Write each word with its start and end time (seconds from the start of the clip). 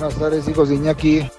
Buenas 0.00 0.18
tardes, 0.18 0.48
hijos 0.48 0.70
de 0.70 0.76
Iñaki. 0.76 1.30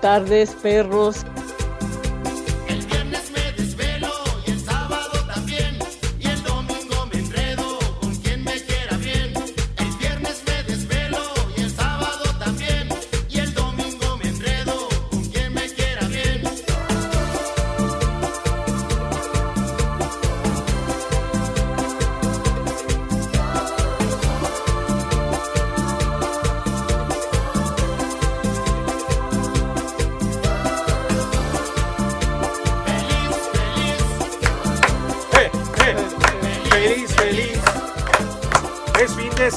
Tardes, 0.00 0.50
perros. 0.62 1.24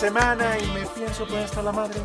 semana 0.03 0.57
y 0.59 0.65
me 0.73 0.85
pienso 0.87 1.25
pues 1.25 1.45
hasta 1.45 1.61
la 1.61 1.71
madre. 1.71 2.01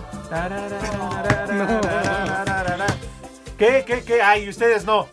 ¿Qué, 3.58 3.82
qué, 3.84 4.04
qué? 4.04 4.22
Ay, 4.22 4.48
ustedes 4.48 4.84
no. 4.84 5.08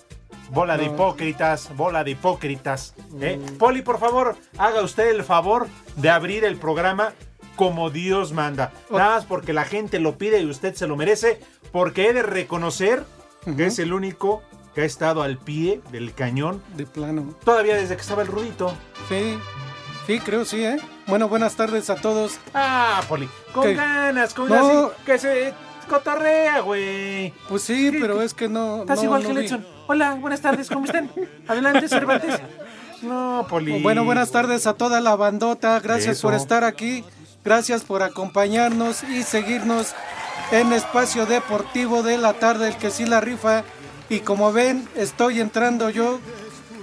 Bola 0.52 0.78
de 0.78 0.86
hipócritas, 0.86 1.76
bola 1.76 2.04
de 2.04 2.12
hipócritas. 2.12 2.94
¿eh? 3.20 3.44
Poli, 3.58 3.82
por 3.82 3.98
favor, 3.98 4.36
haga 4.60 4.84
usted 4.84 5.10
el 5.10 5.24
favor 5.24 5.68
de 5.96 6.12
abrir 6.12 6.44
el 6.44 6.58
programa 6.58 7.14
como 7.56 7.90
Dios 7.90 8.34
manda. 8.34 8.72
Nada 8.92 9.16
más 9.16 9.26
porque 9.26 9.52
la 9.52 9.66
gente 9.66 9.98
lo 9.98 10.20
pide 10.20 10.42
y 10.42 10.46
usted 10.46 10.76
se 10.76 10.86
lo 10.86 10.96
merece, 10.96 11.40
porque 11.72 12.10
he 12.10 12.14
de 12.14 12.22
reconocer 12.22 13.04
que 13.58 13.66
es 13.66 13.80
el 13.80 13.94
único 13.94 14.44
que 14.76 14.82
ha 14.82 14.86
estado 14.86 15.24
al 15.24 15.40
pie 15.40 15.82
del 15.92 16.14
cañón. 16.14 16.62
De 16.76 16.86
plano. 16.86 17.34
Todavía 17.44 17.78
desde 17.78 17.96
que 17.96 18.02
estaba 18.02 18.22
el 18.22 18.28
rudito. 18.28 18.76
Sí, 19.10 19.40
sí, 20.06 20.20
creo 20.20 20.46
sí, 20.46 20.64
¿eh? 20.64 20.78
Bueno, 21.08 21.30
buenas 21.30 21.56
tardes 21.56 21.90
a 21.90 21.96
todos. 21.96 22.40
Ah, 22.54 23.02
Poli, 23.08 23.30
con 23.54 23.64
¿Qué? 23.64 23.76
ganas, 23.76 24.34
con 24.34 24.50
No. 24.50 24.56
ganas. 24.56 24.92
Que 25.06 25.20
se 25.20 25.54
cotorrea, 25.88 26.62
güey. 26.62 27.32
Pues 27.48 27.62
sí, 27.62 27.92
pero 28.00 28.22
es 28.22 28.34
que 28.34 28.50
no. 28.50 28.82
Estás 28.82 29.00
no, 29.00 29.04
igual 29.06 29.22
no 29.24 29.28
que 29.30 29.36
vi. 29.36 29.42
Letson. 29.42 29.66
Hola, 29.88 30.14
buenas 30.16 30.42
tardes, 30.42 30.68
¿cómo 30.70 30.86
están? 30.86 31.12
Adelante, 31.48 31.88
Cervantes. 31.88 32.40
No, 33.04 33.46
Poli. 33.48 33.84
Bueno, 33.84 34.04
buenas 34.04 34.32
tardes 34.32 34.66
a 34.66 34.74
toda 34.74 35.00
la 35.00 35.16
bandota. 35.16 35.80
Gracias 35.80 36.18
Eso. 36.18 36.28
por 36.28 36.34
estar 36.34 36.64
aquí. 36.64 37.04
Gracias 37.44 37.84
por 37.84 38.02
acompañarnos 38.02 39.04
y 39.04 39.22
seguirnos 39.22 39.94
en 40.52 40.74
Espacio 40.74 41.28
Deportivo 41.28 42.02
de 42.02 42.18
la 42.18 42.34
tarde, 42.34 42.70
el 42.70 42.78
que 42.78 42.90
sí 42.90 43.06
la 43.06 43.22
rifa. 43.22 43.64
Y 44.10 44.22
como 44.22 44.52
ven, 44.52 44.88
estoy 44.96 45.40
entrando 45.40 45.92
yo 45.92 46.20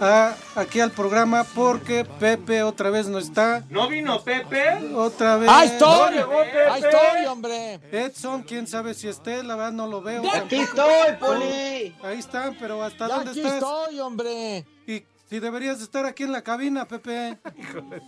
a- 0.03 0.35
aquí 0.57 0.81
al 0.81 0.91
programa 0.91 1.45
porque 1.55 2.05
Pepe 2.05 2.63
otra 2.63 2.91
vez 2.91 3.07
no 3.07 3.19
está. 3.19 3.65
¿No 3.71 3.89
vino 3.89 4.21
Pepe? 4.23 4.93
Otra 4.95 5.37
vez. 5.37 5.49
¡Ahí 5.49 5.69
estoy! 5.69 6.17
No. 6.17 6.31
¡Ahí 6.73 6.83
estoy, 6.83 7.27
hombre! 7.27 7.81
Edson, 7.93 8.43
quién 8.43 8.67
sabe 8.67 8.95
si 8.95 9.09
esté, 9.09 9.43
la 9.43 9.55
verdad 9.57 9.73
no 9.73 9.87
lo 9.87 10.03
veo. 10.03 10.23
Aquí 10.35 10.57
tampoco. 10.75 10.91
estoy, 10.91 11.17
Poli. 11.21 11.97
Ahí 12.03 12.19
están, 12.19 12.57
pero 12.59 12.83
¿hasta 12.83 13.09
Ya 13.09 13.15
dónde 13.15 13.31
aquí 13.31 13.41
estás? 13.41 13.55
estoy, 13.55 14.01
hombre. 14.01 14.67
Y 14.87 15.05
si 15.31 15.39
deberías 15.41 15.81
estar 15.81 16.05
aquí 16.05 16.25
en 16.25 16.33
la 16.33 16.43
cabina, 16.43 16.87
Pepe. 16.87 17.39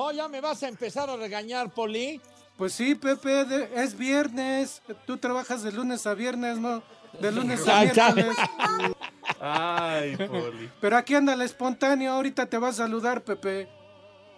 Oh, 0.00 0.12
ya 0.12 0.28
me 0.28 0.40
vas 0.40 0.62
a 0.62 0.68
empezar 0.68 1.10
a 1.10 1.16
regañar, 1.16 1.70
Poli. 1.70 2.20
Pues 2.56 2.72
sí, 2.72 2.94
Pepe, 2.94 3.44
de- 3.44 3.68
es 3.82 3.98
viernes. 3.98 4.80
Tú 5.06 5.16
trabajas 5.16 5.64
de 5.64 5.72
lunes 5.72 6.06
a 6.06 6.14
viernes, 6.14 6.58
¿no? 6.58 6.84
De 7.20 7.32
lunes 7.32 7.66
a 7.66 7.80
miércoles. 7.82 8.36
Ay, 9.40 10.16
Poli. 10.16 10.70
Pero 10.80 10.96
aquí 10.96 11.14
anda 11.14 11.34
el 11.34 11.42
espontáneo, 11.42 12.12
ahorita 12.12 12.46
te 12.46 12.58
va 12.58 12.68
a 12.68 12.72
saludar, 12.72 13.22
Pepe. 13.22 13.68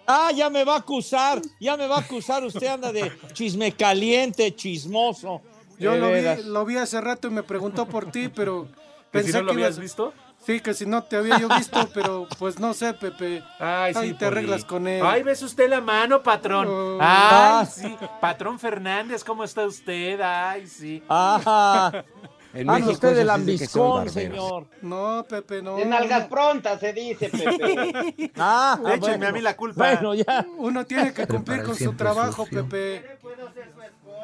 Ah, 0.07 0.31
ya 0.35 0.51
me 0.51 0.65
va 0.65 0.75
a 0.75 0.79
acusar. 0.79 1.41
Ya 1.61 1.77
me 1.77 1.87
va 1.87 1.97
a 1.97 2.01
acusar. 2.01 2.43
Usted 2.45 2.67
anda 2.67 2.93
de 2.93 3.13
chisme 3.33 3.73
caliente, 3.73 4.55
chismoso. 4.55 5.41
Yo 5.79 5.97
lo 5.97 6.09
vi, 6.09 6.13
veras. 6.15 6.45
lo 6.45 6.65
vi 6.65 6.77
hace 6.77 7.01
rato 7.01 7.29
y 7.29 7.31
me 7.31 7.43
preguntó 7.43 7.87
por 7.87 8.11
ti, 8.11 8.29
pero 8.29 8.69
¿Que 9.13 9.23
si 9.23 9.33
no 9.33 9.43
lo 9.43 9.47
que 9.47 9.53
habías 9.55 9.77
ibas- 9.77 9.81
visto? 9.81 10.15
Sí, 10.45 10.61
que 10.61 10.73
si 10.73 10.87
no 10.87 11.05
te 11.05 11.17
había 11.17 11.39
yo 11.39 11.49
visto, 11.49 11.89
pero 11.95 12.27
pues 12.39 12.59
no 12.59 12.73
sé, 12.73 12.95
Pepe. 12.95 13.43
Ay, 13.59 13.93
sí, 13.93 14.01
Ahí 14.01 14.15
te 14.15 14.25
arreglas 14.27 14.65
con 14.65 14.89
él. 14.89 15.03
Ay, 15.05 15.23
ves 15.23 15.43
usted 15.43 15.69
la 15.69 15.81
mano, 15.81 16.23
patrón. 16.23 16.67
Oh. 16.69 16.99
Ay, 17.01 17.67
sí. 17.67 17.95
Patrón 18.21 18.59
Fernández, 18.59 19.23
¿cómo 19.23 19.45
está 19.45 19.67
usted? 19.67 20.21
Ay, 20.21 20.67
sí. 20.67 21.03
Ajá. 21.09 22.05
En 22.53 22.69
Ah, 22.69 22.73
México 22.75 22.91
usted 22.93 23.15
del 23.15 23.31
ambiscón, 23.31 24.11
señor. 24.11 24.67
No, 24.83 25.25
Pepe, 25.29 25.63
no. 25.63 25.77
De 25.77 25.85
nalgas 25.87 26.27
prontas 26.27 26.81
se 26.81 26.93
dice, 26.93 27.29
Pepe. 27.31 28.33
Ah, 28.37 28.77
Échenme 28.87 28.99
bueno. 29.19 29.29
a 29.29 29.33
mí 29.33 29.41
la 29.41 29.57
culpa. 29.57 29.85
Bueno, 29.95 30.15
ya. 30.15 30.45
Uno 30.59 30.85
tiene 30.85 31.13
que 31.13 31.27
cumplir 31.27 31.63
con 31.63 31.77
su 31.77 31.93
trabajo, 31.93 32.45
sucio. 32.45 32.65
Pepe. 32.69 33.19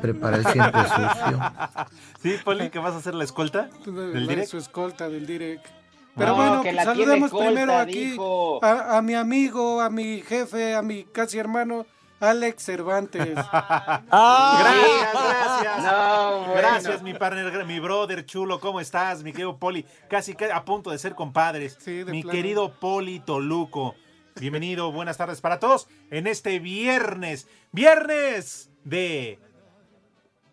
Prepara 0.00 0.37
el 0.38 0.47
siempre 0.47 0.82
sucio. 0.82 1.53
Sí, 2.22 2.34
Poli, 2.44 2.69
¿que 2.70 2.78
vas 2.81 2.94
a 2.94 2.98
hacer 2.98 3.14
la 3.14 3.25
escolta? 3.25 3.69
¿Del 3.87 4.25
La- 4.26 4.28
direct? 4.32 4.48
Su 4.48 4.58
escolta 4.58 5.08
del 5.08 5.26
direct. 5.26 5.64
Pero 6.16 6.28
No, 6.31 6.37
bueno, 6.37 6.62
que 6.62 6.72
pues, 6.72 6.84
saludemos 6.84 7.31
colta, 7.31 7.47
primero 7.47 7.76
aquí 7.78 8.16
a 8.62 9.00
mi 9.03 9.14
amigo, 9.14 9.81
a 9.82 9.91
mi 9.91 10.22
jefe, 10.22 10.75
a 10.75 10.81
mi 10.82 11.04
casi 11.04 11.38
hermano, 11.38 11.87
Alex 12.21 12.62
Cervantes. 12.65 13.37
Ah, 13.49 14.59
Gracias, 14.60 15.62
gracias. 15.62 15.84
No, 15.93 16.38
bueno. 16.38 16.54
Gracias, 16.54 17.03
mi 17.03 17.15
partner, 17.15 17.65
mi 17.65 17.81
brother 17.81 18.25
chulo, 18.25 18.60
¿cómo 18.60 18.81
estás? 18.81 19.22
Mi 19.22 19.32
querido 19.32 19.59
Poli, 19.59 19.84
casi 20.09 20.34
a 20.53 20.65
punto 20.65 20.91
de 20.91 20.99
ser 20.99 21.15
compadres. 21.15 21.76
Sí, 21.81 22.05
de 22.05 22.12
mi 22.12 22.22
plano. 22.22 22.37
querido 22.37 22.72
Poli 22.81 23.21
Toluco. 23.21 23.94
Bienvenido, 24.38 24.93
buenas 24.93 25.16
tardes 25.16 25.41
para 25.41 25.58
todos 25.58 25.88
en 26.11 26.26
este 26.26 26.58
viernes, 26.58 27.49
viernes 27.73 28.70
de 28.85 29.38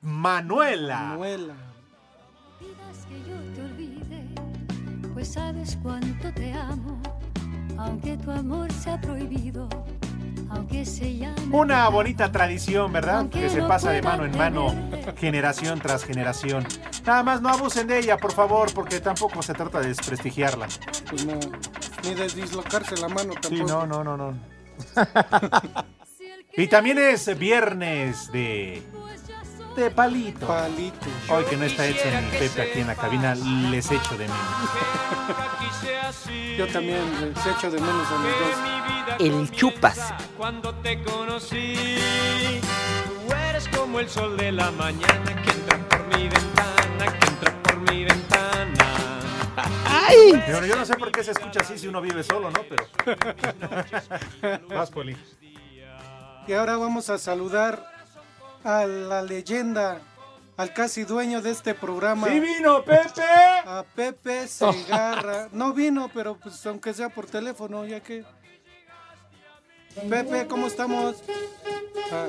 Manuela. 0.02 1.00
Manuela. 1.00 1.54
pidas 2.60 3.06
que 3.08 3.20
yo 3.30 3.38
te 3.54 3.62
olvide, 3.62 5.14
pues 5.14 5.34
sabes 5.34 5.78
cuánto 5.82 6.32
te 6.34 6.54
amo, 6.54 7.02
aunque 7.78 8.18
tu 8.18 8.32
amor 8.32 8.72
sea 8.72 9.00
prohibido. 9.00 9.68
Una 11.52 11.88
bonita 11.90 12.32
tradición, 12.32 12.92
¿verdad? 12.92 13.30
Que 13.30 13.50
se 13.50 13.62
pasa 13.62 13.92
de 13.92 14.02
mano 14.02 14.26
en 14.26 14.38
mano, 14.38 14.74
generación 15.18 15.80
tras 15.80 16.04
generación. 16.04 16.66
Nada 17.06 17.24
más 17.24 17.42
no 17.42 17.50
abusen 17.50 17.88
de 17.88 18.00
ella, 18.00 18.18
por 18.18 18.32
favor, 18.32 18.74
porque 18.74 19.00
tampoco 19.00 19.42
se 19.44 19.54
trata 19.54 19.80
de 19.80 19.90
desprestigiarla. 19.90 20.68
Pues 21.10 21.26
no, 21.26 21.40
ni 22.04 22.14
de 22.16 22.28
dislocarse 22.30 22.98
la 22.98 23.08
mano 23.10 23.34
tampoco. 23.34 23.56
Sí, 23.56 23.64
no, 23.64 23.86
no, 23.86 24.04
no, 24.04 24.18
no. 24.18 24.34
Y 26.56 26.68
también 26.68 27.00
es 27.00 27.38
viernes 27.38 28.32
de. 28.32 28.84
De 29.76 29.92
palito. 29.92 30.48
Palito. 30.48 31.08
Hoy 31.30 31.44
que 31.46 31.58
no 31.58 31.66
está 31.66 31.86
Edson 31.86 32.12
ni 32.26 32.38
Pepe 32.38 32.62
aquí 32.62 32.80
en 32.80 32.88
la 32.88 32.96
cabina, 32.96 33.36
les 33.36 33.92
echo 33.92 34.18
de 34.18 34.28
menos. 34.28 34.70
Yo 36.58 36.68
también 36.68 37.02
les 37.20 37.46
echo 37.46 37.72
de 37.72 37.80
menos 37.80 38.08
a 38.08 38.14
los 38.14 38.40
dos. 38.40 39.20
El 39.20 39.52
chupas. 39.52 40.14
Cuando 40.38 40.74
te 40.76 41.02
conocí, 41.04 42.00
tú 43.06 43.34
eres 43.50 43.68
como 43.70 44.00
el 44.00 44.10
sol 44.10 44.38
de 44.38 44.52
la 44.52 44.72
mañana 44.72 45.42
que 45.42 45.52
entra 45.52 45.78
por 45.90 46.18
mi 46.18 46.28
ventana, 46.28 47.20
que 47.20 47.28
entra 47.28 47.64
por 47.64 47.92
mi 47.92 48.06
ventana. 48.06 49.20
¡Ay! 49.86 50.42
Pero 50.46 50.66
yo 50.66 50.76
no 50.76 50.86
sé 50.86 50.96
por 50.96 51.12
qué 51.12 51.24
se 51.24 51.32
escucha 51.32 51.62
así 51.62 51.78
si 51.78 51.88
uno 51.88 52.02
vive 52.02 52.24
solo, 52.24 52.52
¿no? 52.52 52.62
Pero. 52.70 52.86
Vas, 54.70 54.92
Poli. 54.92 55.18
Y 56.46 56.54
ahora 56.54 56.76
vamos 56.76 57.10
a 57.10 57.18
saludar 57.18 57.93
a 58.64 58.86
la 58.86 59.22
leyenda, 59.22 60.02
al 60.58 60.74
casi 60.74 61.04
dueño 61.04 61.42
de 61.42 61.52
este 61.52 61.74
programa. 61.74 62.28
¡Sí 62.28 62.40
vino, 62.40 62.84
Pepe! 62.84 63.22
A 63.66 63.84
Pepe 63.96 64.48
Segarra. 64.48 65.50
No 65.54 65.74
vino, 65.74 66.10
pero 66.14 66.38
pues 66.38 66.66
aunque 66.66 66.94
sea 66.94 67.10
por 67.10 67.26
teléfono, 67.26 67.86
ya 67.86 68.00
que. 68.02 68.24
Pepe, 70.10 70.48
¿cómo 70.48 70.68
estamos? 70.68 71.24
Ah, 72.12 72.28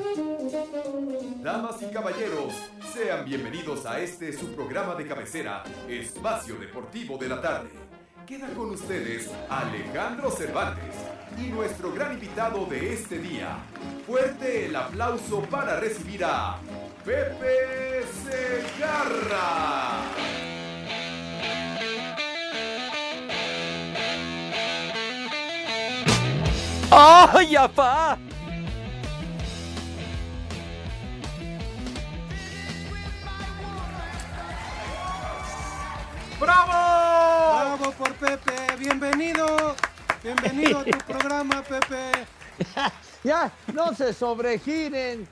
Damas 1.42 1.76
y 1.82 1.86
caballeros, 1.92 2.54
sean 2.94 3.24
bienvenidos 3.24 3.84
a 3.86 4.00
este 4.00 4.32
su 4.32 4.54
programa 4.54 4.94
de 4.94 5.06
cabecera, 5.06 5.62
Espacio 5.88 6.56
Deportivo 6.56 7.16
de 7.18 7.28
la 7.28 7.40
Tarde. 7.40 7.70
Queda 8.26 8.48
con 8.54 8.70
ustedes 8.70 9.30
Alejandro 9.50 10.30
Cervantes 10.30 10.94
y 11.36 11.48
nuestro 11.48 11.92
gran 11.92 12.14
invitado 12.14 12.64
de 12.64 12.94
este 12.94 13.18
día. 13.18 13.58
Fuerte 14.06 14.64
el 14.64 14.76
aplauso 14.76 15.42
para 15.42 15.78
recibir 15.78 16.24
a 16.24 16.56
Pepe 17.04 18.02
Segarra. 18.24 20.00
¡Ay, 26.90 27.56
apá! 27.56 28.16
¡Bravo! 36.40 36.73
¡Bravo 38.24 38.38
por 38.38 38.38
Pepe! 38.38 38.76
¡Bienvenido! 38.78 39.74
Bienvenido 40.22 40.78
a 40.78 40.84
tu 40.84 40.98
programa, 41.06 41.62
Pepe. 41.62 42.26
Ya, 43.24 43.50
no 43.72 43.94
se 43.94 44.12
sobregiren, 44.12 45.26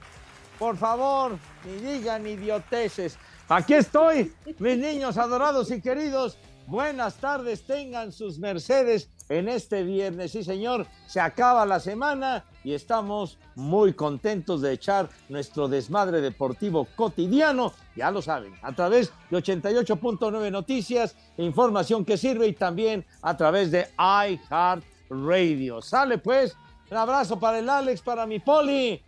por 0.59 0.79
favor, 0.79 1.39
ni 1.65 1.75
digan 1.77 2.27
idioteces. 2.27 3.19
Aquí 3.51 3.75
estoy, 3.75 4.33
mis 4.59 4.79
niños 4.79 5.19
adorados 5.19 5.71
y 5.71 5.83
queridos. 5.83 6.39
Buenas 6.67 7.17
tardes, 7.17 7.67
tengan 7.67 8.11
sus 8.11 8.39
mercedes 8.39 9.11
en 9.29 9.49
este 9.49 9.83
viernes. 9.83 10.33
Sí, 10.33 10.45
señor, 10.45 10.87
se 11.07 11.21
acaba 11.21 11.67
la 11.67 11.81
semana 11.81 12.45
y 12.65 12.75
estamos 12.75 13.39
muy 13.55 13.93
contentos 13.93 14.61
de 14.61 14.73
echar 14.73 15.09
nuestro 15.29 15.69
desmadre 15.69 16.21
deportivo 16.21 16.87
cotidiano, 16.97 17.73
ya 17.97 18.11
lo 18.11 18.23
saben, 18.23 18.55
a 18.63 18.73
través 18.75 19.13
de 19.31 19.39
88.9 19.39 20.51
Noticias, 20.51 21.17
información 21.37 22.05
que 22.05 22.17
sirve 22.17 22.47
y 22.47 22.53
también 22.53 23.05
a 23.21 23.37
través 23.37 23.71
de 23.71 23.89
iHeart 23.99 24.85
Radio. 25.11 25.83
Sale 25.83 26.19
pues, 26.19 26.57
un 26.91 26.97
abrazo 26.97 27.39
para 27.39 27.59
el 27.59 27.69
Alex, 27.69 28.03
para 28.03 28.27
mi 28.27 28.39
Poli. 28.39 29.03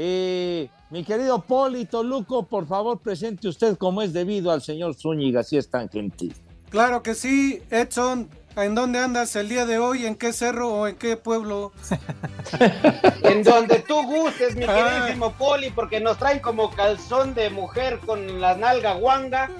Y 0.00 0.70
mi 0.90 1.02
querido 1.04 1.42
Poli 1.42 1.84
Toluco, 1.84 2.44
por 2.44 2.66
favor, 2.66 3.00
presente 3.00 3.48
usted 3.48 3.76
como 3.76 4.00
es 4.00 4.12
debido 4.12 4.52
al 4.52 4.62
señor 4.62 4.94
Zúñiga, 4.94 5.42
si 5.42 5.56
es 5.56 5.68
tan 5.68 5.88
gentil. 5.88 6.34
Claro 6.70 7.02
que 7.02 7.14
sí, 7.14 7.62
Edson. 7.70 8.28
¿En 8.64 8.74
dónde 8.74 8.98
andas 8.98 9.36
el 9.36 9.48
día 9.48 9.66
de 9.66 9.78
hoy? 9.78 10.04
¿En 10.04 10.16
qué 10.16 10.32
cerro 10.32 10.68
o 10.68 10.86
en 10.88 10.96
qué 10.96 11.16
pueblo? 11.16 11.72
En 13.22 13.42
donde 13.44 13.80
tú 13.80 14.02
gustes, 14.04 14.56
mi 14.56 14.64
Ah. 14.66 14.74
queridísimo 14.74 15.32
Poli, 15.34 15.70
porque 15.70 16.00
nos 16.00 16.18
traen 16.18 16.40
como 16.40 16.70
calzón 16.70 17.34
de 17.34 17.50
mujer 17.50 18.00
con 18.04 18.40
la 18.40 18.56
nalga 18.56 18.94
guanga. 18.94 19.50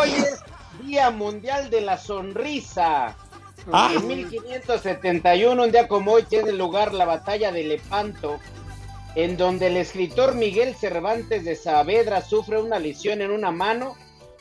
Hoy 0.00 0.12
es 0.12 0.40
Día 0.82 1.10
Mundial 1.10 1.68
de 1.68 1.80
la 1.82 1.98
Sonrisa. 1.98 3.16
Ah. 3.72 3.92
En 3.94 4.06
1571, 4.06 5.62
un 5.64 5.72
día 5.72 5.88
como 5.88 6.12
hoy, 6.12 6.22
tiene 6.22 6.52
lugar 6.52 6.94
la 6.94 7.04
batalla 7.04 7.50
de 7.50 7.64
Lepanto, 7.64 8.38
en 9.16 9.36
donde 9.36 9.66
el 9.66 9.76
escritor 9.76 10.34
Miguel 10.36 10.74
Cervantes 10.76 11.44
de 11.44 11.56
Saavedra 11.56 12.22
sufre 12.22 12.60
una 12.62 12.78
lesión 12.78 13.20
en 13.20 13.32
una 13.32 13.50
mano, 13.50 13.96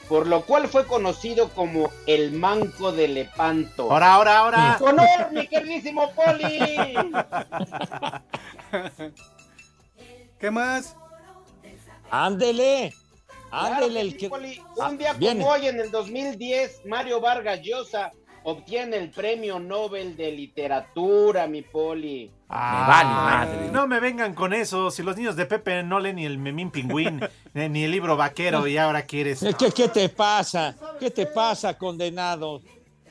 por 0.07 0.28
lo 0.28 0.46
cual 0.46 0.68
fue 0.68 0.86
conocido 0.86 1.50
como 1.50 1.90
el 2.06 2.31
Manco 2.31 2.92
de 2.92 3.07
Lepanto. 3.07 3.92
Ahora, 3.92 4.13
ahora, 4.13 4.38
ahora. 4.40 4.78
¡Honor, 4.81 5.31
mi 5.31 5.48
queridísimo 5.48 6.12
Poli! 6.12 6.60
¿Qué 10.40 10.52
más? 10.52 10.96
Ándele, 12.12 12.94
ándele 13.52 14.02
el 14.02 14.18
que... 14.18 14.30
Poli. 14.30 14.62
Ah, 14.80 14.90
Un 14.90 14.98
día 14.98 15.13
viene. 15.13 15.42
como 15.42 15.54
hoy, 15.54 15.68
en 15.68 15.80
el 15.80 15.92
2010, 15.92 16.86
Mario 16.86 17.19
Vargas 17.19 17.60
Llosa 17.62 18.12
obtiene 18.45 18.97
el 18.97 19.09
premio 19.09 19.59
Nobel 19.59 20.15
de 20.15 20.31
Literatura, 20.31 21.47
mi 21.47 21.63
Poli. 21.63 22.31
Ah, 22.47 22.86
vale 22.88 23.09
madre. 23.09 23.71
No 23.71 23.88
me 23.88 24.00
vengan 24.00 24.33
con 24.36 24.53
eso. 24.53 24.92
Si 24.92 25.01
los 25.01 25.18
niños 25.18 25.36
de 25.36 25.47
Pepe 25.47 25.81
no 25.83 26.00
leen 26.00 26.18
ni 26.18 26.25
el 26.25 26.38
Memín 26.38 26.69
Pingüín, 26.69 27.21
ni 27.53 27.69
ni 27.69 27.83
el 27.83 27.92
libro 27.92 28.15
vaquero, 28.15 28.68
y 28.68 28.77
ahora 28.77 29.01
quieres. 29.01 29.42
Eh, 29.44 29.56
¿Qué, 29.57 29.71
qué 29.71 29.89
te 29.89 30.09
pasa? 30.09 30.75
¿Qué 31.00 31.09
te 31.09 31.25
pasa, 31.25 31.75
condenado? 31.77 32.62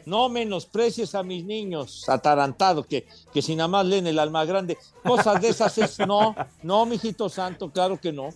No 0.06 0.28
menosprecies 0.28 1.14
a 1.14 1.22
mis 1.22 1.44
niños, 1.44 2.08
atarantado, 2.08 2.84
que, 2.84 3.06
que 3.32 3.42
si 3.42 3.56
nada 3.56 3.68
más 3.68 3.86
leen 3.86 4.06
el 4.06 4.18
alma 4.18 4.44
grande. 4.44 4.78
Cosas 5.02 5.40
de 5.40 5.48
esas 5.48 5.76
es 5.78 5.98
no, 5.98 6.36
no, 6.62 6.86
mijito 6.86 7.28
santo, 7.28 7.70
claro 7.70 7.98
que 7.98 8.12
no. 8.12 8.28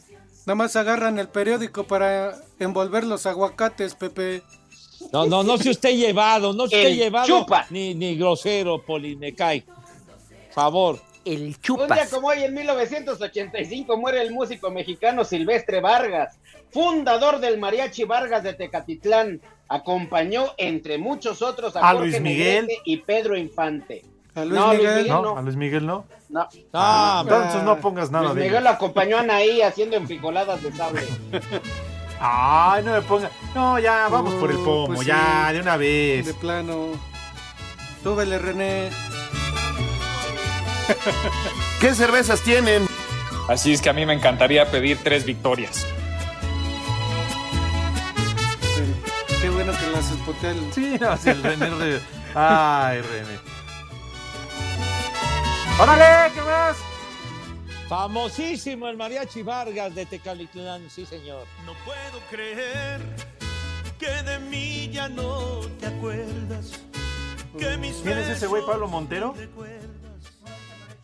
Nada 0.46 0.54
más 0.54 0.76
agarran 0.76 1.18
el 1.18 1.28
periódico 1.28 1.84
para 1.84 2.34
envolver 2.58 3.04
los 3.04 3.26
aguacates, 3.26 3.94
Pepe. 3.94 4.42
No, 5.12 5.26
no, 5.26 5.42
no 5.42 5.56
se 5.58 5.70
usted 5.70 5.96
llevado, 5.96 6.52
no 6.52 6.66
se 6.68 6.76
usted 6.76 6.94
llevado 6.94 7.26
chupa. 7.26 7.66
ni, 7.70 7.94
ni 7.94 8.16
grosero, 8.16 8.82
Poli, 8.82 9.16
me 9.16 9.34
cae. 9.34 9.64
Favor. 10.52 11.00
El 11.24 11.40
Un 11.42 11.46
día 11.48 11.56
chupas. 11.60 12.08
como 12.10 12.28
hoy, 12.28 12.42
en 12.42 12.54
1985, 12.54 13.96
muere 13.98 14.22
el 14.22 14.32
músico 14.32 14.70
mexicano 14.70 15.24
Silvestre 15.24 15.80
Vargas, 15.80 16.38
fundador 16.70 17.38
del 17.40 17.58
Mariachi 17.58 18.04
Vargas 18.04 18.42
de 18.42 18.54
Tecatitlán. 18.54 19.40
Acompañó, 19.68 20.46
entre 20.56 20.96
muchos 20.96 21.42
otros, 21.42 21.76
a, 21.76 21.80
¿A 21.80 21.92
Jorge 21.92 22.08
Luis 22.08 22.20
Miguel? 22.22 22.62
Negrete 22.66 22.82
y 22.86 22.96
Pedro 22.98 23.36
Infante. 23.36 24.02
A 24.34 24.44
Luis 24.44 24.54
No, 24.58 24.68
Luis 24.68 24.78
Miguel. 24.78 24.96
Miguel. 25.02 25.08
No, 25.22 25.36
a 25.36 25.42
Luis 25.42 25.56
Miguel 25.56 25.86
no. 25.86 26.04
No, 26.30 26.48
Ah, 26.72 27.20
Entonces 27.24 27.62
no 27.62 27.78
pongas 27.80 28.10
nada 28.10 28.24
Luis 28.26 28.36
de 28.36 28.44
Miguel 28.44 28.64
lo 28.64 28.70
acompañó 28.70 29.18
a 29.18 29.20
Anaí 29.20 29.60
haciendo 29.60 29.96
enfrijoladas 29.96 30.62
de 30.62 30.72
sable. 30.72 31.02
Ay, 32.20 32.82
no 32.84 32.92
me 32.92 33.02
ponga. 33.02 33.30
No, 33.54 33.78
ya, 33.78 34.08
vamos 34.08 34.34
por 34.34 34.50
el 34.50 34.56
pomo, 34.58 34.94
pues 34.94 35.06
ya, 35.06 35.46
sí. 35.48 35.54
de 35.54 35.60
una 35.60 35.76
vez. 35.76 36.26
De 36.26 36.34
plano. 36.34 36.88
Súbele, 38.02 38.38
René. 38.38 38.90
¿Qué 41.80 41.94
cervezas 41.94 42.40
tienen? 42.42 42.86
Así 43.48 43.72
es 43.72 43.80
que 43.80 43.88
a 43.90 43.92
mí 43.92 44.04
me 44.04 44.14
encantaría 44.14 44.70
pedir 44.70 44.98
tres 45.02 45.24
victorias. 45.24 45.86
Qué 49.40 49.48
bueno 49.50 49.72
que 49.78 49.86
las 49.90 50.10
espoté 50.10 50.50
el... 50.50 50.72
Sí, 50.72 50.96
no, 51.00 51.16
sí, 51.16 51.30
el 51.30 51.42
René. 51.42 51.70
Re- 51.70 52.00
Ay, 52.34 53.00
René. 53.02 53.38
¡Órale! 55.80 56.32
¿Qué 56.34 56.40
más? 56.42 56.76
Famosísimo 57.88 58.88
el 58.88 58.96
mariachi 58.96 59.42
Vargas 59.42 59.94
de 59.94 60.06
Tecalitlán, 60.06 60.88
sí, 60.90 61.06
señor. 61.06 61.46
No 61.64 61.72
puedo 61.84 62.20
creer 62.30 63.00
que 63.98 64.10
de 64.22 64.38
mí 64.40 64.88
ya 64.92 65.08
no 65.08 65.60
te 65.80 65.86
acuerdas. 65.86 66.72
Que 67.58 67.76
mis 67.78 67.96
¿Quién 67.96 68.18
es 68.18 68.28
ese 68.28 68.46
güey, 68.46 68.64
Pablo 68.64 68.88
Montero? 68.88 69.34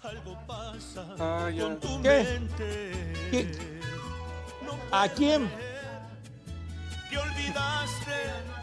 algo 0.02 0.36
pasa 0.46 1.14
Ah, 1.18 1.48
ya. 1.50 1.62
con 1.62 1.80
tu 1.80 2.02
¿Qué? 2.02 2.08
mente. 2.22 2.92
¿Qué? 3.30 3.52
¿A 4.92 5.08
quién? 5.08 5.50
Que 7.10 7.18
olvidaste 7.18 8.12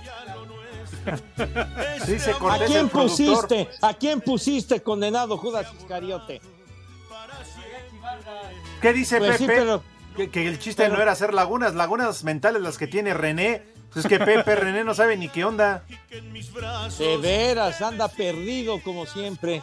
ya 0.06 0.36
lo 0.36 0.46
nuestro. 0.46 1.66
Sí, 2.06 2.20
se 2.20 2.32
¿A 2.32 2.60
quién 2.66 2.90
pusiste? 2.90 3.70
¿A 3.82 3.94
quién 3.96 4.22
pusiste 4.22 4.82
condenado 4.82 5.36
Judas 5.38 5.68
Iscariote? 5.80 6.42
¿Qué 8.82 8.94
dice 8.94 9.18
Pues 9.20 9.38
sí, 9.38 9.46
Pepe? 9.48 9.60
pero- 9.60 9.84
que, 10.16 10.30
que 10.30 10.48
el 10.48 10.60
chiste 10.60 10.84
pero- 10.84 10.96
no 10.96 11.02
era 11.02 11.12
hacer 11.14 11.34
lagunas, 11.34 11.74
lagunas 11.76 12.24
mentales 12.24 12.62
las 12.62 12.78
que 12.78 12.88
tiene 12.88 13.14
René. 13.14 13.64
Pues 13.94 14.06
es 14.06 14.10
que 14.10 14.20
Pepe, 14.20 14.56
René 14.56 14.84
no 14.86 14.94
sabe 14.94 15.18
ni 15.18 15.28
qué 15.30 15.44
onda. 15.44 15.84
De 16.98 17.18
veras, 17.18 17.82
anda 17.82 18.08
perdido 18.08 18.82
como 18.82 19.06
siempre. 19.06 19.62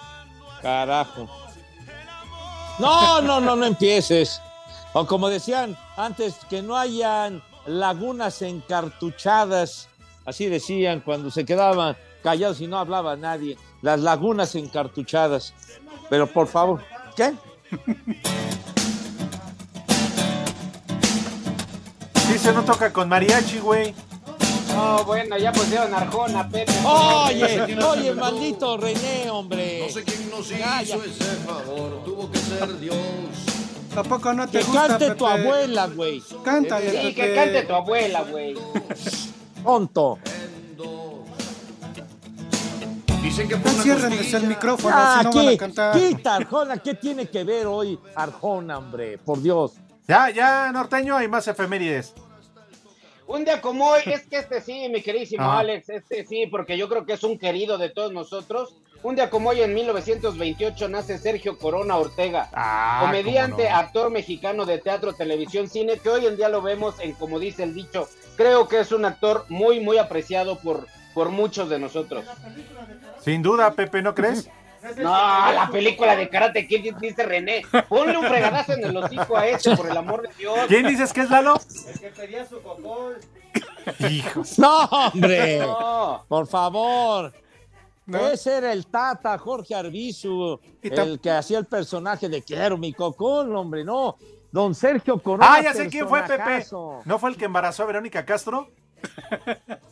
Carajo. 0.61 1.29
No, 2.79 3.21
no, 3.23 3.41
no, 3.41 3.57
no 3.57 3.65
empieces. 3.67 4.41
O 4.93 5.07
como 5.07 5.29
decían 5.29 5.77
antes, 5.97 6.35
que 6.49 6.63
no 6.63 6.77
hayan 6.77 7.43
lagunas 7.67 8.43
encartuchadas. 8.43 9.89
Así 10.25 10.47
decían 10.47 11.01
cuando 11.01 11.31
se 11.31 11.45
quedaban 11.45 11.97
callados 12.23 12.61
y 12.61 12.67
no 12.67 12.79
hablaba 12.79 13.17
nadie. 13.17 13.57
las 13.81 14.01
lagunas 14.01 14.55
encartuchadas. 14.57 15.55
Pero 16.11 16.27
por 16.27 16.49
favor, 16.49 16.83
¿qué? 17.17 17.33
Dice, 22.31 22.53
no 22.53 22.65
toca 22.65 22.93
con 22.93 23.09
mariachi, 23.09 23.59
güey. 23.59 23.95
No, 24.75 25.03
bueno, 25.05 25.37
ya 25.39 25.51
pusieron 25.53 25.93
Arjona, 25.95 26.49
Pepe. 26.49 26.73
Oye, 26.85 27.77
oye, 27.83 28.15
maldito 28.15 28.77
René, 28.77 29.31
hombre. 29.31 29.85
No 29.87 29.93
sé 29.93 30.05
quién 30.05 30.31
nos 30.31 30.47
hizo 30.51 31.03
ese 31.05 31.25
favor, 31.47 32.05
tuvo 32.05 32.31
que 32.31 32.39
ser 32.39 32.79
Dios. 32.79 32.97
Tampoco 33.95 34.33
no 34.35 34.47
te 34.47 34.59
Que 34.59 34.65
gusta, 34.65 34.87
cante 34.89 35.05
Pepe. 35.07 35.17
tu 35.17 35.27
abuela, 35.27 35.87
güey. 35.89 36.23
Cántale, 36.45 36.91
Sí, 36.91 36.97
Pepe. 36.97 37.15
que 37.15 37.35
cante 37.35 37.63
tu 37.63 37.75
abuela, 37.75 38.23
güey. 38.23 38.55
Tonto. 39.65 40.19
Dicen 43.23 43.49
que 43.49 43.57
fue 43.57 43.73
una 43.73 43.83
ciérrenles 43.83 44.19
costilla. 44.19 44.39
el 44.39 44.47
micrófono, 44.47 44.95
Ah, 44.97 45.19
si 45.21 45.25
no 45.39 45.45
van 45.45 45.55
a 45.55 45.57
cantar. 45.59 45.95
Quita 45.97 46.35
Arjona, 46.37 46.77
¿qué 46.79 46.95
tiene 46.95 47.27
que 47.29 47.45
ver 47.45 47.67
hoy 47.67 47.99
Arjona, 48.15 48.79
hombre? 48.79 49.19
Por 49.19 49.43
Dios. 49.43 49.73
Ya, 50.07 50.31
ya, 50.31 50.71
norteño, 50.73 51.17
hay 51.17 51.29
más 51.29 51.47
efemérides. 51.49 52.15
Un 53.27 53.45
día 53.45 53.61
como 53.61 53.89
hoy, 53.91 54.01
es 54.07 54.27
que 54.27 54.39
este 54.39 54.61
sí, 54.63 54.89
mi 54.89 55.03
queridísimo 55.03 55.43
Ajá. 55.45 55.59
Alex, 55.59 55.91
este 55.91 56.25
sí, 56.27 56.47
porque 56.47 56.79
yo 56.79 56.89
creo 56.89 57.05
que 57.05 57.13
es 57.13 57.23
un 57.25 57.39
querido 57.39 57.77
de 57.77 57.91
todos 57.91 58.13
nosotros. 58.13 58.75
Un 59.03 59.15
día 59.17 59.29
como 59.31 59.51
hoy, 59.51 59.61
en 59.61 59.75
1928, 59.75 60.89
nace 60.89 61.19
Sergio 61.19 61.59
Corona 61.59 61.97
Ortega, 61.97 62.49
Ah, 62.55 63.01
comediante, 63.05 63.69
no. 63.69 63.77
actor 63.77 64.11
mexicano 64.11 64.65
de 64.65 64.79
teatro, 64.79 65.13
televisión, 65.13 65.69
cine, 65.69 65.99
que 65.99 66.09
hoy 66.09 66.25
en 66.27 66.37
día 66.37 66.49
lo 66.49 66.63
vemos 66.63 66.95
en, 67.01 67.13
como 67.13 67.39
dice 67.39 67.63
el 67.65 67.75
dicho, 67.75 68.09
creo 68.37 68.67
que 68.67 68.81
es 68.81 68.91
un 68.91 69.05
actor 69.05 69.45
muy, 69.51 69.79
muy 69.79 69.99
apreciado 69.99 70.57
por, 70.59 70.87
por 71.15 71.29
muchos 71.29 71.69
de 71.69 71.79
nosotros. 71.79 72.25
Sin 73.29 73.43
duda, 73.43 73.71
Pepe, 73.75 74.01
¿no 74.01 74.15
crees? 74.15 74.49
No, 74.97 75.11
la 75.11 75.69
película 75.73 76.15
de 76.15 76.29
Karate 76.29 76.67
Kid 76.67 76.95
dice 77.01 77.25
René. 77.25 77.63
Ponle 77.89 78.17
un 78.17 78.25
fregadazo 78.25 78.75
en 78.75 78.85
el 78.85 78.97
hocico 78.97 79.37
a 79.37 79.47
ese, 79.47 79.77
por 79.77 79.91
el 79.91 79.97
amor 79.97 80.23
de 80.23 80.35
Dios. 80.39 80.57
¿Quién 80.69 80.87
dices 80.87 81.13
que 81.13 81.23
es 81.23 81.31
Lalo? 81.31 81.61
El 81.93 81.99
que 81.99 82.09
pedía 82.11 82.47
su 82.47 82.63
cocol. 82.63 83.19
Hijo. 84.09 84.43
No, 84.59 84.85
hombre. 84.85 85.59
No. 85.59 86.25
Por 86.29 86.47
favor. 86.47 87.35
¿No? 88.07 88.29
Ese 88.29 88.57
era 88.57 88.73
el 88.73 88.87
Tata, 88.87 89.37
Jorge 89.37 89.75
Arbizu, 89.75 90.61
el 90.81 91.21
que 91.21 91.33
hacía 91.33 91.59
el 91.59 91.67
personaje 91.67 92.29
de 92.29 92.41
Quiero 92.43 92.79
mi 92.79 92.93
cocón, 92.93 93.55
hombre, 93.57 93.85
no. 93.85 94.17
Don 94.53 94.77
Sergio 94.77 95.19
Corona. 95.21 95.55
Ah, 95.55 95.61
ya 95.61 95.75
sé 95.75 95.89
quién 95.89 96.09
fue, 96.09 96.23
Pepe. 96.23 96.65
¿No 97.05 97.19
fue 97.19 97.31
el 97.31 97.37
que 97.37 97.47
embarazó 97.47 97.83
a 97.83 97.87
Verónica 97.87 98.25
Castro? 98.25 98.71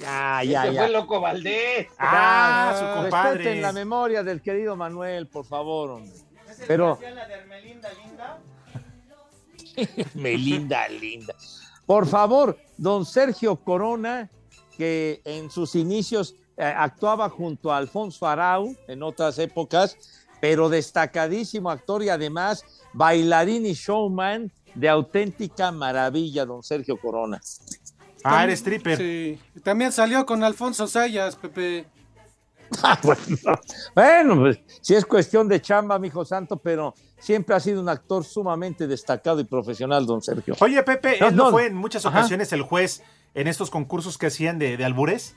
Ya, 0.00 0.42
Ese 0.42 0.52
ya, 0.52 0.62
fue 0.62 0.74
ya. 0.74 0.88
Loco 0.88 1.20
Valdés. 1.20 1.88
Ah, 1.98 2.72
su 2.74 2.84
Respeten 2.84 3.02
compadre. 3.02 3.60
la 3.60 3.72
memoria 3.72 4.22
del 4.22 4.40
querido 4.40 4.76
Manuel, 4.76 5.26
por 5.26 5.44
favor, 5.44 5.90
hombre. 5.90 6.12
Pero. 6.66 6.98
Melinda, 10.14 10.88
linda. 10.88 11.34
Por 11.86 12.06
favor, 12.06 12.58
don 12.76 13.04
Sergio 13.04 13.56
Corona, 13.56 14.30
que 14.76 15.20
en 15.24 15.50
sus 15.50 15.74
inicios 15.74 16.34
eh, 16.56 16.64
actuaba 16.64 17.28
junto 17.28 17.72
a 17.72 17.76
Alfonso 17.78 18.26
Arau 18.26 18.74
en 18.88 19.02
otras 19.02 19.38
épocas, 19.38 19.96
pero 20.40 20.68
destacadísimo 20.68 21.70
actor 21.70 22.02
y 22.02 22.08
además 22.08 22.64
bailarín 22.92 23.66
y 23.66 23.72
showman 23.74 24.52
de 24.74 24.88
auténtica 24.88 25.72
maravilla, 25.72 26.44
don 26.46 26.62
Sergio 26.62 26.96
Corona. 26.98 27.40
Ah, 28.24 28.44
eres 28.44 28.58
stripper. 28.60 28.96
Sí. 28.98 29.38
También 29.62 29.92
salió 29.92 30.24
con 30.26 30.42
Alfonso 30.44 30.86
Sayas, 30.86 31.36
Pepe. 31.36 31.86
Ah, 32.84 32.96
bueno, 33.02 33.26
bueno, 33.96 34.36
pues 34.36 34.60
sí 34.80 34.94
es 34.94 35.04
cuestión 35.04 35.48
de 35.48 35.60
chamba, 35.60 35.98
mijo 35.98 36.24
santo, 36.24 36.56
pero 36.56 36.94
siempre 37.18 37.56
ha 37.56 37.58
sido 37.58 37.80
un 37.80 37.88
actor 37.88 38.24
sumamente 38.24 38.86
destacado 38.86 39.40
y 39.40 39.44
profesional, 39.44 40.06
don 40.06 40.22
Sergio. 40.22 40.54
Oye, 40.60 40.80
Pepe, 40.84 41.16
No, 41.20 41.26
¿él 41.26 41.34
no, 41.36 41.44
no. 41.46 41.50
fue 41.50 41.66
en 41.66 41.74
muchas 41.74 42.06
Ajá. 42.06 42.20
ocasiones 42.20 42.52
el 42.52 42.62
juez 42.62 43.02
en 43.34 43.48
estos 43.48 43.70
concursos 43.70 44.18
que 44.18 44.26
hacían 44.26 44.60
de, 44.60 44.76
de 44.76 44.84
albures? 44.84 45.34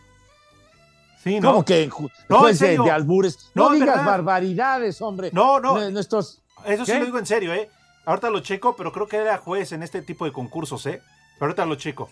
Sí, 1.23 1.39
¿no? 1.39 1.51
¿Cómo 1.53 1.65
que 1.65 1.89
No, 2.29 2.39
juez 2.39 2.61
en 2.61 2.77
de, 2.77 2.83
de 2.83 2.91
albures? 2.91 3.49
No, 3.55 3.71
digas 3.71 3.87
verdad. 3.95 4.05
barbaridades, 4.05 5.01
hombre. 5.01 5.31
No, 5.33 5.59
no. 5.59 5.75
Nue- 5.77 5.91
Nuestros... 5.91 6.39
Eso 6.67 6.85
sí 6.85 6.91
¿Qué? 6.91 6.99
lo 6.99 7.05
digo 7.05 7.17
en 7.17 7.25
serio, 7.25 7.51
¿eh? 7.53 7.67
Ahorita 8.05 8.29
lo 8.29 8.41
checo, 8.41 8.75
pero 8.75 8.91
creo 8.91 9.07
que 9.07 9.17
era 9.17 9.39
juez 9.39 9.71
en 9.71 9.81
este 9.81 10.03
tipo 10.03 10.25
de 10.25 10.31
concursos, 10.33 10.85
¿eh? 10.85 11.01
Pero 11.39 11.47
ahorita 11.47 11.65
lo 11.65 11.75
checo. 11.75 12.09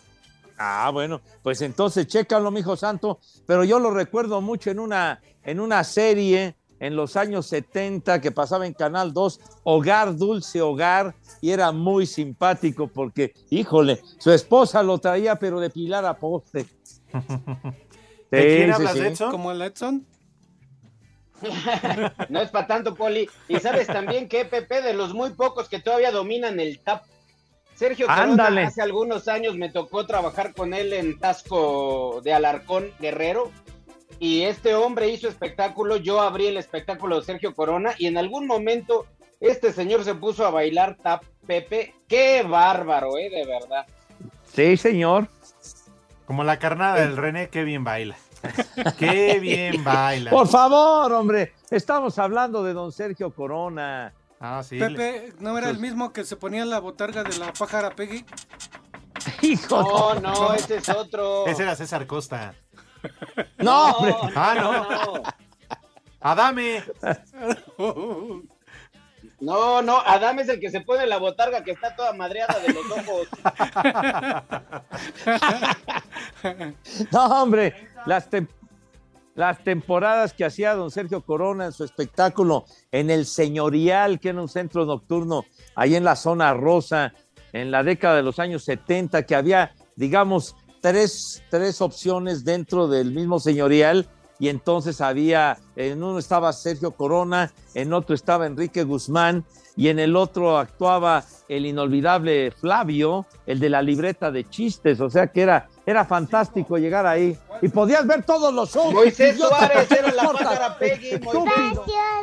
Ah, 0.64 0.92
bueno, 0.92 1.22
pues 1.42 1.62
entonces 1.64 2.06
chécalo, 2.06 2.52
mijo 2.52 2.78
santo. 2.78 3.20
Pero 3.48 3.64
yo 3.64 3.80
lo 3.80 3.90
recuerdo 3.90 4.42
mucho 4.42 4.70
en 4.70 4.80
una, 4.80 5.20
en 5.44 5.60
una 5.60 5.84
serie 5.84 6.56
en 6.80 6.96
los 6.96 7.16
años 7.16 7.48
70 7.48 8.22
que 8.22 8.32
pasaba 8.32 8.68
en 8.68 8.74
Canal 8.74 9.12
2, 9.12 9.40
Hogar, 9.64 10.16
Dulce 10.16 10.62
Hogar, 10.62 11.16
y 11.42 11.52
era 11.52 11.72
muy 11.72 12.06
simpático 12.06 12.88
porque, 12.88 13.34
híjole, 13.50 14.02
su 14.20 14.32
esposa 14.32 14.84
lo 14.84 15.00
traía, 15.00 15.38
pero 15.38 15.60
de 15.60 15.70
pilar 15.70 16.06
a 16.06 16.16
poste. 16.18 16.66
¿De 18.32 18.56
quién 18.56 18.68
Sí, 18.68 18.72
hablas, 18.72 18.94
sí, 18.94 19.00
sí. 19.00 19.06
Edson? 19.06 19.32
Como 19.32 19.52
el 19.52 19.62
Edson. 19.62 20.06
No 22.30 22.40
es 22.40 22.50
para 22.52 22.68
tanto, 22.68 22.94
Poli. 22.94 23.28
Y 23.48 23.60
sabes 23.60 23.88
también 23.88 24.30
que 24.30 24.46
Pepe, 24.46 24.84
de 24.84 24.94
los 24.94 25.14
muy 25.14 25.32
pocos 25.32 25.68
que 25.70 25.80
todavía 25.80 26.12
dominan 26.12 26.60
el 26.60 26.80
tap. 26.80 27.04
Sergio 27.82 28.06
Corona, 28.06 28.24
Ándale. 28.26 28.62
hace 28.66 28.80
algunos 28.84 29.28
años 29.28 29.56
me 29.56 29.68
tocó 29.70 30.06
trabajar 30.06 30.54
con 30.54 30.76
él 30.76 30.94
en 30.94 31.18
Tasco 31.18 32.22
de 32.24 32.32
Alarcón 32.32 32.92
Guerrero. 33.00 33.52
Y 34.20 34.44
este 34.44 34.76
hombre 34.76 35.10
hizo 35.10 35.28
espectáculo, 35.28 35.98
yo 35.98 36.22
abrí 36.22 36.46
el 36.46 36.58
espectáculo 36.58 37.20
de 37.20 37.26
Sergio 37.26 37.56
Corona 37.56 37.96
y 37.98 38.06
en 38.06 38.20
algún 38.20 38.46
momento 38.46 39.08
este 39.40 39.74
señor 39.74 40.04
se 40.04 40.14
puso 40.14 40.46
a 40.46 40.52
bailar 40.52 40.96
tap, 41.02 41.24
Pepe. 41.48 41.96
Qué 42.08 42.44
bárbaro, 42.44 43.18
eh, 43.18 43.32
de 43.32 43.48
verdad. 43.48 43.88
Sí, 44.54 44.78
señor. 44.78 45.28
Como 46.28 46.44
la 46.44 46.60
carnada 46.60 47.02
del 47.02 47.18
René, 47.18 47.50
qué 47.50 47.64
bien 47.64 47.84
baila. 47.84 48.16
Qué 49.00 49.40
bien 49.40 49.84
baila. 49.84 50.30
Por 50.30 50.48
favor, 50.48 51.12
hombre, 51.14 51.54
estamos 51.72 52.20
hablando 52.20 52.64
de 52.64 52.74
don 52.74 52.92
Sergio 52.92 53.32
Corona. 53.32 54.14
Ah, 54.44 54.64
sí. 54.64 54.80
Pepe, 54.80 55.34
¿no 55.40 55.56
era 55.56 55.70
el 55.70 55.78
mismo 55.78 56.12
que 56.12 56.26
se 56.26 56.36
ponía 56.36 56.66
la 56.66 56.80
botarga 56.80 57.24
de 57.24 57.38
la 57.38 57.54
pájara 57.54 57.92
Peggy? 57.92 58.26
Hijo, 59.44 60.16
No, 60.20 60.20
no, 60.20 60.54
ese 60.56 60.78
es 60.78 60.90
otro. 60.90 61.46
Ese 61.46 61.62
era 61.62 61.76
César 61.76 62.08
Costa. 62.08 62.56
no, 63.60 63.92
hombre. 63.92 64.16
Ah, 64.36 64.56
no. 64.60 65.24
Adame. 66.20 66.84
No, 69.40 69.82
no, 69.82 70.00
Adam 70.00 70.40
es 70.40 70.50
el 70.50 70.60
que 70.60 70.70
se 70.70 70.82
pone 70.82 71.06
la 71.06 71.18
botarga 71.18 71.64
que 71.64 71.72
está 71.72 71.96
toda 71.96 72.14
madreada 72.14 72.58
de 72.60 72.74
los 72.74 72.86
ojos. 72.90 73.28
No, 77.12 77.26
hombre, 77.44 77.90
las, 78.06 78.30
las 79.42 79.64
temporadas 79.64 80.34
que 80.34 80.46
hacía 80.46 80.76
don 80.76 80.92
Sergio 80.92 81.26
Corona 81.26 81.66
en 81.66 81.72
su 81.72 81.84
espectáculo 81.84 82.66
en 82.92 83.10
el 83.10 83.26
Señorial, 83.26 84.20
que 84.20 84.30
era 84.30 84.40
un 84.40 84.48
centro 84.48 84.86
nocturno 84.86 85.46
ahí 85.74 85.96
en 85.96 86.04
la 86.04 86.16
zona 86.16 86.54
rosa, 86.54 87.14
en 87.52 87.72
la 87.72 87.82
década 87.82 88.18
de 88.18 88.22
los 88.22 88.38
años 88.38 88.64
70, 88.66 89.24
que 89.26 89.34
había, 89.34 89.74
digamos, 89.96 90.56
tres, 90.80 91.42
tres 91.50 91.82
opciones 91.82 92.46
dentro 92.46 92.88
del 92.88 93.14
mismo 93.14 93.40
Señorial. 93.40 94.08
Y 94.38 94.50
entonces 94.50 95.02
había, 95.02 95.58
en 95.76 96.04
uno 96.04 96.20
estaba 96.20 96.54
Sergio 96.54 96.92
Corona, 96.92 97.52
en 97.74 97.94
otro 97.94 98.14
estaba 98.14 98.46
Enrique 98.46 98.84
Guzmán, 98.84 99.44
y 99.76 99.88
en 99.88 99.98
el 99.98 100.16
otro 100.16 100.60
actuaba 100.60 101.26
el 101.50 101.66
inolvidable 101.66 102.52
Flavio, 102.52 103.26
el 103.48 103.60
de 103.60 103.70
la 103.70 103.82
libreta 103.82 104.30
de 104.30 104.48
chistes, 104.48 105.02
o 105.02 105.10
sea 105.10 105.28
que 105.28 105.42
era, 105.42 105.68
era 105.86 106.06
fantástico 106.06 106.78
llegar 106.78 107.06
ahí. 107.06 107.38
Y 107.62 107.70
podías 107.70 108.06
ver 108.06 108.24
todos 108.24 108.54
los 108.54 108.74
shows. 108.74 108.94
Moisés 108.94 109.38
Suárez 109.38 109.88
¿qué 109.88 109.96
era 109.96 110.12
la 110.12 110.32
pájara 110.32 110.78
Peggy. 110.78 111.10
Espacio 111.10 111.42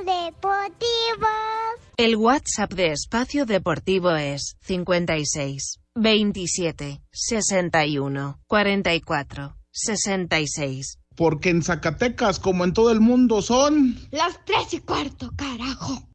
Deportivo. 0.04 1.28
El 1.96 2.16
WhatsApp 2.16 2.72
de 2.72 2.92
Espacio 2.92 3.44
Deportivo 3.46 4.10
es 4.12 4.56
56 4.62 5.80
27 5.94 7.02
61 7.10 8.40
44 8.46 9.56
66. 9.70 10.98
Porque 11.16 11.50
en 11.50 11.62
Zacatecas, 11.62 12.38
como 12.38 12.64
en 12.64 12.72
todo 12.72 12.92
el 12.92 13.00
mundo, 13.00 13.42
son... 13.42 13.96
Las 14.12 14.44
tres 14.44 14.72
y 14.74 14.80
cuarto, 14.80 15.32
carajo. 15.36 16.07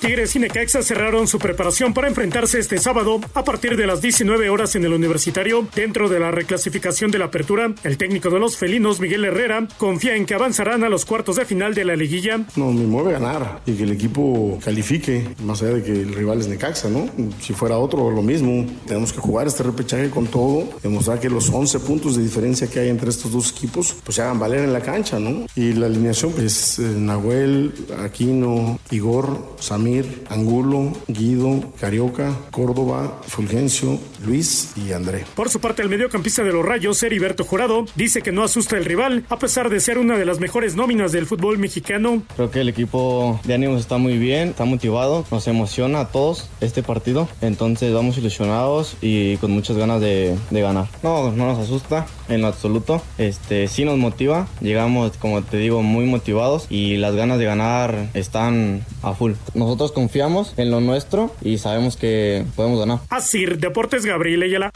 Tigres 0.00 0.36
y 0.36 0.38
Necaxa 0.38 0.82
cerraron 0.82 1.26
su 1.26 1.38
preparación 1.38 1.94
para 1.94 2.08
enfrentarse 2.08 2.58
este 2.58 2.78
sábado 2.78 3.20
a 3.32 3.44
partir 3.44 3.76
de 3.76 3.86
las 3.86 4.02
19 4.02 4.50
horas 4.50 4.76
en 4.76 4.84
el 4.84 4.92
Universitario. 4.92 5.66
Dentro 5.74 6.08
de 6.08 6.20
la 6.20 6.30
reclasificación 6.30 7.10
de 7.10 7.18
la 7.18 7.26
apertura, 7.26 7.74
el 7.82 7.96
técnico 7.96 8.28
de 8.30 8.38
los 8.38 8.56
felinos, 8.58 9.00
Miguel 9.00 9.24
Herrera, 9.24 9.66
confía 9.78 10.14
en 10.16 10.26
que 10.26 10.34
avanzarán 10.34 10.84
a 10.84 10.90
los 10.90 11.06
cuartos 11.06 11.36
de 11.36 11.46
final 11.46 11.74
de 11.74 11.86
la 11.86 11.96
liguilla. 11.96 12.40
No, 12.56 12.72
me 12.72 12.84
mueve 12.84 13.12
ganar 13.12 13.62
y 13.64 13.72
que 13.72 13.84
el 13.84 13.92
equipo 13.92 14.58
califique, 14.62 15.28
más 15.42 15.62
allá 15.62 15.74
de 15.74 15.82
que 15.82 15.92
el 15.92 16.14
rival 16.14 16.40
es 16.40 16.48
Necaxa, 16.48 16.90
¿no? 16.90 17.08
Si 17.40 17.54
fuera 17.54 17.78
otro, 17.78 18.10
lo 18.10 18.22
mismo. 18.22 18.66
Tenemos 18.86 19.12
que 19.12 19.20
jugar 19.20 19.46
este 19.46 19.62
repechaje 19.62 20.10
con 20.10 20.26
todo, 20.26 20.68
demostrar 20.82 21.20
que 21.20 21.30
los 21.30 21.48
11 21.48 21.80
puntos 21.80 22.16
de 22.16 22.22
diferencia 22.22 22.68
que 22.68 22.80
hay 22.80 22.90
entre 22.90 23.08
estos 23.08 23.32
dos 23.32 23.50
equipos, 23.50 23.96
pues 24.04 24.16
se 24.16 24.22
hagan 24.22 24.38
valer 24.38 24.60
en 24.60 24.72
la 24.72 24.80
cancha, 24.80 25.18
¿no? 25.18 25.46
Y 25.56 25.72
la 25.72 25.86
alineación, 25.86 26.32
pues, 26.32 26.78
eh, 26.78 26.82
Nahuel, 26.82 27.72
Aquino, 28.04 28.78
Igor, 28.90 29.56
Samir, 29.58 29.95
Angulo, 30.28 30.92
Guido, 31.08 31.72
Carioca, 31.80 32.32
Córdoba, 32.50 33.22
Fulgencio, 33.26 33.98
Luis 34.26 34.72
y 34.76 34.92
André. 34.92 35.24
Por 35.34 35.48
su 35.48 35.60
parte, 35.60 35.82
el 35.82 35.88
mediocampista 35.88 36.42
de 36.42 36.52
los 36.52 36.64
Rayos, 36.64 37.02
Heriberto 37.02 37.44
Jurado, 37.44 37.86
dice 37.94 38.22
que 38.22 38.32
no 38.32 38.42
asusta 38.42 38.76
el 38.76 38.84
rival, 38.84 39.24
a 39.28 39.38
pesar 39.38 39.70
de 39.70 39.80
ser 39.80 39.98
una 39.98 40.18
de 40.18 40.26
las 40.26 40.40
mejores 40.40 40.74
nóminas 40.74 41.12
del 41.12 41.26
fútbol 41.26 41.58
mexicano. 41.58 42.22
Creo 42.34 42.50
que 42.50 42.60
el 42.60 42.68
equipo 42.68 43.40
de 43.44 43.54
ánimos 43.54 43.80
está 43.80 43.98
muy 43.98 44.18
bien, 44.18 44.48
está 44.48 44.64
motivado, 44.64 45.24
nos 45.30 45.46
emociona 45.46 46.00
a 46.00 46.08
todos 46.08 46.50
este 46.60 46.82
partido, 46.82 47.28
entonces 47.40 47.92
vamos 47.92 48.18
ilusionados 48.18 48.96
y 49.00 49.36
con 49.38 49.52
muchas 49.52 49.76
ganas 49.76 50.00
de, 50.00 50.36
de 50.50 50.60
ganar. 50.60 50.86
No, 51.02 51.30
no 51.30 51.46
nos 51.46 51.58
asusta 51.58 52.06
en 52.28 52.42
lo 52.42 52.48
absoluto, 52.48 53.02
este 53.18 53.68
sí 53.68 53.84
nos 53.84 53.98
motiva, 53.98 54.48
llegamos 54.60 55.16
como 55.18 55.42
te 55.42 55.58
digo 55.58 55.82
muy 55.82 56.06
motivados 56.06 56.66
y 56.70 56.96
las 56.96 57.14
ganas 57.14 57.38
de 57.38 57.44
ganar 57.44 58.08
están 58.14 58.84
a 59.02 59.14
full. 59.14 59.32
Nosotros 59.54 59.92
confiamos 59.92 60.54
en 60.56 60.70
lo 60.70 60.80
nuestro 60.80 61.34
y 61.42 61.58
sabemos 61.58 61.96
que 61.96 62.44
podemos 62.56 62.80
ganar. 62.80 63.00
Así, 63.10 63.46
Deportes 63.46 64.04
Gabriel 64.16 64.44
Ayala. 64.44 64.70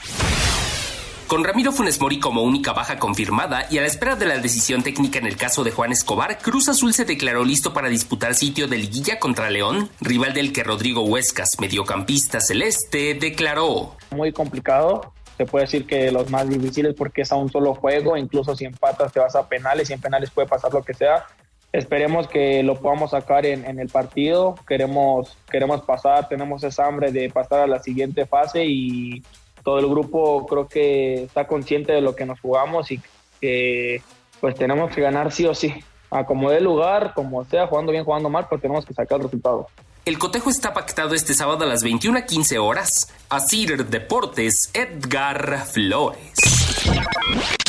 Con 1.27 1.45
Ramiro 1.45 1.73
Funes 1.73 1.99
Mori 1.99 2.21
como 2.21 2.43
única 2.43 2.75
baja 2.75 2.99
confirmada 2.99 3.65
y 3.71 3.79
a 3.79 3.81
la 3.81 3.87
espera 3.87 4.15
de 4.17 4.27
la 4.27 4.37
decisión 4.37 4.83
técnica 4.83 5.19
en 5.19 5.25
el 5.27 5.39
caso 5.39 5.65
de 5.65 5.71
Juan 5.71 5.93
Escobar, 5.93 6.37
Cruz 6.39 6.69
Azul 6.69 6.93
se 6.93 7.07
declaró 7.07 7.43
listo 7.43 7.73
para 7.73 7.89
disputar 7.89 8.35
sitio 8.35 8.69
de 8.69 8.77
liguilla 8.77 9.19
contra 9.19 9.49
León, 9.49 9.89
rival 10.03 10.35
del 10.35 10.53
que 10.53 10.63
Rodrigo 10.63 11.05
Huescas, 11.05 11.53
mediocampista 11.59 12.41
celeste, 12.41 13.15
declaró. 13.15 13.97
Muy 14.11 14.31
complicado, 14.31 15.15
se 15.39 15.47
puede 15.47 15.65
decir 15.65 15.87
que 15.87 16.11
los 16.11 16.29
más 16.29 16.47
difíciles 16.47 16.95
porque 16.95 17.23
es 17.23 17.33
a 17.33 17.37
un 17.37 17.51
solo 17.51 17.75
juego, 17.75 18.19
incluso 18.19 18.55
si 18.55 18.67
empatas 18.67 19.11
te 19.11 19.21
vas 19.21 19.35
a 19.37 19.49
penales 19.49 19.89
y 19.89 19.95
en 19.95 20.03
penales 20.03 20.31
puede 20.31 20.49
pasar 20.49 20.75
lo 20.75 20.83
que 20.83 20.93
sea. 20.93 21.25
Esperemos 21.73 22.27
que 22.27 22.63
lo 22.63 22.75
podamos 22.77 23.13
sacar 23.13 23.47
en, 23.47 23.65
en 23.65 23.79
el 23.79 23.89
partido, 23.89 24.57
queremos, 24.67 25.37
queremos 25.51 25.83
pasar, 25.83 26.29
tenemos 26.29 26.65
esa 26.65 26.87
hambre 26.87 27.13
de 27.13 27.31
pasar 27.31 27.61
a 27.61 27.67
la 27.69 27.81
siguiente 27.81 28.27
fase 28.27 28.65
y 28.67 29.23
todo 29.63 29.79
el 29.79 29.87
grupo 29.89 30.47
creo 30.47 30.67
que 30.67 31.25
está 31.25 31.47
consciente 31.47 31.93
de 31.93 32.01
lo 32.01 32.17
que 32.17 32.27
nos 32.27 32.41
jugamos 32.41 32.91
y 32.91 33.01
que 33.41 34.03
pues 34.41 34.55
tenemos 34.55 34.91
que 34.93 35.01
ganar 35.01 35.33
sí 35.33 35.47
o 35.47 35.55
sí. 35.55 35.73
A 36.11 36.27
como 36.27 36.51
dé 36.51 36.61
lugar, 36.61 37.13
como 37.15 37.45
sea, 37.45 37.69
jugando 37.69 37.93
bien, 37.93 38.05
jugando 38.05 38.29
mal, 38.29 38.47
pues 38.49 38.61
tenemos 38.61 38.85
que 38.85 38.95
sacar 38.95 39.19
el 39.19 39.25
resultado. 39.25 39.69
El 40.05 40.19
cotejo 40.19 40.51
está 40.51 40.73
pactado 40.73 41.15
este 41.15 41.35
sábado 41.35 41.65
a 41.65 41.67
las 41.69 41.85
21 41.85 42.19
a 42.19 42.23
15 42.23 42.59
horas. 42.59 43.15
Asir 43.29 43.87
Deportes, 43.87 44.71
Edgar 44.75 45.67
Flores. 45.67 47.60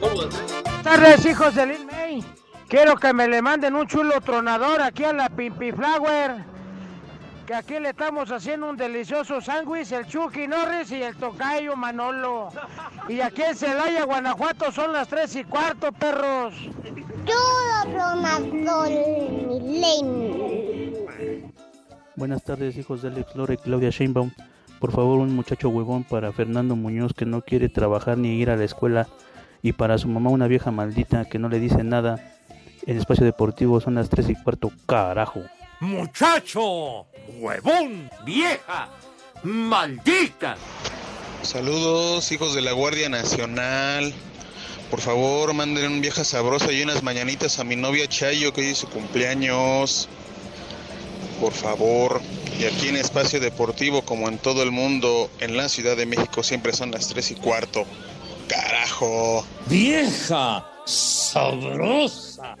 Buenas 0.00 0.82
tardes, 0.82 1.24
hijos 1.24 1.54
de 1.54 1.66
Lin 1.66 1.86
May. 1.86 2.24
Quiero 2.68 2.96
que 2.96 3.12
me 3.12 3.26
le 3.28 3.40
manden 3.40 3.74
un 3.74 3.86
chulo 3.86 4.20
tronador 4.20 4.82
aquí 4.82 5.04
a 5.04 5.12
la 5.12 5.28
Pimpi 5.30 5.72
Flower. 5.72 6.44
Que 7.46 7.54
aquí 7.54 7.78
le 7.78 7.90
estamos 7.90 8.30
haciendo 8.30 8.68
un 8.68 8.76
delicioso 8.76 9.40
sándwich, 9.40 9.92
el 9.92 10.06
Chucky 10.06 10.46
Norris 10.46 10.90
y 10.92 11.02
el 11.02 11.16
Tocayo 11.16 11.76
Manolo. 11.76 12.50
Y 13.08 13.20
aquí 13.20 13.42
en 13.42 13.56
Celaya, 13.56 14.04
Guanajuato, 14.04 14.70
son 14.70 14.92
las 14.92 15.08
tres 15.08 15.34
y 15.36 15.44
cuarto, 15.44 15.90
perros. 15.92 16.54
Chulo 17.24 17.82
tronador, 17.90 18.90
Milen. 19.48 21.12
Buenas 22.16 22.44
tardes, 22.44 22.76
hijos 22.76 23.00
de 23.02 23.08
Alex 23.08 23.34
Lore 23.34 23.54
y 23.54 23.56
Claudia 23.56 23.90
Sheinbaum. 23.90 24.30
Por 24.82 24.90
favor, 24.90 25.20
un 25.20 25.32
muchacho 25.36 25.68
huevón 25.68 26.02
para 26.02 26.32
Fernando 26.32 26.74
Muñoz 26.74 27.14
que 27.14 27.24
no 27.24 27.42
quiere 27.42 27.68
trabajar 27.68 28.18
ni 28.18 28.40
ir 28.40 28.50
a 28.50 28.56
la 28.56 28.64
escuela. 28.64 29.06
Y 29.62 29.74
para 29.74 29.96
su 29.96 30.08
mamá, 30.08 30.30
una 30.30 30.48
vieja 30.48 30.72
maldita 30.72 31.24
que 31.24 31.38
no 31.38 31.48
le 31.48 31.60
dice 31.60 31.84
nada. 31.84 32.34
El 32.84 32.96
espacio 32.96 33.24
deportivo 33.24 33.80
son 33.80 33.94
las 33.94 34.08
3 34.08 34.30
y 34.30 34.34
cuarto, 34.34 34.72
carajo. 34.86 35.40
Muchacho, 35.78 37.06
huevón, 37.38 38.10
vieja, 38.26 38.88
maldita. 39.44 40.56
Saludos, 41.42 42.32
hijos 42.32 42.52
de 42.52 42.62
la 42.62 42.72
Guardia 42.72 43.08
Nacional. 43.08 44.12
Por 44.90 45.00
favor, 45.00 45.54
manden 45.54 45.92
un 45.92 46.00
vieja 46.00 46.24
sabrosa 46.24 46.72
y 46.72 46.82
unas 46.82 47.04
mañanitas 47.04 47.60
a 47.60 47.64
mi 47.64 47.76
novia 47.76 48.08
Chayo, 48.08 48.52
que 48.52 48.62
hoy 48.62 48.66
es 48.70 48.78
su 48.78 48.88
cumpleaños. 48.88 50.08
Por 51.42 51.54
favor. 51.54 52.20
Y 52.56 52.66
aquí 52.66 52.86
en 52.86 52.94
Espacio 52.94 53.40
Deportivo, 53.40 54.02
como 54.02 54.28
en 54.28 54.38
todo 54.38 54.62
el 54.62 54.70
mundo, 54.70 55.28
en 55.40 55.56
la 55.56 55.68
Ciudad 55.68 55.96
de 55.96 56.06
México, 56.06 56.44
siempre 56.44 56.72
son 56.72 56.92
las 56.92 57.08
3 57.08 57.32
y 57.32 57.34
cuarto. 57.34 57.84
Carajo. 58.46 59.44
Vieja, 59.66 60.64
sabrosa. 60.86 62.54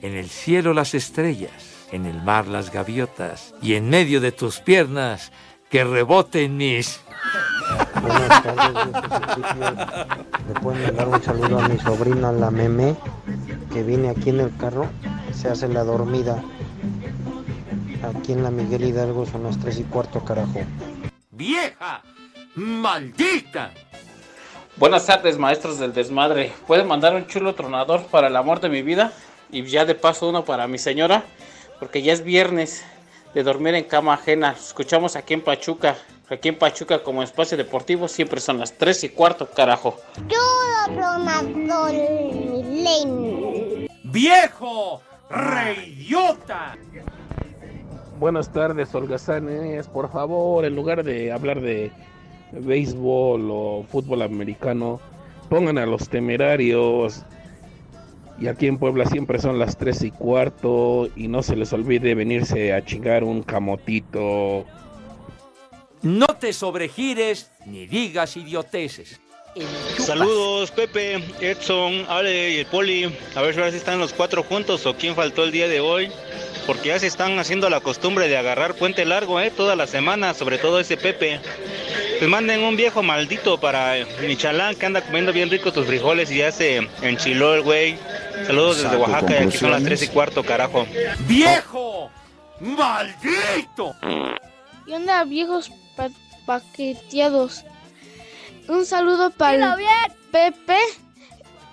En 0.00 0.16
el 0.16 0.30
cielo 0.30 0.72
las 0.72 0.94
estrellas, 0.94 1.52
en 1.90 2.06
el 2.06 2.22
mar 2.22 2.46
las 2.46 2.72
gaviotas 2.72 3.52
y 3.60 3.74
en 3.74 3.90
medio 3.90 4.22
de 4.22 4.32
tus 4.32 4.60
piernas 4.60 5.30
que 5.68 5.84
reboten 5.84 6.56
mis... 6.56 6.98
Buenas 8.00 8.42
tardes, 8.42 8.86
Le 10.48 10.60
pueden 10.60 10.82
mandar 10.82 11.08
un 11.08 11.22
saludo 11.22 11.58
a 11.58 11.68
mi 11.68 11.78
sobrina, 11.78 12.32
la 12.32 12.50
meme, 12.50 12.96
que 13.70 13.82
viene 13.82 14.08
aquí 14.08 14.30
en 14.30 14.40
el 14.40 14.56
carro, 14.56 14.86
se 15.34 15.50
hace 15.50 15.68
la 15.68 15.84
dormida. 15.84 16.42
Aquí 18.02 18.32
en 18.32 18.42
la 18.42 18.50
Miguel 18.50 18.84
Hidalgo 18.84 19.24
son 19.26 19.44
las 19.44 19.58
3 19.60 19.78
y 19.80 19.84
cuarto, 19.84 20.24
carajo. 20.24 20.60
Vieja, 21.30 22.02
maldita. 22.56 23.70
Buenas 24.76 25.06
tardes, 25.06 25.38
maestros 25.38 25.78
del 25.78 25.92
desmadre. 25.92 26.52
¿Pueden 26.66 26.88
mandar 26.88 27.14
un 27.14 27.26
chulo 27.26 27.54
tronador 27.54 28.04
para 28.06 28.26
el 28.26 28.36
amor 28.36 28.60
de 28.60 28.68
mi 28.70 28.82
vida? 28.82 29.12
Y 29.50 29.62
ya 29.64 29.84
de 29.84 29.94
paso 29.94 30.28
uno 30.28 30.44
para 30.44 30.66
mi 30.66 30.78
señora, 30.78 31.24
porque 31.78 32.02
ya 32.02 32.12
es 32.12 32.24
viernes 32.24 32.82
de 33.34 33.42
dormir 33.44 33.74
en 33.74 33.84
cama 33.84 34.14
ajena. 34.14 34.56
Escuchamos 34.58 35.14
aquí 35.14 35.34
en 35.34 35.42
Pachuca. 35.42 35.96
Aquí 36.28 36.48
en 36.48 36.58
Pachuca 36.58 37.02
como 37.02 37.22
espacio 37.22 37.56
deportivo 37.56 38.08
siempre 38.08 38.40
son 38.40 38.58
las 38.58 38.72
3 38.78 39.04
y 39.04 39.08
cuarto, 39.10 39.48
carajo. 39.48 40.00
Chulo 40.16 40.96
tronador. 40.96 41.92
¡Viejo! 44.04 45.02
¡Reidiota! 45.30 46.76
Buenas 48.22 48.52
tardes, 48.52 48.94
holgazanes. 48.94 49.88
Por 49.88 50.08
favor, 50.08 50.64
en 50.64 50.76
lugar 50.76 51.02
de 51.02 51.32
hablar 51.32 51.60
de 51.60 51.90
béisbol 52.52 53.48
o 53.50 53.84
fútbol 53.90 54.22
americano, 54.22 55.00
pongan 55.48 55.76
a 55.76 55.86
los 55.86 56.08
temerarios. 56.08 57.24
Y 58.38 58.46
aquí 58.46 58.68
en 58.68 58.78
Puebla 58.78 59.06
siempre 59.06 59.40
son 59.40 59.58
las 59.58 59.76
3 59.76 60.02
y 60.02 60.10
cuarto. 60.12 61.08
Y 61.16 61.26
no 61.26 61.42
se 61.42 61.56
les 61.56 61.72
olvide 61.72 62.14
venirse 62.14 62.72
a 62.72 62.84
chingar 62.84 63.24
un 63.24 63.42
camotito. 63.42 64.66
No 66.02 66.26
te 66.38 66.52
sobregires 66.52 67.50
ni 67.66 67.88
digas 67.88 68.36
idioteces. 68.36 69.20
Saludos, 69.98 70.70
Pepe, 70.70 71.16
Edson, 71.40 72.06
Ale 72.08 72.52
y 72.52 72.58
el 72.58 72.66
Poli. 72.66 73.12
A 73.34 73.42
ver 73.42 73.52
si 73.52 73.58
ahora 73.58 73.72
sí 73.72 73.78
están 73.78 73.98
los 73.98 74.12
cuatro 74.12 74.44
juntos 74.44 74.86
o 74.86 74.94
quién 74.94 75.16
faltó 75.16 75.42
el 75.42 75.50
día 75.50 75.66
de 75.66 75.80
hoy. 75.80 76.08
Porque 76.66 76.88
ya 76.88 76.98
se 76.98 77.06
están 77.06 77.38
haciendo 77.38 77.68
la 77.70 77.80
costumbre 77.80 78.28
de 78.28 78.36
agarrar 78.36 78.74
puente 78.74 79.04
largo, 79.04 79.40
¿eh? 79.40 79.50
Toda 79.50 79.74
la 79.76 79.86
semana, 79.86 80.32
sobre 80.34 80.58
todo 80.58 80.78
ese 80.80 80.96
Pepe. 80.96 81.40
Pues 82.18 82.30
manden 82.30 82.62
un 82.62 82.76
viejo 82.76 83.02
maldito 83.02 83.58
para 83.58 83.94
mi 84.20 84.36
chalán 84.36 84.76
que 84.76 84.86
anda 84.86 85.00
comiendo 85.02 85.32
bien 85.32 85.50
rico 85.50 85.72
sus 85.72 85.86
frijoles 85.86 86.30
y 86.30 86.36
ya 86.38 86.52
se 86.52 86.88
enchiló 87.02 87.54
el 87.54 87.62
güey. 87.62 87.98
Saludos 88.46 88.82
desde 88.82 88.96
Oaxaca 88.96 89.32
y 89.32 89.36
aquí 89.44 89.56
son 89.58 89.70
las 89.70 89.80
conclusiones. 89.80 89.84
tres 89.84 90.02
y 90.02 90.08
cuarto, 90.08 90.44
carajo. 90.44 90.86
¡Viejo! 91.26 92.10
¡Maldito! 92.60 93.94
¿Qué 94.86 94.94
onda, 94.94 95.24
viejos 95.24 95.70
pa- 95.96 96.10
paqueteados? 96.46 97.64
Un 98.68 98.86
saludo 98.86 99.30
para 99.30 99.74
el 99.74 100.12
Pepe, 100.30 100.78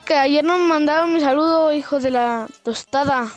que 0.06 0.16
ayer 0.16 0.44
nos 0.44 0.60
mandaron 0.60 1.14
mi 1.14 1.20
saludo, 1.22 1.72
hijo 1.72 2.00
de 2.00 2.10
la 2.12 2.48
tostada. 2.64 3.28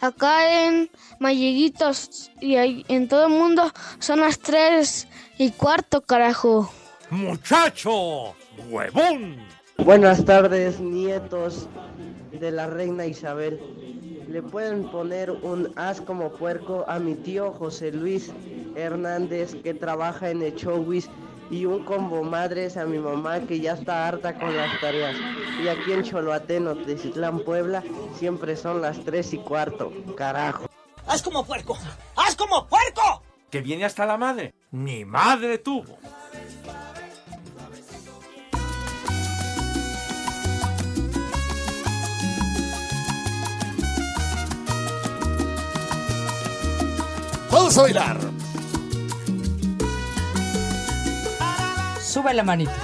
Acá 0.00 0.66
en 0.66 0.90
Malleguitos 1.18 2.30
y 2.40 2.56
en 2.56 3.08
todo 3.08 3.26
el 3.26 3.32
mundo 3.32 3.70
son 3.98 4.20
las 4.20 4.38
3 4.38 5.06
y 5.38 5.50
cuarto, 5.50 6.00
carajo. 6.00 6.72
¡Muchacho! 7.10 8.34
¡Huevón! 8.70 9.36
Buenas 9.84 10.24
tardes, 10.24 10.80
nietos 10.80 11.68
de 12.32 12.50
la 12.50 12.66
reina 12.66 13.04
Isabel. 13.04 13.60
Le 14.28 14.42
pueden 14.42 14.84
poner 14.90 15.30
un 15.30 15.72
as 15.76 16.00
como 16.00 16.30
puerco 16.30 16.84
a 16.88 16.98
mi 16.98 17.14
tío 17.14 17.52
José 17.52 17.90
Luis 17.92 18.32
Hernández 18.76 19.54
que 19.62 19.74
trabaja 19.74 20.30
en 20.30 20.42
Echowis 20.42 21.10
y 21.50 21.66
un 21.66 21.84
combo 21.84 22.22
madres 22.22 22.76
a 22.76 22.84
mi 22.86 22.98
mamá 22.98 23.40
que 23.40 23.60
ya 23.60 23.72
está 23.72 24.06
harta 24.06 24.38
con 24.38 24.56
las 24.56 24.80
tareas. 24.80 25.16
Y 25.62 25.68
aquí 25.68 25.92
en 25.92 26.04
Choloateno, 26.04 26.76
Tecitlán, 26.76 27.40
Puebla, 27.40 27.82
siempre 28.16 28.56
son 28.56 28.80
las 28.80 29.04
3 29.04 29.34
y 29.34 29.38
cuarto. 29.38 29.92
Carajo. 30.16 30.66
¡Haz 31.06 31.22
como 31.22 31.44
puerco! 31.44 31.76
¡Haz 32.16 32.36
como 32.36 32.66
puerco! 32.68 33.22
Que 33.50 33.60
viene 33.60 33.84
hasta 33.84 34.06
la 34.06 34.16
madre. 34.16 34.54
Ni 34.70 35.04
madre 35.04 35.58
tuvo. 35.58 35.98
Vamos 47.50 47.76
a 47.76 47.82
bailar. 47.82 48.29
Sube 52.10 52.34
la 52.34 52.42
manita. 52.42 52.72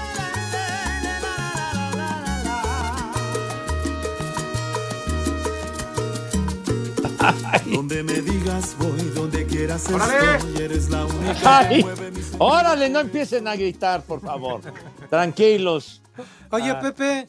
Donde 7.67 8.03
me 8.03 8.15
digas 8.21 8.77
voy, 8.79 9.01
donde 9.15 9.45
quieras 9.47 9.89
¡Órale! 9.91 10.37
estoy, 10.37 10.63
eres 10.63 10.89
la 10.91 11.05
única 11.05 11.59
Ay, 11.59 11.77
que 11.79 11.83
mueve 11.85 12.11
mis 12.13 12.33
órale, 12.39 12.89
no 12.89 13.01
empiecen 13.01 13.49
a 13.49 13.57
gritar, 13.57 14.03
por 14.03 14.21
favor. 14.21 14.61
Tranquilos. 15.11 16.01
Oye, 16.51 16.71
Ah, 16.71 16.81
Pepe. 16.81 17.29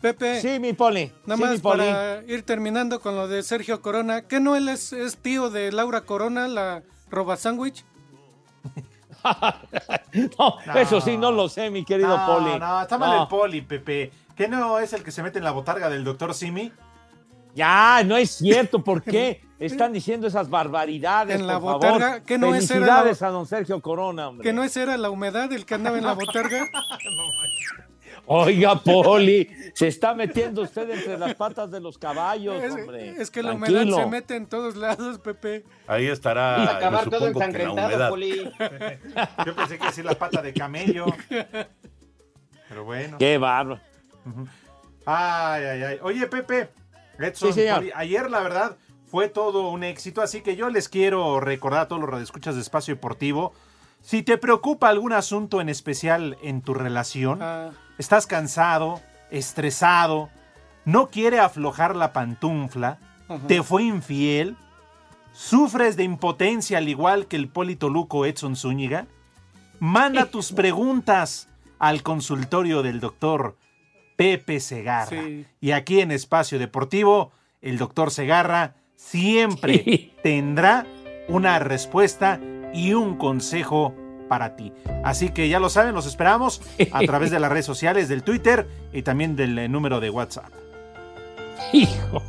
Pepe. 0.00 0.40
Sí, 0.40 0.60
mi 0.60 0.74
poli. 0.74 1.10
Nada 1.26 1.36
Sí, 1.36 1.42
más 1.42 1.50
mi 1.52 1.58
poli. 1.58 1.78
para 1.84 2.22
ir 2.26 2.42
terminando 2.44 3.00
con 3.00 3.16
lo 3.16 3.26
de 3.26 3.42
Sergio 3.42 3.80
Corona. 3.80 4.22
¿Qué 4.22 4.38
no 4.38 4.54
él 4.54 4.68
es, 4.68 4.92
es 4.92 5.16
tío 5.16 5.50
de 5.50 5.72
Laura 5.72 6.02
Corona, 6.02 6.46
la 6.46 6.82
roba 7.10 7.36
sándwich? 7.36 7.84
No, 10.38 10.58
eso 10.76 11.00
sí, 11.00 11.16
no 11.16 11.32
lo 11.32 11.48
sé, 11.48 11.70
mi 11.70 11.84
querido 11.84 12.16
no, 12.16 12.26
Poli. 12.26 12.58
No, 12.58 12.82
está 12.82 12.98
mal 12.98 13.22
el 13.22 13.26
Poli, 13.28 13.62
Pepe. 13.62 14.12
¿Que 14.36 14.46
no 14.48 14.78
es 14.78 14.92
el 14.92 15.02
que 15.02 15.10
se 15.10 15.22
mete 15.22 15.38
en 15.38 15.44
la 15.44 15.50
botarga 15.50 15.88
del 15.88 16.04
doctor 16.04 16.34
Simi? 16.34 16.72
Ya, 17.54 18.02
no 18.04 18.16
es 18.16 18.32
cierto. 18.32 18.82
¿Por 18.82 19.02
qué 19.02 19.44
están 19.58 19.92
diciendo 19.92 20.26
esas 20.26 20.50
barbaridades? 20.50 21.40
En 21.40 21.46
la 21.46 21.60
por 21.60 21.74
botarga, 21.74 22.06
favor? 22.06 22.22
¿qué 22.22 22.38
no 22.38 22.54
es 22.54 22.70
era 22.70 23.04
la- 23.04 23.26
a 23.26 23.30
don 23.30 23.46
Sergio 23.46 23.80
Corona, 23.80 24.28
hombre. 24.28 24.44
¿Que 24.44 24.52
no 24.52 24.62
ese 24.62 24.82
era 24.82 24.96
la 24.96 25.10
humedad 25.10 25.52
el 25.52 25.64
que 25.64 25.74
andaba 25.74 25.98
en 25.98 26.04
la 26.04 26.12
botarga? 26.14 26.68
Oiga, 28.26 28.76
Poli, 28.80 29.50
se 29.74 29.86
está 29.88 30.14
metiendo 30.14 30.62
usted 30.62 30.88
entre 30.90 31.18
las 31.18 31.34
patas 31.34 31.70
de 31.70 31.78
los 31.80 31.98
caballos, 31.98 32.62
Es, 32.62 32.72
hombre. 32.72 33.10
es 33.20 33.30
que 33.30 33.42
la 33.42 33.50
Tranquilo. 33.56 33.82
humedad 33.82 34.04
se 34.04 34.06
mete 34.10 34.36
en 34.36 34.46
todos 34.46 34.76
lados, 34.76 35.18
Pepe. 35.18 35.64
Ahí 35.86 36.06
estará. 36.06 36.56
A 36.56 36.76
acabar 36.76 37.10
todo 37.10 37.26
ensangrentado, 37.28 37.88
humedad. 37.88 38.08
Poli. 38.08 38.50
Yo 39.46 39.54
pensé 39.54 39.78
que 39.78 39.86
decir 39.86 40.04
la 40.04 40.14
pata 40.14 40.40
de 40.40 40.52
camello. 40.54 41.06
Pero 42.68 42.84
bueno. 42.84 43.18
Qué 43.18 43.36
bárbaro. 43.38 43.80
Ay, 45.04 45.64
ay, 45.64 45.82
ay. 45.82 45.98
Oye, 46.02 46.26
Pepe. 46.26 46.68
Edson, 47.18 47.52
Sí, 47.52 47.60
señor. 47.60 47.76
Poli, 47.76 47.92
ayer 47.94 48.30
la 48.30 48.40
verdad 48.40 48.76
fue 49.06 49.28
todo 49.28 49.68
un 49.68 49.84
éxito, 49.84 50.22
así 50.22 50.40
que 50.40 50.56
yo 50.56 50.70
les 50.70 50.88
quiero 50.88 51.40
recordar 51.40 51.82
a 51.82 51.88
todos 51.88 52.00
los 52.00 52.10
radioescuchas 52.10 52.54
de 52.54 52.62
Espacio 52.62 52.94
Deportivo, 52.94 53.52
si 54.04 54.22
te 54.22 54.36
preocupa 54.36 54.90
algún 54.90 55.14
asunto 55.14 55.62
en 55.62 55.70
especial 55.70 56.36
en 56.42 56.60
tu 56.60 56.74
relación, 56.74 57.38
Ah, 57.40 57.70
estás 57.96 58.26
cansado, 58.26 59.00
estresado, 59.30 60.28
no 60.84 61.08
quiere 61.08 61.40
aflojar 61.40 61.96
la 61.96 62.12
pantufla, 62.12 62.98
te 63.48 63.62
fue 63.62 63.84
infiel, 63.84 64.56
sufres 65.32 65.96
de 65.96 66.04
impotencia 66.04 66.76
al 66.76 66.90
igual 66.90 67.28
que 67.28 67.36
el 67.36 67.48
Polito 67.48 67.88
Luco 67.88 68.26
Edson 68.26 68.56
Zúñiga, 68.56 69.06
manda 69.80 70.26
tus 70.26 70.52
preguntas 70.52 71.48
al 71.78 72.02
consultorio 72.02 72.82
del 72.82 73.00
doctor 73.00 73.56
Pepe 74.16 74.60
Segarra. 74.60 75.22
Sí. 75.22 75.46
Y 75.62 75.70
aquí 75.70 76.00
en 76.00 76.10
Espacio 76.10 76.58
Deportivo, 76.58 77.32
el 77.62 77.78
doctor 77.78 78.10
Segarra 78.10 78.74
siempre 78.96 80.12
tendrá 80.22 80.86
una 81.26 81.58
respuesta 81.58 82.38
y 82.74 82.92
un 82.92 83.16
consejo 83.16 83.94
para 84.28 84.56
ti. 84.56 84.72
Así 85.04 85.30
que 85.30 85.48
ya 85.48 85.60
lo 85.60 85.70
saben, 85.70 85.94
los 85.94 86.06
esperamos 86.06 86.60
a 86.92 87.00
través 87.02 87.30
de 87.30 87.38
las 87.40 87.50
redes 87.50 87.66
sociales, 87.66 88.08
del 88.08 88.22
Twitter 88.22 88.66
y 88.92 89.02
también 89.02 89.36
del 89.36 89.58
eh, 89.58 89.68
número 89.68 90.00
de 90.00 90.10
WhatsApp. 90.10 90.50
Hijo. 91.72 92.22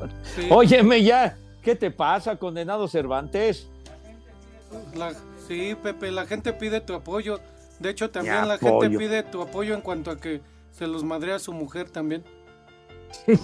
Óyeme 0.52 1.04
ya, 1.04 1.38
¿qué 1.62 1.76
te 1.76 1.92
pasa, 1.92 2.38
condenado 2.38 2.88
Cervantes? 2.88 3.68
la- 4.96 5.14
sí, 5.48 5.76
Pepe, 5.82 6.12
la 6.12 6.26
gente 6.26 6.54
pide 6.54 6.82
tu 6.82 6.94
apoyo. 6.94 7.40
De 7.80 7.90
hecho, 7.90 8.10
también 8.10 8.36
Ya, 8.36 8.46
la 8.46 8.58
gente 8.58 8.90
pide 8.98 9.24
tu 9.24 9.42
apoyo 9.42 9.74
en 9.74 9.82
cuanto 9.82 10.10
a 10.12 10.18
que 10.18 10.42
se 10.72 10.88
los 10.88 11.04
madrea 11.04 11.40
su 11.40 11.52
mujer 11.54 11.90
también. 11.90 12.24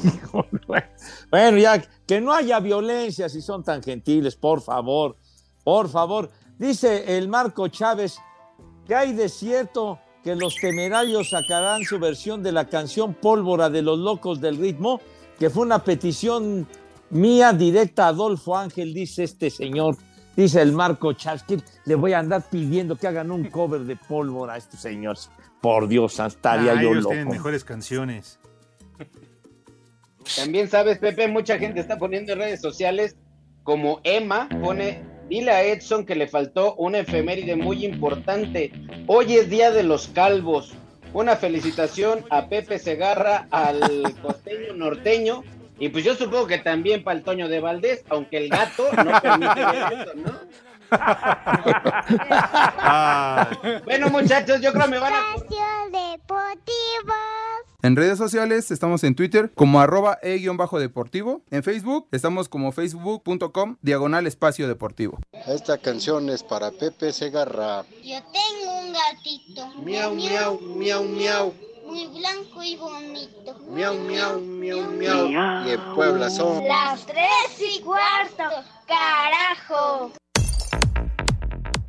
Bueno, 1.30 1.58
ya, 1.58 1.82
que 2.06 2.20
no 2.22 2.34
haya 2.34 2.60
violencia 2.60 3.30
si 3.30 3.42
son 3.42 3.64
tan 3.64 3.82
gentiles, 3.82 4.36
por 4.36 4.62
favor, 4.62 5.16
por 5.64 5.90
favor. 5.90 6.30
Dice 6.62 7.18
el 7.18 7.28
Marco 7.28 7.70
Chávez 7.70 8.20
que 8.86 8.94
hay 8.94 9.14
de 9.14 9.30
cierto 9.30 9.98
que 10.24 10.36
los 10.36 10.56
temerarios 10.58 11.32
sacarán 11.32 11.82
su 11.82 11.98
versión 11.98 12.44
de 12.44 12.52
la 12.52 12.66
canción 12.66 13.16
Pólvora 13.16 13.72
de 13.72 13.82
los 13.82 13.98
Locos 13.98 14.40
del 14.40 14.58
Ritmo, 14.58 15.02
que 15.40 15.50
fue 15.50 15.64
una 15.64 15.84
petición 15.84 16.68
mía 17.10 17.52
directa 17.52 18.06
a 18.06 18.10
Adolfo 18.10 18.56
Ángel, 18.56 18.94
dice 18.94 19.24
este 19.24 19.50
señor. 19.50 19.98
Dice 20.36 20.62
el 20.62 20.72
Marco 20.72 21.14
Chávez, 21.14 21.42
que 21.42 21.58
le 21.86 21.96
voy 21.96 22.14
a 22.14 22.20
andar 22.20 22.44
pidiendo 22.48 22.96
que 22.96 23.08
hagan 23.08 23.32
un 23.32 23.46
cover 23.50 23.82
de 23.82 23.96
Pólvora 23.96 24.54
a 24.54 24.58
estos 24.58 24.82
señores. 24.82 25.32
Por 25.62 25.88
Dios, 25.88 26.20
estaría 26.20 26.74
Ah, 26.74 26.76
yo 26.76 26.92
ellos 26.92 26.98
loco. 26.98 27.10
tienen 27.10 27.28
mejores 27.30 27.64
canciones. 27.64 28.40
También 30.36 30.70
sabes, 30.70 31.00
Pepe, 31.00 31.28
mucha 31.28 31.58
gente 31.58 31.80
está 31.80 31.98
poniendo 31.98 32.34
en 32.34 32.38
redes 32.40 32.62
sociales 32.62 33.16
como 33.64 34.00
Emma 34.04 34.48
pone, 34.62 35.04
dile 35.32 35.52
a 35.52 35.64
Edson 35.64 36.06
que 36.06 36.14
le 36.14 36.28
faltó 36.28 36.76
una 36.76 37.00
efeméride 37.00 37.56
muy 37.56 37.84
importante. 37.86 38.74
Hoy 39.08 39.38
es 39.38 39.50
Día 39.50 39.72
de 39.72 39.84
los 39.84 40.10
Calvos. 40.10 40.74
Una 41.14 41.38
felicitación 41.38 42.26
a 42.30 42.48
Pepe 42.48 42.78
Segarra, 42.78 43.48
al 43.50 44.14
costeño 44.22 44.74
norteño, 44.76 45.46
y 45.80 45.88
pues 45.88 46.04
yo 46.04 46.16
supongo 46.16 46.48
que 46.48 46.58
también 46.58 47.06
para 47.06 47.18
el 47.18 47.24
Toño 47.24 47.48
de 47.48 47.62
Valdés, 47.62 48.04
aunque 48.10 48.40
el 48.40 48.50
gato 48.50 48.90
no 48.92 49.22
permite 49.22 49.66
ver 49.66 49.94
eso, 50.02 50.12
¿no? 50.16 50.34
Bueno, 53.86 54.10
muchachos, 54.10 54.60
yo 54.60 54.74
creo 54.74 54.84
que 54.86 54.92
me 54.92 55.00
van 55.00 55.14
a... 55.14 55.22
En 57.84 57.96
redes 57.96 58.20
sociales 58.20 58.70
estamos 58.70 59.04
en 59.04 59.16
Twitter 59.16 59.52
como 59.56 59.82
arroba 59.82 60.20
e-deportivo. 60.22 61.42
En 61.50 61.64
Facebook 61.64 62.08
estamos 62.12 62.48
como 62.48 62.72
facebook.com 62.72 63.78
diagonal 63.82 64.28
espacio 64.28 64.68
deportivo. 64.68 65.18
Esta 65.48 65.80
canción 65.80 66.30
es 66.30 66.44
para 66.44 66.70
Pepe 66.70 67.12
Segarra. 67.12 67.84
Yo 68.04 68.20
tengo 68.32 68.80
un 68.82 68.94
gatito. 68.94 69.68
Miau, 69.84 70.14
miau, 70.14 70.60
miau, 70.62 71.04
miau. 71.06 71.54
Muy 71.88 72.06
blanco 72.20 72.64
y 72.64 72.78
bonito. 72.78 73.56
Miau, 73.72 73.96
miau, 73.98 74.40
miau, 74.40 74.92
miau. 74.92 75.66
Y 75.66 75.72
en 75.72 75.96
Puebla 75.96 76.30
son. 76.30 76.64
Las 76.68 77.04
tres 77.08 77.26
y 77.60 77.82
cuarto. 77.82 78.44
Carajo. 78.86 80.12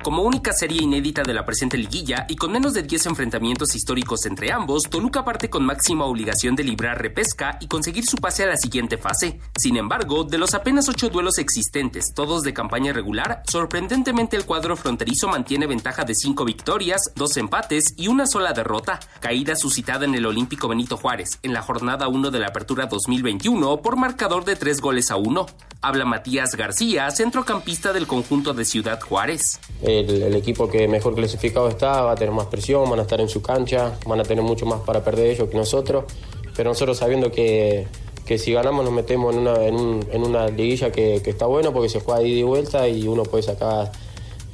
Como 0.03 0.23
única 0.23 0.51
serie 0.51 0.83
inédita 0.83 1.23
de 1.23 1.33
la 1.33 1.45
presente 1.45 1.77
liguilla 1.77 2.25
y 2.27 2.35
con 2.35 2.51
menos 2.51 2.73
de 2.73 2.83
10 2.83 3.05
enfrentamientos 3.05 3.73
históricos 3.73 4.25
entre 4.25 4.51
ambos, 4.51 4.89
Toluca 4.89 5.23
parte 5.23 5.49
con 5.49 5.65
máxima 5.65 6.03
obligación 6.03 6.57
de 6.57 6.65
librar 6.65 7.01
repesca 7.01 7.57
y 7.61 7.67
conseguir 7.67 8.03
su 8.05 8.17
pase 8.17 8.43
a 8.43 8.47
la 8.47 8.57
siguiente 8.57 8.97
fase. 8.97 9.39
Sin 9.57 9.77
embargo, 9.77 10.25
de 10.25 10.37
los 10.37 10.55
apenas 10.55 10.89
8 10.89 11.07
duelos 11.07 11.37
existentes, 11.37 12.13
todos 12.13 12.43
de 12.43 12.53
campaña 12.53 12.91
regular, 12.91 13.43
sorprendentemente 13.49 14.35
el 14.35 14.43
cuadro 14.43 14.75
fronterizo 14.75 15.29
mantiene 15.29 15.67
ventaja 15.67 16.03
de 16.03 16.15
5 16.15 16.43
victorias, 16.43 17.13
2 17.15 17.37
empates 17.37 17.93
y 17.95 18.09
una 18.09 18.27
sola 18.27 18.51
derrota, 18.51 18.99
caída 19.21 19.55
suscitada 19.55 20.03
en 20.03 20.15
el 20.15 20.25
Olímpico 20.25 20.67
Benito 20.67 20.97
Juárez 20.97 21.39
en 21.43 21.53
la 21.53 21.61
jornada 21.61 22.09
1 22.09 22.29
de 22.29 22.39
la 22.39 22.47
Apertura 22.47 22.87
2021 22.87 23.77
por 23.81 23.95
marcador 23.95 24.43
de 24.43 24.57
3 24.57 24.81
goles 24.81 25.11
a 25.11 25.15
1. 25.15 25.45
Habla 25.81 26.03
Matías 26.05 26.55
García, 26.55 27.09
centrocampista 27.11 27.93
del 27.93 28.05
conjunto 28.05 28.53
de 28.53 28.65
Ciudad 28.65 28.99
Juárez. 29.01 29.61
El, 29.99 30.23
el 30.23 30.35
equipo 30.35 30.69
que 30.69 30.87
mejor 30.87 31.15
clasificado 31.15 31.67
está 31.69 32.01
va 32.01 32.11
a 32.11 32.15
tener 32.15 32.33
más 32.33 32.47
presión, 32.47 32.89
van 32.89 32.99
a 32.99 33.03
estar 33.03 33.19
en 33.21 33.29
su 33.29 33.41
cancha, 33.41 33.97
van 34.05 34.19
a 34.19 34.23
tener 34.23 34.43
mucho 34.43 34.65
más 34.65 34.81
para 34.81 35.03
perder 35.03 35.27
ellos 35.31 35.49
que 35.49 35.57
nosotros, 35.57 36.05
pero 36.55 36.69
nosotros 36.69 36.97
sabiendo 36.97 37.31
que, 37.31 37.87
que 38.25 38.37
si 38.37 38.53
ganamos 38.53 38.83
nos 38.85 38.93
metemos 38.93 39.33
en 39.33 39.41
una, 39.41 39.55
en 39.63 39.75
un- 39.75 40.07
en 40.11 40.23
una 40.23 40.47
liguilla 40.47 40.91
que, 40.91 41.21
que 41.23 41.29
está 41.31 41.45
buena 41.45 41.71
porque 41.71 41.89
se 41.89 41.99
juega 41.99 42.21
de 42.21 42.27
ida 42.29 42.39
y 42.39 42.43
vuelta 42.43 42.87
y 42.87 43.07
uno 43.07 43.23
puede 43.23 43.43
sacar 43.43 43.91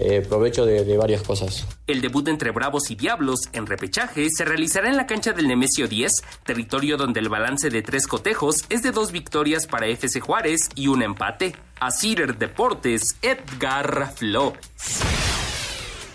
eh, 0.01 0.21
provecho 0.27 0.65
de, 0.65 0.85
de 0.85 0.97
varias 0.97 1.21
cosas. 1.23 1.67
El 1.85 1.99
debut 1.99 2.25
entre 2.29 2.51
Bravos 2.51 2.89
y 2.89 2.95
Diablos 2.95 3.41
en 3.51 3.65
repechaje 3.67 4.27
se 4.29 4.45
realizará 4.45 4.87
en 4.87 4.95
la 4.95 5.05
cancha 5.05 5.33
del 5.33 5.49
Nemesio 5.49 5.89
10, 5.89 6.23
territorio 6.45 6.95
donde 6.95 7.19
el 7.19 7.27
balance 7.27 7.69
de 7.69 7.81
tres 7.81 8.07
cotejos 8.07 8.63
es 8.69 8.81
de 8.81 8.91
dos 8.91 9.11
victorias 9.11 9.67
para 9.67 9.87
FC 9.87 10.21
Juárez 10.21 10.69
y 10.75 10.87
un 10.87 11.03
empate. 11.03 11.53
A 11.81 11.91
Cider 11.91 12.37
Deportes, 12.37 13.17
Edgar 13.21 14.13
Flores. 14.15 14.59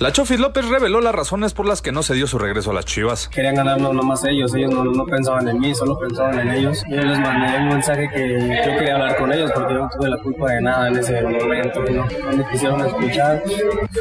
La 0.05 0.13
Chofis 0.13 0.39
López 0.39 0.69
reveló 0.69 1.01
las 1.01 1.15
razones 1.15 1.55
por 1.55 1.65
las 1.67 1.81
que 1.81 1.91
no 1.91 2.03
se 2.03 2.13
dio 2.13 2.27
su 2.27 2.39
regreso 2.39 2.73
a 2.73 2.75
las 2.75 2.85
Chivas. 2.85 3.27
Querían 3.29 3.55
ganarnos 3.55 3.95
nomás 3.95 4.23
ellos, 4.27 4.55
ellos 4.55 4.71
no, 4.71 4.85
no 4.85 5.07
pensaban 5.07 5.49
en 5.49 5.59
mí, 5.59 5.75
solo 5.75 5.99
pensaban 5.99 6.41
en 6.41 6.51
ellos. 6.51 6.83
Yo 6.91 7.01
les 7.01 7.19
mandé 7.21 7.57
un 7.57 7.69
mensaje 7.69 8.07
que 8.15 8.39
yo 8.67 8.77
quería 8.79 8.97
hablar 8.97 9.17
con 9.17 9.33
ellos 9.33 9.51
porque 9.55 9.73
yo 9.73 9.79
no 9.81 9.89
tuve 9.89 10.11
la 10.11 10.19
culpa 10.19 10.53
de 10.53 10.61
nada 10.61 10.89
en 10.89 10.99
ese 10.99 11.23
momento, 11.23 11.81
no, 11.91 12.37
me 12.37 12.47
quisieron 12.53 12.83
escuchar. 12.85 13.43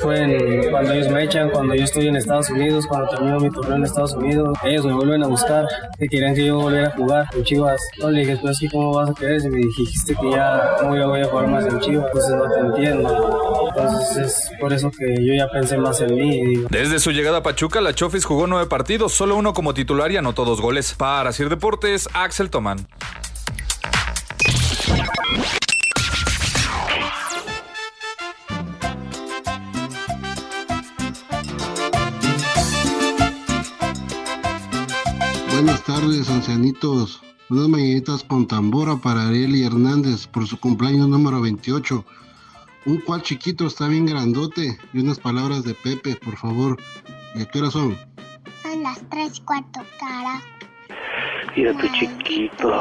Fue 0.01 0.19
en- 0.23 0.71
cuando 0.71 0.91
ellos 0.91 1.07
me 1.07 1.23
echan, 1.23 1.49
cuando 1.51 1.73
yo 1.73 1.85
estoy 1.85 2.09
en 2.09 2.17
Estados 2.17 2.49
Unidos, 2.49 2.85
cuando 2.85 3.07
termino 3.07 3.39
mi 3.39 3.49
torneo 3.49 3.77
en 3.77 3.83
Estados 3.85 4.11
Unidos, 4.13 4.57
ellos 4.65 4.85
me 4.85 4.91
vuelven 4.95 5.23
a 5.23 5.27
buscar, 5.27 5.65
que 5.97 6.09
querían 6.09 6.35
que 6.35 6.47
yo 6.47 6.59
volviera 6.59 6.89
a 6.89 6.91
jugar 6.97 7.29
con 7.31 7.45
Chivas. 7.45 7.81
No 8.01 8.11
le 8.11 8.19
dije, 8.25 8.37
pues 8.41 8.59
¿cómo 8.73 8.93
vas 8.93 9.09
a 9.09 9.13
querer? 9.13 9.39
Si 9.39 9.47
me 9.49 9.55
dijiste 9.59 10.15
que 10.15 10.31
ya 10.31 10.75
no 10.83 10.89
voy 11.07 11.21
a 11.21 11.25
jugar 11.27 11.47
más 11.47 11.65
en 11.65 11.79
Chivas, 11.79 12.07
entonces 12.07 12.35
no 12.35 12.49
te 12.49 12.59
entiendo. 12.59 13.52
Entonces 13.75 14.17
es 14.17 14.51
por 14.59 14.71
eso 14.71 14.91
que 14.91 15.15
yo 15.25 15.33
ya 15.33 15.49
pensé 15.49 15.77
más 15.77 15.99
en 16.01 16.13
mí 16.15 16.35
y 16.35 16.45
digo, 16.45 16.67
Desde 16.69 16.99
su 16.99 17.11
llegada 17.11 17.39
a 17.39 17.43
Pachuca, 17.43 17.81
la 17.81 17.93
Chofis 17.93 18.23
jugó 18.23 18.45
nueve 18.45 18.67
partidos, 18.67 19.13
solo 19.13 19.35
uno 19.35 19.53
como 19.53 19.73
titular 19.73 20.11
y 20.11 20.17
anotó 20.17 20.45
dos 20.45 20.61
goles. 20.61 20.93
Para 20.93 21.31
Sir 21.31 21.49
Deportes, 21.49 22.07
Axel 22.13 22.49
Tomán. 22.49 22.87
Buenas 35.51 35.83
tardes, 35.83 36.29
ancianitos. 36.29 37.21
Unas 37.49 37.67
mañanitas 37.69 38.23
con 38.23 38.47
tambora 38.47 38.97
para 38.97 39.27
Ariel 39.27 39.55
Hernández 39.63 40.27
por 40.27 40.47
su 40.47 40.59
cumpleaños 40.59 41.07
número 41.07 41.41
28. 41.41 42.05
Un 42.85 42.97
cual 42.97 43.21
chiquito 43.21 43.67
está 43.67 43.87
bien 43.87 44.05
grandote. 44.05 44.77
Y 44.93 44.99
unas 44.99 45.19
palabras 45.19 45.63
de 45.63 45.73
Pepe, 45.73 46.15
por 46.17 46.35
favor. 46.37 46.77
¿Y 47.35 47.41
a 47.41 47.45
qué 47.45 47.59
hora 47.59 47.71
son? 47.71 47.97
Son 48.61 48.83
las 48.83 49.01
3 49.09 49.37
y 49.37 49.41
cuarto, 49.41 49.79
carajo. 49.99 50.45
Mira 51.55 51.77
tu 51.77 51.87
chiquito. 51.89 52.73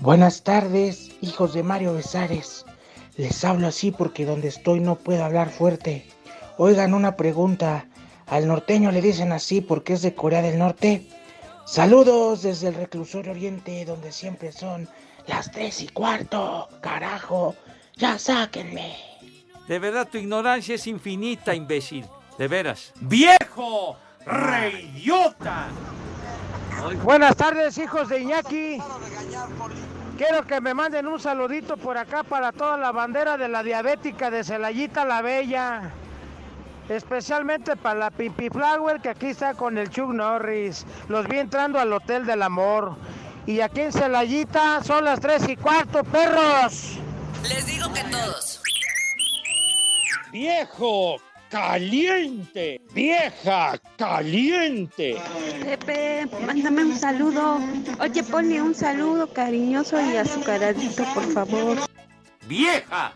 Buenas 0.00 0.44
tardes, 0.44 1.16
hijos 1.20 1.52
de 1.52 1.64
Mario 1.64 1.94
Besares. 1.94 2.64
Les 3.16 3.44
hablo 3.44 3.66
así 3.66 3.90
porque 3.90 4.24
donde 4.24 4.48
estoy 4.48 4.78
no 4.78 4.94
puedo 4.94 5.24
hablar 5.24 5.50
fuerte. 5.50 6.06
Oigan 6.58 6.94
una 6.94 7.16
pregunta. 7.16 7.88
¿Al 8.26 8.46
norteño 8.46 8.92
le 8.92 9.02
dicen 9.02 9.32
así 9.32 9.60
porque 9.60 9.94
es 9.94 10.02
de 10.02 10.14
Corea 10.14 10.42
del 10.42 10.58
Norte? 10.58 11.08
Saludos 11.66 12.42
desde 12.42 12.68
el 12.68 12.76
reclusorio 12.76 13.32
oriente 13.32 13.84
donde 13.84 14.12
siempre 14.12 14.52
son 14.52 14.88
las 15.26 15.50
tres 15.50 15.82
y 15.82 15.88
cuarto. 15.88 16.68
Carajo, 16.80 17.56
ya 17.96 18.20
sáquenme. 18.20 18.96
De 19.66 19.80
verdad, 19.80 20.06
tu 20.08 20.16
ignorancia 20.16 20.76
es 20.76 20.86
infinita, 20.86 21.56
imbécil. 21.56 22.06
De 22.38 22.46
veras. 22.46 22.92
¡Viejo! 23.00 23.96
¡Reyota! 24.24 25.66
Buenas 27.02 27.34
tardes, 27.34 27.76
hijos 27.78 28.10
de 28.10 28.20
Iñaki. 28.20 28.78
Quiero 30.16 30.46
que 30.46 30.60
me 30.60 30.72
manden 30.72 31.08
un 31.08 31.18
saludito 31.18 31.76
por 31.76 31.98
acá 31.98 32.22
para 32.22 32.52
toda 32.52 32.76
la 32.76 32.92
bandera 32.92 33.36
de 33.36 33.48
la 33.48 33.64
diabética 33.64 34.30
de 34.30 34.44
Celayita 34.44 35.04
la 35.04 35.20
Bella. 35.20 35.92
Especialmente 36.88 37.76
para 37.76 37.98
la 37.98 38.10
Pimpi 38.10 38.48
Flower 38.48 39.00
que 39.00 39.08
aquí 39.08 39.26
está 39.26 39.54
con 39.54 39.76
el 39.78 39.90
Chuck 39.90 40.10
Norris. 40.10 40.86
Los 41.08 41.26
vi 41.26 41.38
entrando 41.38 41.78
al 41.78 41.92
Hotel 41.92 42.24
del 42.26 42.42
Amor. 42.42 42.96
Y 43.46 43.60
aquí 43.60 43.80
en 43.80 43.92
Celayita 43.92 44.82
son 44.82 45.04
las 45.04 45.20
tres 45.20 45.48
y 45.48 45.56
cuarto, 45.56 46.02
perros. 46.04 46.98
Les 47.42 47.66
digo 47.66 47.92
que 47.92 48.02
todos. 48.04 48.60
¡Viejo! 50.32 51.16
¡Caliente! 51.48 52.80
¡Vieja! 52.92 53.78
¡Caliente! 53.96 55.16
Pepe, 55.64 56.28
mándame 56.44 56.84
un 56.84 56.98
saludo. 56.98 57.60
Oye, 58.00 58.22
ponle 58.24 58.60
un 58.60 58.74
saludo 58.74 59.32
cariñoso 59.32 60.00
y 60.00 60.16
azucaradito, 60.16 61.04
por 61.14 61.32
favor. 61.32 61.78
¡Vieja! 62.48 63.12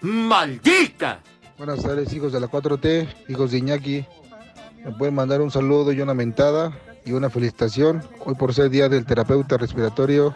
¡Maldita! 0.00 1.20
Buenas 1.64 1.84
tardes, 1.84 2.12
hijos 2.12 2.32
de 2.32 2.40
la 2.40 2.48
4T, 2.48 3.06
hijos 3.28 3.52
de 3.52 3.58
Iñaki. 3.58 4.04
Me 4.84 4.90
pueden 4.90 5.14
mandar 5.14 5.40
un 5.40 5.52
saludo 5.52 5.92
y 5.92 6.00
una 6.00 6.12
mentada 6.12 6.76
y 7.04 7.12
una 7.12 7.30
felicitación. 7.30 8.02
Hoy 8.24 8.34
por 8.34 8.52
ser 8.52 8.68
día 8.68 8.88
del 8.88 9.06
terapeuta 9.06 9.58
respiratorio. 9.58 10.34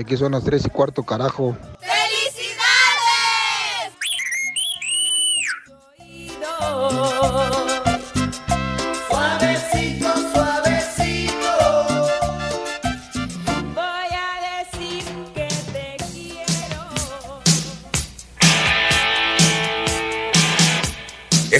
Aquí 0.00 0.16
son 0.16 0.32
las 0.32 0.44
3 0.44 0.64
y 0.64 0.70
cuarto, 0.70 1.02
carajo. 1.02 1.54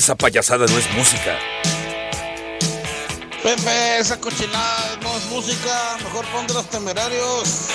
Esa 0.07 0.15
payasada 0.15 0.67
no 0.69 0.79
es 0.79 0.89
música. 0.93 1.37
Pepe, 3.43 3.99
esa 3.99 4.21
cochinada 4.21 4.99
no 5.03 5.17
es 5.17 5.25
música, 5.25 5.97
mejor 6.01 6.25
pon 6.27 6.47
de 6.47 6.55
los 6.55 6.71
temerarios. 6.71 7.71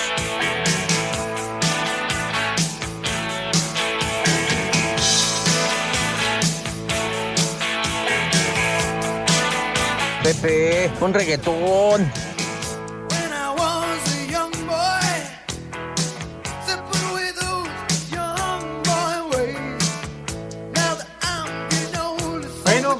Pepe, 10.24 10.90
un 11.02 11.14
reggaetón. 11.14 12.31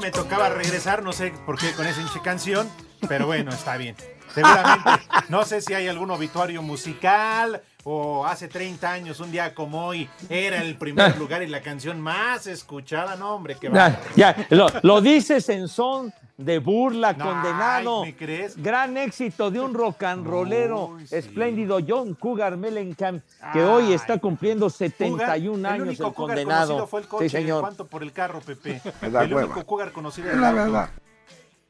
Me 0.02 0.10
tocaba 0.10 0.48
regresar, 0.48 1.04
no 1.04 1.12
sé 1.12 1.32
por 1.46 1.56
qué 1.56 1.72
con 1.74 1.86
esa 1.86 2.02
canción, 2.24 2.68
pero 3.08 3.26
bueno, 3.26 3.52
está 3.52 3.76
bien. 3.76 3.94
Seguramente, 4.34 4.90
no 5.28 5.44
sé 5.44 5.60
si 5.60 5.74
hay 5.74 5.86
algún 5.86 6.10
obituario 6.10 6.60
musical 6.60 7.62
o 7.84 8.26
hace 8.26 8.48
30 8.48 8.90
años, 8.90 9.20
un 9.20 9.30
día 9.30 9.54
como 9.54 9.86
hoy, 9.86 10.10
era 10.28 10.60
el 10.60 10.76
primer 10.76 11.16
lugar 11.18 11.44
y 11.44 11.46
la 11.46 11.60
canción 11.60 12.00
más 12.00 12.48
escuchada. 12.48 13.14
No, 13.14 13.36
hombre, 13.36 13.56
qué 13.60 13.68
va. 13.68 13.76
Ya, 13.76 14.00
ya, 14.34 14.46
lo, 14.50 14.66
lo 14.82 15.00
dices 15.00 15.48
en 15.50 15.68
son 15.68 16.12
de 16.36 16.58
burla, 16.58 17.12
No, 17.12 17.24
condenado. 17.26 18.02
ay, 18.04 18.12
¿me 18.12 18.16
crees? 18.16 18.56
Gran 18.60 18.96
éxito 18.96 19.50
de 19.50 19.60
un 19.60 19.74
rock 19.74 20.02
and 20.04 20.26
rollero 20.26 20.96
espléndido, 21.10 21.78
John 21.86 22.14
Cougar 22.14 22.56
Mellencamp, 22.56 23.22
que 23.52 23.62
hoy 23.62 23.92
está 23.92 24.18
cumpliendo 24.18 24.68
71 24.70 25.16
Cougar, 25.18 25.30
años 25.30 25.54
el 25.74 25.82
único 25.82 26.06
el 26.08 26.14
cougar 26.14 26.36
condenado. 26.36 26.66
conocido 26.68 26.86
fue 26.86 27.00
el 27.02 27.08
coche, 27.08 27.28
sí, 27.28 27.36
señor. 27.36 27.60
¿cuánto 27.60 27.86
por 27.86 28.02
el 28.02 28.12
carro, 28.12 28.40
Pepe? 28.40 28.80
El 29.02 29.12
hueva. 29.14 29.44
único 29.44 29.64
cougar 29.66 29.92
conocido 29.92 30.28
Es 30.28 30.34
el 30.34 30.40
la 30.40 30.52
verdad. 30.52 30.90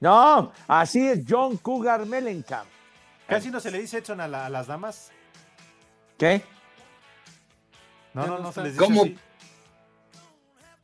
No, 0.01 0.53
así 0.69 1.07
es 1.09 1.21
John 1.29 1.57
Cougar 1.59 2.07
Mellencamp. 2.07 2.69
Casi 3.27 3.51
no 3.51 3.61
se 3.61 3.71
le 3.71 3.79
dice 3.81 3.99
Edson 3.99 4.21
a, 4.21 4.29
la- 4.29 4.47
a 4.47 4.49
las 4.51 4.67
damas. 4.67 5.11
¿Qué? 6.19 6.43
No, 8.15 8.27
no, 8.27 8.39
no 8.41 8.53
se 8.53 8.63
les 8.63 8.73
dice 8.75 8.85
¿Cómo? 8.85 9.03
así. 9.03 9.19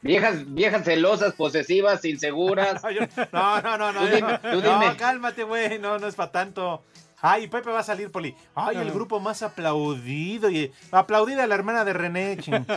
Viejas, 0.00 0.54
viejas 0.54 0.84
celosas, 0.84 1.32
posesivas, 1.34 2.04
inseguras. 2.04 2.82
No, 3.32 3.60
no, 3.62 3.76
no, 3.78 3.92
no. 3.92 4.00
Tú 4.00 4.06
dime, 4.06 4.20
no, 4.20 4.38
tú 4.40 4.62
no, 4.62 4.80
dime. 4.80 4.96
cálmate, 4.96 5.42
güey. 5.44 5.78
No, 5.78 5.98
no 5.98 6.06
es 6.06 6.14
para 6.14 6.30
tanto. 6.30 6.82
Ay, 7.20 7.48
Pepe 7.48 7.70
va 7.70 7.80
a 7.80 7.82
salir, 7.82 8.12
Poli. 8.12 8.32
Ay, 8.54 8.76
el 8.76 8.92
grupo 8.92 9.18
más 9.18 9.42
aplaudido. 9.42 10.48
Y 10.50 10.72
aplaudida 10.92 11.42
a 11.42 11.46
la 11.48 11.56
hermana 11.56 11.84
de 11.84 11.92
René. 11.92 12.38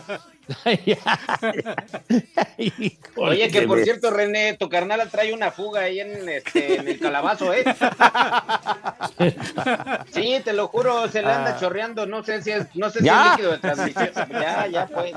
Oye, 3.17 3.49
que 3.51 3.61
por 3.67 3.83
cierto, 3.83 4.09
René, 4.09 4.57
tu 4.57 4.67
carnal 4.67 5.07
trae 5.11 5.31
una 5.33 5.51
fuga 5.51 5.81
ahí 5.81 5.99
en, 5.99 6.27
este, 6.27 6.75
en 6.79 6.87
el 6.87 6.99
calabazo, 6.99 7.53
¿eh? 7.53 7.63
Sí, 10.11 10.41
te 10.43 10.53
lo 10.53 10.67
juro, 10.69 11.07
se 11.07 11.21
le 11.21 11.31
anda 11.31 11.51
Ah. 11.55 11.59
chorreando. 11.59 12.05
No 12.07 12.23
sé 12.23 12.41
si 12.41 12.49
es, 12.51 12.65
no 12.75 12.89
sé 12.89 13.01
si 13.01 13.07
es 13.09 13.13
líquido 13.31 13.51
de 13.51 13.57
transmisión. 13.59 14.09
Ya, 14.31 14.67
ya, 14.67 14.87
pues. 14.87 15.13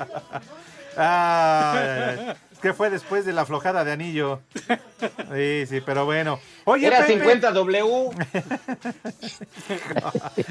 Ay. 0.96 2.34
¿Qué 2.62 2.72
fue 2.72 2.88
después 2.88 3.26
de 3.26 3.34
la 3.34 3.42
aflojada 3.42 3.84
de 3.84 3.92
anillo? 3.92 4.40
Sí, 5.34 5.66
sí, 5.68 5.82
pero 5.84 6.06
bueno. 6.06 6.40
Oye, 6.64 6.86
Era 6.86 7.00
Pepe. 7.00 7.18
50 7.20 7.52
W. 7.52 7.84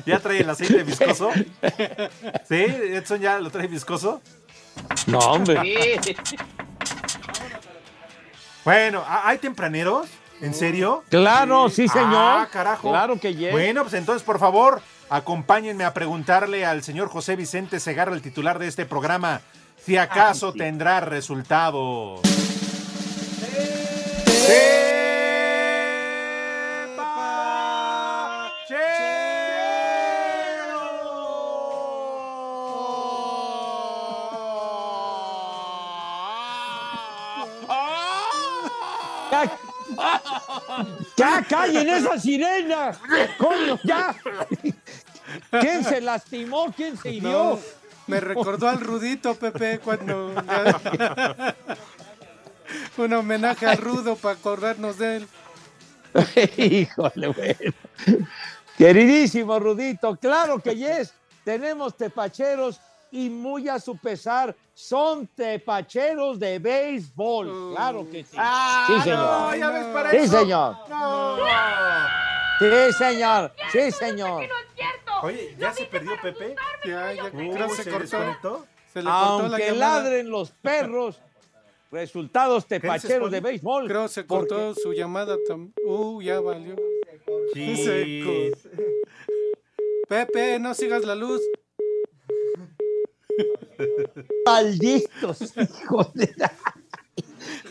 ¿Ya 0.05 0.19
trae 0.19 0.41
el 0.41 0.49
aceite 0.49 0.83
viscoso? 0.83 1.31
¿Sí? 2.47 2.55
¿Edson 2.65 3.19
ya 3.19 3.39
lo 3.39 3.49
trae 3.49 3.67
viscoso? 3.67 4.21
No, 5.07 5.19
hombre. 5.19 5.99
Sí. 6.03 6.15
Bueno, 8.63 9.03
¿ha- 9.07 9.27
¿hay 9.29 9.37
tempraneros? 9.39 10.07
¿En 10.41 10.53
serio? 10.53 11.03
Claro, 11.09 11.69
sí, 11.69 11.87
señor. 11.87 12.13
Ah, 12.15 12.47
carajo. 12.51 12.89
Claro 12.91 13.19
que 13.19 13.33
yes. 13.33 13.51
Bueno, 13.51 13.81
pues 13.83 13.93
entonces, 13.93 14.23
por 14.23 14.39
favor, 14.39 14.81
acompáñenme 15.09 15.83
a 15.83 15.93
preguntarle 15.93 16.65
al 16.65 16.83
señor 16.83 17.07
José 17.09 17.35
Vicente 17.35 17.79
Segarra, 17.79 18.13
el 18.13 18.21
titular 18.21 18.59
de 18.59 18.67
este 18.67 18.85
programa, 18.85 19.41
si 19.85 19.97
acaso 19.97 20.51
sí. 20.51 20.59
tendrá 20.59 20.99
resultados. 21.01 22.21
¡Ya! 39.31 39.59
¡Ya 41.17 41.45
callen 41.47 41.89
esa 41.89 42.19
sirena! 42.19 42.91
¡Coño, 43.37 43.79
ya! 43.83 44.15
¿Quién 45.49 45.83
se 45.83 46.01
lastimó? 46.01 46.71
¿Quién 46.75 46.97
se 46.97 47.11
hirió? 47.11 47.31
No, 47.31 47.59
me 48.07 48.19
recordó 48.19 48.67
al 48.67 48.79
Rudito, 48.79 49.35
Pepe, 49.35 49.79
cuando... 49.79 50.33
Un 52.97 53.13
homenaje 53.13 53.65
al 53.65 53.77
Rudo 53.77 54.15
para 54.15 54.35
acordarnos 54.35 54.97
de 54.97 55.17
él. 55.17 55.27
Híjole, 56.57 57.27
bueno. 57.27 57.73
Queridísimo 58.77 59.59
Rudito, 59.59 60.15
claro 60.15 60.59
que 60.59 60.75
yes. 60.75 61.13
Tenemos 61.43 61.95
tepacheros 61.95 62.79
y 63.11 63.29
muy 63.29 63.69
a 63.69 63.79
su 63.79 63.95
pesar 63.97 64.55
son 64.73 65.27
tepacheros 65.27 66.39
de 66.39 66.57
béisbol. 66.57 67.75
Claro 67.75 68.09
que 68.09 68.23
sí. 68.23 68.37
sí, 68.87 69.01
señor. 69.03 69.17
no, 69.19 69.55
ya 69.55 69.69
ves 69.69 69.85
para 69.87 70.11
sí, 70.11 70.17
eso. 70.17 70.39
señor. 70.39 70.77
No. 70.89 71.37
Sí, 72.59 72.93
señor. 72.97 73.53
Sí, 73.71 73.91
señor. 73.91 74.45
Oye, 75.23 75.55
¿ya 75.57 75.73
se 75.73 75.85
perdió 75.85 76.11
Pepe? 76.21 76.55
Ya, 76.85 77.13
ya, 77.13 77.31
creo 77.31 77.67
que 77.69 77.75
se, 77.75 77.83
¿se 77.83 77.89
cortó. 77.91 77.99
desconectó? 78.03 78.67
Se 78.91 78.99
le 78.99 79.05
cortó 79.09 79.09
la 79.09 79.47
Aunque 79.47 79.65
llamada. 79.67 80.03
ladren 80.03 80.29
los 80.29 80.51
perros, 80.51 81.21
resultados 81.91 82.67
tepacheros 82.67 83.31
de 83.31 83.39
béisbol. 83.39 83.87
Creo 83.87 84.07
se 84.09 84.25
cortó 84.25 84.75
su 84.75 84.91
llamada 84.93 85.37
también. 85.47 85.73
Uh, 85.85 86.21
ya 86.21 86.39
valió. 86.41 86.75
Sí. 87.53 88.51
Pepe, 90.09 90.59
no 90.59 90.73
sigas 90.73 91.05
la 91.05 91.15
luz. 91.15 91.41
Malditos 94.45 95.41
hijos 95.57 96.13
de 96.13 96.33
la- 96.35 96.53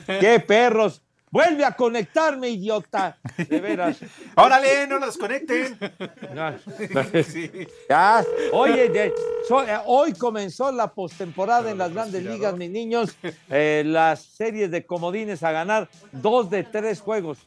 ¡Qué 0.20 0.40
perros! 0.40 1.02
¡Vuelve 1.32 1.64
a 1.64 1.72
conectarme, 1.74 2.50
idiota! 2.50 3.16
De 3.48 3.58
veras. 3.58 3.96
¡Órale, 4.36 4.86
no 4.86 4.98
lo 4.98 5.06
desconecten! 5.06 5.78
Sí. 7.26 7.50
Ya, 7.88 8.22
oye, 8.52 8.88
de- 8.90 9.14
so- 9.48 9.62
eh, 9.66 9.78
hoy 9.86 10.12
comenzó 10.12 10.70
la 10.70 10.88
postemporada 10.92 11.70
en 11.70 11.78
las 11.78 11.92
grandes 11.92 12.22
ligas, 12.22 12.54
mis 12.56 12.70
niños. 12.70 13.16
eh, 13.48 13.82
las 13.86 14.22
series 14.22 14.70
de 14.70 14.84
comodines 14.84 15.42
a 15.42 15.52
ganar 15.52 15.88
dos 16.12 16.50
de 16.50 16.64
tres 16.64 17.00
juegos. 17.00 17.38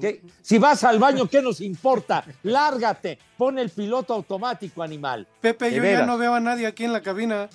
¿Qué? 0.00 0.22
Si 0.42 0.58
vas 0.58 0.84
al 0.84 0.98
baño, 0.98 1.26
¿qué 1.28 1.42
nos 1.42 1.60
importa? 1.60 2.24
Lárgate, 2.44 3.18
pon 3.36 3.58
el 3.58 3.70
piloto 3.70 4.14
automático, 4.14 4.82
animal. 4.82 5.26
Pepe, 5.40 5.70
De 5.70 5.76
yo 5.76 5.82
ya 5.82 6.06
no 6.06 6.16
veo 6.18 6.34
a 6.34 6.40
nadie 6.40 6.66
aquí 6.66 6.84
en 6.84 6.92
la 6.92 7.00
cabina. 7.02 7.48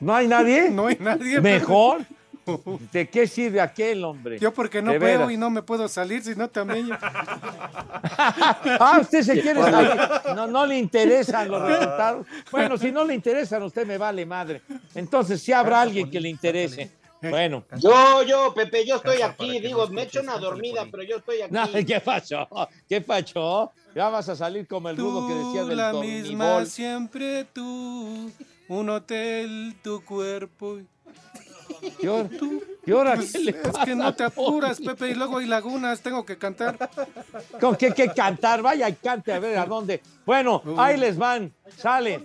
¿No 0.00 0.14
hay 0.14 0.28
nadie? 0.28 0.70
No 0.70 0.86
hay 0.86 0.96
nadie. 1.00 1.40
¿Mejor? 1.40 2.02
¿De 2.92 3.08
qué 3.08 3.26
sirve 3.26 3.60
aquel 3.60 4.04
hombre? 4.04 4.38
Yo 4.38 4.52
porque 4.52 4.82
no 4.82 4.98
veras. 4.98 5.30
y 5.30 5.36
no 5.36 5.50
me 5.50 5.62
puedo 5.62 5.88
salir, 5.88 6.22
sino 6.22 6.48
también. 6.48 6.90
Ah, 8.20 8.98
usted 9.00 9.22
se 9.22 9.40
quiere 9.40 9.60
salir. 9.62 9.92
No, 10.34 10.46
no 10.46 10.66
le 10.66 10.78
interesan 10.78 11.48
los 11.48 11.62
resultados. 11.62 12.26
Bueno, 12.50 12.76
si 12.76 12.90
no 12.90 13.04
le 13.04 13.14
interesan, 13.14 13.62
usted 13.62 13.86
me 13.86 13.96
vale 13.96 14.26
madre. 14.26 14.62
Entonces, 14.94 15.40
sí 15.40 15.52
habrá 15.52 15.82
alguien 15.82 16.10
que 16.10 16.20
le 16.20 16.28
interese. 16.28 16.90
Bueno. 17.20 17.64
Yo, 17.78 18.22
yo, 18.22 18.54
Pepe, 18.54 18.86
yo 18.86 18.96
estoy 18.96 19.22
aquí. 19.22 19.60
Digo, 19.60 19.86
me 19.88 20.02
echo 20.02 20.20
una 20.20 20.38
dormida, 20.38 20.86
pero 20.90 21.02
yo 21.02 21.16
estoy 21.16 21.40
aquí. 21.42 21.54
No, 21.54 21.66
¿Qué 21.86 22.00
pasó? 22.00 22.48
¿Qué 22.88 23.00
pasó? 23.00 23.72
Ya 23.94 24.08
vas 24.08 24.28
a 24.28 24.36
salir 24.36 24.66
como 24.66 24.88
el 24.88 24.96
rudo 24.96 25.26
que 25.26 25.34
decía 25.34 25.62
Tú 25.62 25.68
del 25.68 25.76
la 25.78 25.92
misma 25.92 26.64
siempre 26.64 27.44
tú. 27.52 28.30
Un 28.68 28.90
hotel, 28.90 29.74
tu 29.82 30.04
cuerpo. 30.04 30.78
¿Y 32.00 32.06
ahora, 32.06 32.28
y 32.86 32.92
ahora 32.92 33.14
Pues, 33.16 33.32
qué 33.32 33.38
le 33.38 33.50
es 33.50 33.78
que 33.84 33.94
no 33.94 34.14
te 34.14 34.24
apuras? 34.24 34.80
Pepe, 34.80 35.10
y 35.10 35.14
luego 35.14 35.38
hay 35.38 35.46
lagunas, 35.46 36.00
tengo 36.00 36.24
que 36.24 36.38
cantar. 36.38 36.76
¿Con 37.60 37.76
qué, 37.76 37.92
qué 37.92 38.08
cantar? 38.08 38.62
Vaya 38.62 38.88
y 38.88 38.94
cante 38.94 39.32
a 39.32 39.38
ver 39.38 39.58
a 39.58 39.66
dónde. 39.66 40.02
Bueno, 40.24 40.62
ahí 40.76 40.96
les 40.96 41.16
van. 41.16 41.52
Sale. 41.76 42.24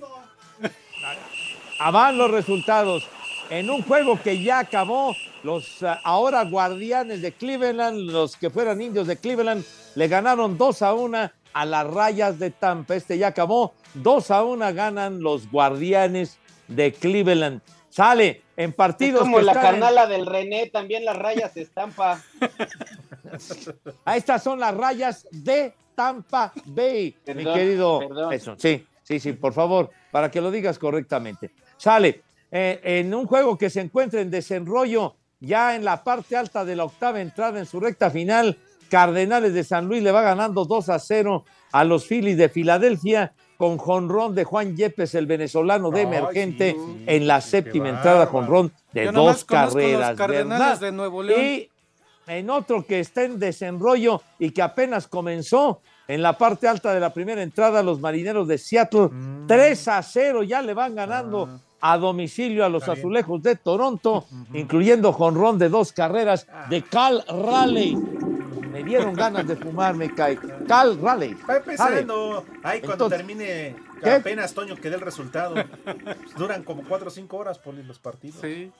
Ah, 1.80 1.92
Van 1.92 2.18
los 2.18 2.32
resultados. 2.32 3.08
En 3.50 3.70
un 3.70 3.84
juego 3.84 4.20
que 4.22 4.42
ya 4.42 4.60
acabó, 4.60 5.14
los 5.44 5.84
ah, 5.84 6.00
ahora 6.04 6.44
guardianes 6.46 7.22
de 7.22 7.34
Cleveland, 7.34 8.10
los 8.10 8.38
que 8.38 8.50
fueran 8.50 8.82
indios 8.82 9.08
de 9.08 9.18
Cleveland, 9.18 9.64
le 9.96 10.08
ganaron 10.08 10.58
2 10.58 10.82
a 10.82 10.94
1 10.94 11.32
a 11.54 11.66
las 11.66 11.88
rayas 11.88 12.40
de 12.40 12.52
Tampa. 12.52 12.96
Este 12.96 13.18
ya 13.18 13.28
acabó. 13.28 13.74
2 13.96 14.32
a 14.32 14.44
1 14.44 14.74
ganan 14.74 15.22
los 15.22 15.50
guardianes 15.52 16.40
de 16.68 16.94
Cleveland. 16.94 17.62
Sale 17.94 18.42
en 18.58 18.72
Es 18.72 18.76
partidos 18.76 19.22
como 19.22 19.38
que 19.38 19.44
la 19.44 19.52
están 19.52 19.76
en- 19.76 19.82
canala 19.82 20.08
del 20.08 20.26
René, 20.26 20.68
también 20.72 21.06
las 21.06 21.16
rayas 21.16 21.54
de 21.54 21.62
estampa. 21.62 22.20
Ah, 24.04 24.18
estas 24.18 24.42
son 24.42 24.60
las 24.60 24.76
rayas 24.76 25.28
de 25.30 25.76
Tampa 25.94 26.52
Bay, 26.66 27.16
mi 27.36 27.44
querido. 27.44 28.00
perdón. 28.00 28.34
Eso, 28.34 28.56
sí, 28.58 28.84
sí, 29.04 29.20
sí, 29.20 29.34
por 29.34 29.54
favor, 29.54 29.92
para 30.12 30.32
que 30.32 30.42
lo 30.42 30.50
digas 30.50 30.80
correctamente. 30.80 31.52
Sale 31.78 32.24
eh, 32.52 32.80
en 32.84 33.14
un 33.14 33.28
juego 33.28 33.60
que 33.60 33.70
se 33.70 33.82
encuentra 33.82 34.22
en 34.22 34.32
desenrollo, 34.32 35.16
ya 35.40 35.76
en 35.76 35.86
la 35.86 36.04
parte 36.04 36.36
alta 36.36 36.66
de 36.66 36.76
la 36.76 36.86
octava 36.86 37.22
entrada 37.22 37.60
en 37.60 37.68
su 37.68 37.80
recta 37.80 38.10
final. 38.10 38.58
Cardenales 38.90 39.54
de 39.54 39.64
San 39.64 39.86
Luis 39.88 40.02
le 40.02 40.12
va 40.12 40.22
ganando 40.24 40.66
2 40.66 40.90
a 40.90 40.98
0 40.98 41.46
a 41.72 41.84
los 41.84 42.06
Phillies 42.08 42.38
de 42.38 42.50
Filadelfia 42.50 43.34
con 43.58 43.78
jonrón 43.78 44.36
de 44.36 44.44
Juan 44.44 44.76
Yepes, 44.76 45.16
el 45.16 45.26
venezolano 45.28 45.90
de 45.92 46.02
Ay, 46.02 46.06
emergente, 46.08 46.72
sí, 46.78 47.04
en 47.08 47.28
la 47.28 47.42
séptima 47.42 47.90
entrada, 47.90 48.26
jonrón 48.26 48.72
de 48.92 49.06
Yo 49.06 49.12
dos 49.12 49.26
los 49.28 49.46
carreras. 49.46 50.80
De 50.80 50.92
Nuevo 50.92 51.24
León. 51.24 51.42
Y 51.42 51.70
en 52.28 52.50
otro 52.50 52.86
que 52.86 53.00
está 53.00 53.24
en 53.24 53.40
desenrollo 53.40 54.22
y 54.40 54.52
que 54.52 54.62
apenas 54.62 55.08
comenzó 55.08 55.82
en 56.08 56.22
la 56.22 56.38
parte 56.38 56.68
alta 56.68 56.94
de 56.94 57.00
la 57.00 57.14
primera 57.14 57.42
entrada, 57.42 57.82
los 57.84 58.00
marineros 58.00 58.48
de 58.48 58.58
Seattle, 58.58 59.08
Mm. 59.12 59.48
3 59.48 59.88
a 59.88 60.02
0, 60.04 60.44
ya 60.44 60.62
le 60.62 60.74
van 60.74 60.96
ganando 60.96 61.48
Ah. 61.82 61.94
a 61.94 61.98
domicilio 61.98 62.64
a 62.66 62.70
los 62.70 62.88
azulejos 62.90 63.42
de 63.44 63.56
Toronto, 63.58 64.26
incluyendo 64.54 65.12
jonrón 65.14 65.58
de 65.60 65.70
dos 65.70 65.92
carreras 65.94 66.48
de 66.70 66.82
Cal 66.82 67.24
Raleigh. 67.28 67.98
Me 68.74 68.84
dieron 68.84 69.14
ganas 69.14 69.48
de 69.48 69.56
fumar, 69.56 69.94
me 69.96 70.14
cae. 70.14 70.38
Cal 70.68 71.00
Raleigh. 71.00 71.38
Va 71.48 71.58
empezando. 71.58 72.44
Ahí 72.64 72.80
cuando 72.82 73.06
Entonces, 73.06 73.18
termine, 73.20 73.76
¿qué? 74.04 74.12
apenas 74.12 74.54
Toño 74.54 74.76
que 74.76 74.90
dé 74.90 74.96
el 74.96 75.02
resultado. 75.02 75.56
Duran 76.38 76.64
como 76.64 76.84
4 76.84 77.08
o 77.08 77.12
5 77.12 77.38
horas, 77.38 77.60
Poli, 77.60 77.84
los 77.84 78.00
partidos. 78.00 78.42
Sí. 78.42 78.72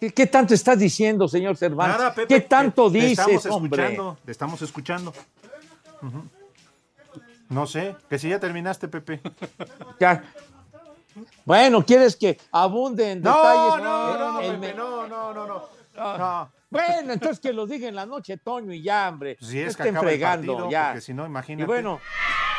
¿Qué, 0.00 0.10
qué 0.10 0.26
tanto 0.26 0.52
estás 0.52 0.78
diciendo, 0.78 1.26
señor 1.28 1.56
Cervantes? 1.56 1.96
Nada, 1.96 2.12
Pepe. 2.14 2.26
¿Qué 2.34 2.40
tanto 2.42 2.90
te- 2.90 2.98
te 2.98 3.06
dices, 3.06 3.18
estamos 3.28 3.46
hombre? 3.46 3.82
escuchando, 3.84 4.18
Te 4.24 4.32
estamos 4.32 4.62
escuchando. 4.62 5.12
No 7.48 7.66
sé, 7.66 7.94
que 8.10 8.18
si 8.18 8.28
ya 8.28 8.40
terminaste, 8.40 8.88
Pepe. 8.88 9.20
Ya. 10.00 10.22
Bueno, 11.46 11.82
¿quieres 11.86 12.14
que 12.16 12.38
abunde 12.52 13.12
en 13.12 13.22
No, 13.22 13.34
detalles? 13.34 13.84
no, 13.84 14.18
no, 14.18 14.32
no, 14.32 14.40
El 14.40 14.52
Pepe, 14.58 14.66
me- 14.66 14.74
no, 14.74 15.06
no, 15.06 15.32
no, 15.32 15.46
no. 15.46 15.75
Ah. 15.98 16.48
No. 16.50 16.56
Bueno, 16.68 17.12
entonces 17.12 17.38
que 17.40 17.52
lo 17.52 17.66
diga 17.66 17.88
en 17.88 17.94
la 17.94 18.06
noche, 18.06 18.36
Toño, 18.38 18.72
y 18.72 18.82
ya, 18.82 19.08
hombre. 19.08 19.36
Si 19.40 19.60
es 19.60 19.76
No 19.78 19.84
que 19.84 19.88
estén 19.88 20.00
fregando, 20.00 20.52
partido, 20.54 20.70
ya. 20.70 20.86
porque 20.88 21.00
si 21.00 21.14
no, 21.14 21.24
imagínate. 21.24 21.62
Y 21.62 21.66
bueno, 21.66 22.00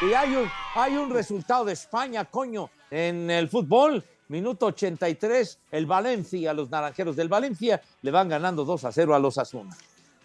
y 0.01 0.13
hay 0.13 0.35
un, 0.35 0.49
hay 0.75 0.95
un 0.95 1.09
resultado 1.09 1.65
de 1.65 1.73
España, 1.73 2.25
coño, 2.25 2.69
en 2.89 3.29
el 3.29 3.49
fútbol. 3.49 4.03
Minuto 4.29 4.65
83, 4.65 5.59
el 5.71 5.85
Valencia, 5.85 6.53
los 6.53 6.69
naranjeros 6.69 7.15
del 7.15 7.29
Valencia 7.29 7.81
le 8.01 8.11
van 8.11 8.27
ganando 8.27 8.65
2 8.65 8.83
a 8.83 8.91
0 8.91 9.15
a 9.15 9.19
los 9.19 9.37
Asuna. 9.37 9.73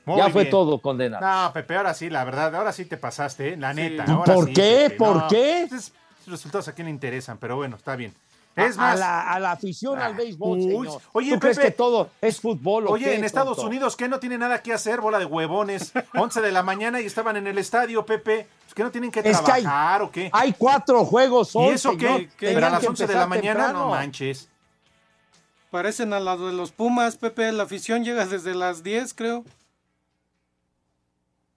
Muy 0.04 0.16
ya 0.16 0.28
fue 0.30 0.46
todo 0.46 0.80
condenado. 0.80 1.24
No, 1.24 1.52
Pepe, 1.52 1.76
ahora 1.76 1.94
sí, 1.94 2.10
la 2.10 2.24
verdad, 2.24 2.52
ahora 2.56 2.72
sí 2.72 2.84
te 2.86 2.96
pasaste, 2.96 3.50
¿eh? 3.52 3.56
la 3.56 3.72
neta. 3.72 4.04
¿Por 4.04 4.28
ahora 4.28 4.46
sí, 4.46 4.52
qué? 4.54 4.86
Pepe, 4.88 4.96
¿Por 4.96 5.16
no. 5.16 5.28
qué? 5.28 5.66
Pues, 5.68 5.92
Los 6.26 6.32
resultados 6.40 6.66
a 6.66 6.72
quién 6.72 6.86
le 6.86 6.90
interesan, 6.90 7.38
pero 7.38 7.54
bueno, 7.54 7.76
está 7.76 7.94
bien. 7.94 8.12
Es 8.54 8.76
a- 8.76 8.80
más- 8.80 8.96
a, 8.96 8.98
la, 9.00 9.32
a 9.32 9.40
la 9.40 9.52
afición 9.52 9.98
al 9.98 10.14
béisbol, 10.14 10.58
Uy, 10.58 10.62
señor. 10.86 11.00
oye, 11.12 11.32
¿Tú 11.32 11.40
crees 11.40 11.56
Pepe. 11.56 11.68
que 11.70 11.74
todo 11.74 12.10
es 12.20 12.40
fútbol? 12.40 12.86
o 12.86 12.90
Oye, 12.92 13.06
qué, 13.06 13.14
en 13.14 13.24
Estados 13.24 13.56
tonto? 13.56 13.68
Unidos, 13.70 13.96
¿qué 13.96 14.08
no 14.08 14.20
tiene 14.20 14.36
nada 14.38 14.62
que 14.62 14.72
hacer? 14.72 15.00
Bola 15.00 15.18
de 15.18 15.24
huevones. 15.24 15.92
11 16.14 16.40
de 16.42 16.52
la 16.52 16.62
mañana 16.62 17.00
y 17.00 17.06
estaban 17.06 17.36
en 17.36 17.46
el 17.46 17.56
estadio, 17.58 18.04
Pepe. 18.04 18.46
¿Es 18.68 18.74
que 18.74 18.82
no 18.82 18.90
tienen 18.90 19.10
que 19.10 19.20
Es 19.20 19.40
que 19.40 19.52
hay- 19.52 19.62
trabajar 19.62 20.02
o 20.02 20.10
qué? 20.10 20.30
Hay 20.32 20.52
cuatro 20.56 21.04
juegos 21.04 21.54
hoy, 21.56 21.68
¿Y 21.68 21.74
eso 21.74 21.90
señor. 21.92 22.20
qué? 22.20 22.28
Pero 22.54 22.66
a 22.66 22.70
las 22.70 22.80
que 22.80 22.88
11 22.88 23.06
de 23.06 23.14
la 23.14 23.26
mañana, 23.26 23.64
temprano. 23.64 23.78
no 23.86 23.90
manches. 23.90 24.48
Parecen 25.70 26.12
al 26.12 26.24
lado 26.26 26.48
de 26.48 26.52
los 26.52 26.70
Pumas, 26.72 27.16
Pepe. 27.16 27.50
La 27.52 27.62
afición 27.62 28.04
llega 28.04 28.26
desde 28.26 28.54
las 28.54 28.82
10, 28.82 29.14
creo. 29.14 29.44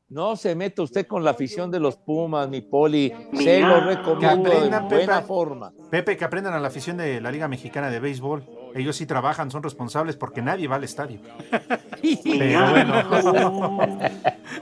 No 0.07 0.35
se 0.35 0.53
meta 0.53 0.83
usted 0.83 1.07
con 1.07 1.23
la 1.23 1.31
afición 1.31 1.71
de 1.71 1.79
los 1.79 1.95
Pumas, 1.97 2.47
mi 2.47 2.61
poli. 2.61 3.11
Se 3.33 3.59
lo 3.59 3.79
recomiendo 3.81 4.49
de 4.49 4.55
aprendan, 4.57 4.87
buena 4.87 5.15
Pepe. 5.15 5.27
forma. 5.27 5.73
Pepe, 5.89 6.15
que 6.15 6.23
aprendan 6.25 6.53
a 6.53 6.59
la 6.59 6.67
afición 6.67 6.97
de 6.97 7.19
la 7.19 7.31
Liga 7.31 7.47
Mexicana 7.47 7.89
de 7.89 7.99
Béisbol. 7.99 8.45
Ellos 8.75 8.95
sí 8.95 9.07
trabajan, 9.07 9.49
son 9.49 9.63
responsables 9.63 10.15
porque 10.15 10.43
nadie 10.43 10.67
va 10.67 10.75
al 10.75 10.83
estadio. 10.83 11.21
Pero 12.23 12.69
bueno. 12.71 12.93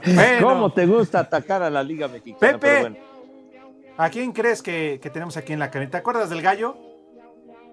Bueno. 0.06 0.46
¿Cómo 0.48 0.72
te 0.72 0.86
gusta 0.86 1.20
atacar 1.20 1.62
a 1.62 1.70
la 1.70 1.82
Liga 1.82 2.08
Mexicana? 2.08 2.38
Pepe. 2.58 2.80
Bueno. 2.80 2.96
¿A 3.96 4.10
quién 4.10 4.32
crees 4.32 4.62
que, 4.62 4.98
que 5.00 5.08
tenemos 5.10 5.36
aquí 5.36 5.52
en 5.52 5.58
la 5.58 5.70
cabina? 5.70 5.90
¿Te 5.90 5.96
acuerdas 5.98 6.28
del 6.30 6.42
gallo? 6.42 6.76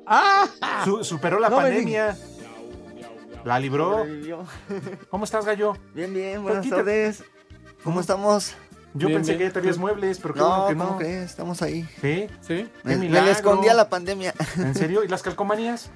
¡Ah! 0.06 0.46
Su- 0.84 1.04
superó 1.04 1.40
la 1.40 1.50
No 1.50 1.56
pandemia. 1.58 2.16
La 3.44 3.60
libró. 3.60 4.06
¿Cómo 5.10 5.24
estás, 5.24 5.46
gallo? 5.46 5.74
Bien, 5.96 6.14
bien, 6.14 6.42
buenas 6.44 6.60
Poquito. 6.60 6.76
tardes. 6.78 7.24
¿Cómo 7.84 8.00
estamos? 8.02 8.54
Yo 8.94 9.08
Bien, 9.08 9.20
pensé 9.20 9.32
bien. 9.38 9.40
que 9.40 9.46
ya 9.46 9.54
tenías 9.62 9.78
muebles, 9.78 10.20
pero 10.22 10.34
qué 10.34 10.40
no, 10.42 10.48
bueno 10.50 10.68
que 10.68 10.76
¿cómo 10.76 10.90
no. 10.92 10.98
crees? 10.98 11.30
Estamos 11.32 11.62
ahí. 11.62 11.88
¿Sí? 12.02 12.28
Sí. 12.42 12.54
Me, 12.84 12.94
Qué 12.94 12.98
me 12.98 12.98
milagro. 12.98 13.26
le 13.26 13.32
escondía 13.32 13.74
la 13.74 13.90
pandemia. 13.90 14.34
¿En 14.58 14.76
serio? 14.76 15.04
¿Y 15.04 15.08
las 15.08 15.22
calcomanías? 15.24 15.90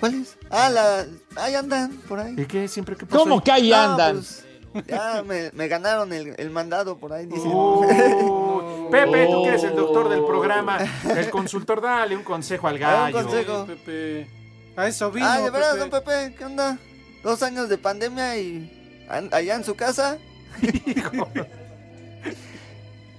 ¿Cuáles? 0.00 0.36
Ah, 0.50 0.68
la... 0.70 1.06
ahí 1.36 1.54
andan, 1.54 1.92
por 2.08 2.18
ahí. 2.20 2.34
¿Y 2.38 2.46
qué? 2.46 2.66
¿Siempre 2.68 2.96
qué 2.96 3.06
pasó? 3.06 3.22
¿Cómo 3.22 3.42
que 3.42 3.52
ahí 3.52 3.70
No, 3.70 3.76
andan? 3.76 4.16
pues, 4.16 4.44
ya 4.88 5.22
me, 5.24 5.50
me 5.52 5.68
ganaron 5.68 6.12
el, 6.12 6.34
el 6.38 6.50
mandado 6.50 6.96
por 6.96 7.12
ahí, 7.12 7.26
dicen. 7.26 7.50
Uh, 7.52 8.88
Pepe, 8.90 9.26
tú 9.30 9.42
que 9.42 9.48
eres 9.50 9.64
el 9.64 9.76
doctor 9.76 10.06
Oh. 10.06 10.08
del 10.08 10.24
programa, 10.24 10.78
el 11.14 11.30
consultor, 11.30 11.80
dale 11.82 12.16
un 12.16 12.24
consejo 12.24 12.66
al 12.66 12.82
Ah, 12.82 13.04
un 13.08 13.12
gallo. 13.12 13.22
consejo. 13.28 13.66
Pepe. 13.66 14.26
A 14.74 14.88
eso 14.88 15.10
vino. 15.12 15.26
Ah, 15.28 15.38
de 15.40 15.52
Pepe. 15.52 15.76
don 15.78 15.90
Pepe, 15.90 16.34
¿qué 16.36 16.44
onda? 16.46 16.78
Dos 17.22 17.42
años 17.42 17.68
de 17.68 17.76
pandemia 17.78 18.38
y 18.38 19.04
allá 19.30 19.54
en 19.54 19.64
su 19.64 19.74
casa. 19.76 20.16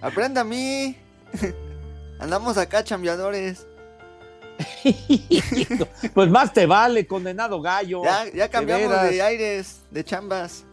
Aprenda 0.02 0.42
a 0.42 0.44
mí. 0.44 0.98
Andamos 2.20 2.58
acá 2.58 2.84
chambeadores. 2.84 3.66
Pues 6.14 6.30
más 6.30 6.54
te 6.54 6.66
vale, 6.66 7.08
condenado 7.08 7.62
gallo. 7.62 8.04
Ya, 8.04 8.26
ya 8.34 8.50
cambiamos 8.50 9.02
de, 9.04 9.22
aires, 9.22 9.82
de 9.92 10.04
chambas. 10.04 10.64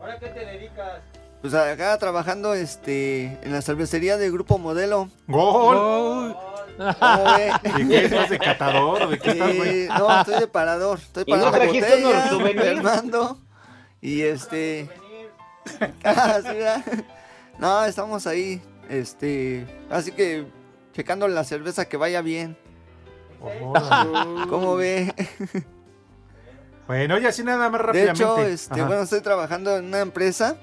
¿Ahora 0.00 0.18
qué 0.18 0.28
te 0.28 0.40
dedicas? 0.44 1.02
Pues 1.40 1.54
acá 1.54 1.96
trabajando 1.98 2.54
este 2.54 3.38
en 3.42 3.52
la 3.52 3.62
cervecería 3.62 4.16
de 4.16 4.30
Grupo 4.30 4.58
Modelo. 4.58 5.08
¡Gol! 5.26 6.36
¿De 6.78 7.88
qué 7.88 8.04
estás 8.04 8.30
de 8.30 8.38
catador 8.38 9.02
o 9.02 9.08
de 9.08 9.18
qué 9.18 9.30
estás, 9.30 9.56
güey? 9.56 9.82
Sí, 9.82 9.88
no, 9.88 10.20
estoy 10.20 10.40
de 10.40 10.48
parador. 10.48 10.98
Estoy 10.98 11.24
¿Y 11.26 11.32
no 11.32 11.38
parando 11.38 11.58
trajiste 11.58 12.04
unos 12.04 12.32
botellas? 12.32 12.64
Fernando. 12.64 13.38
Y 14.00 14.22
este. 14.22 14.88
Ah. 16.04 16.82
No, 17.58 17.84
estamos 17.84 18.26
ahí. 18.26 18.62
Este. 18.88 19.66
Así 19.90 20.12
que 20.12 20.46
checando 20.92 21.26
la 21.28 21.44
cerveza 21.44 21.86
que 21.86 21.96
vaya 21.96 22.22
bien. 22.22 22.56
¿Cómo 24.48 24.76
ve? 24.76 25.14
Bueno, 26.86 27.18
y 27.18 27.26
así 27.26 27.44
nada 27.44 27.68
más 27.68 27.80
De 27.80 27.86
rápidamente. 27.86 28.22
hecho, 28.22 28.38
este, 28.42 28.82
bueno, 28.82 29.02
estoy 29.02 29.20
trabajando 29.20 29.76
en 29.76 29.84
una 29.86 30.00
empresa 30.00 30.56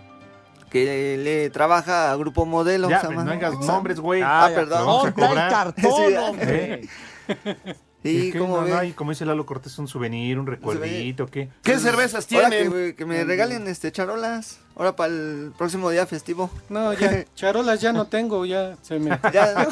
que 0.72 0.84
le, 0.84 1.18
le 1.18 1.50
trabaja 1.52 2.12
a 2.12 2.16
Grupo 2.16 2.46
Modelo. 2.46 2.90
Ya, 2.90 3.04
no 3.04 3.22
hagas 3.32 3.60
nombres, 3.60 4.00
güey. 4.00 4.22
Ah, 4.26 4.48
Ya, 4.50 4.56
perdón. 4.56 4.80
lo 4.80 4.86
vamos 4.88 5.02
a 5.08 5.12
Ponte 5.12 5.22
el 5.22 5.28
cobrar. 5.28 5.52
cartón, 5.52 5.92
Sí, 6.10 6.16
hombre. 6.16 6.90
Sí, 8.06 8.28
¿Y 8.28 8.32
qué? 8.32 8.38
¿cómo 8.40 8.62
no, 8.62 8.76
como 8.96 9.12
dice 9.12 9.26
Lalo 9.26 9.46
Cortés, 9.46 9.78
un 9.80 9.88
souvenir, 9.88 10.38
un 10.38 10.46
recuerdito, 10.46 11.26
¿qué? 11.26 11.50
¿Qué 11.64 11.80
cervezas 11.80 12.28
Ahora 12.34 12.50
tienen? 12.50 12.72
que, 12.72 12.96
que 12.96 13.06
me 13.06 13.24
regalen 13.24 13.68
este 13.68 13.92
charolas. 13.92 14.60
Ahora 14.76 14.96
para 14.96 15.12
el 15.14 15.54
próximo 15.58 15.90
día 15.90 16.06
festivo. 16.06 16.50
No, 16.70 16.94
ya, 16.94 17.26
charolas 17.36 17.82
ya 17.82 17.94
no 17.94 18.06
tengo, 18.08 18.46
ya 18.46 18.78
se 18.82 19.00
me... 19.00 19.10
Ya, 19.34 19.54
¿no? 19.54 19.70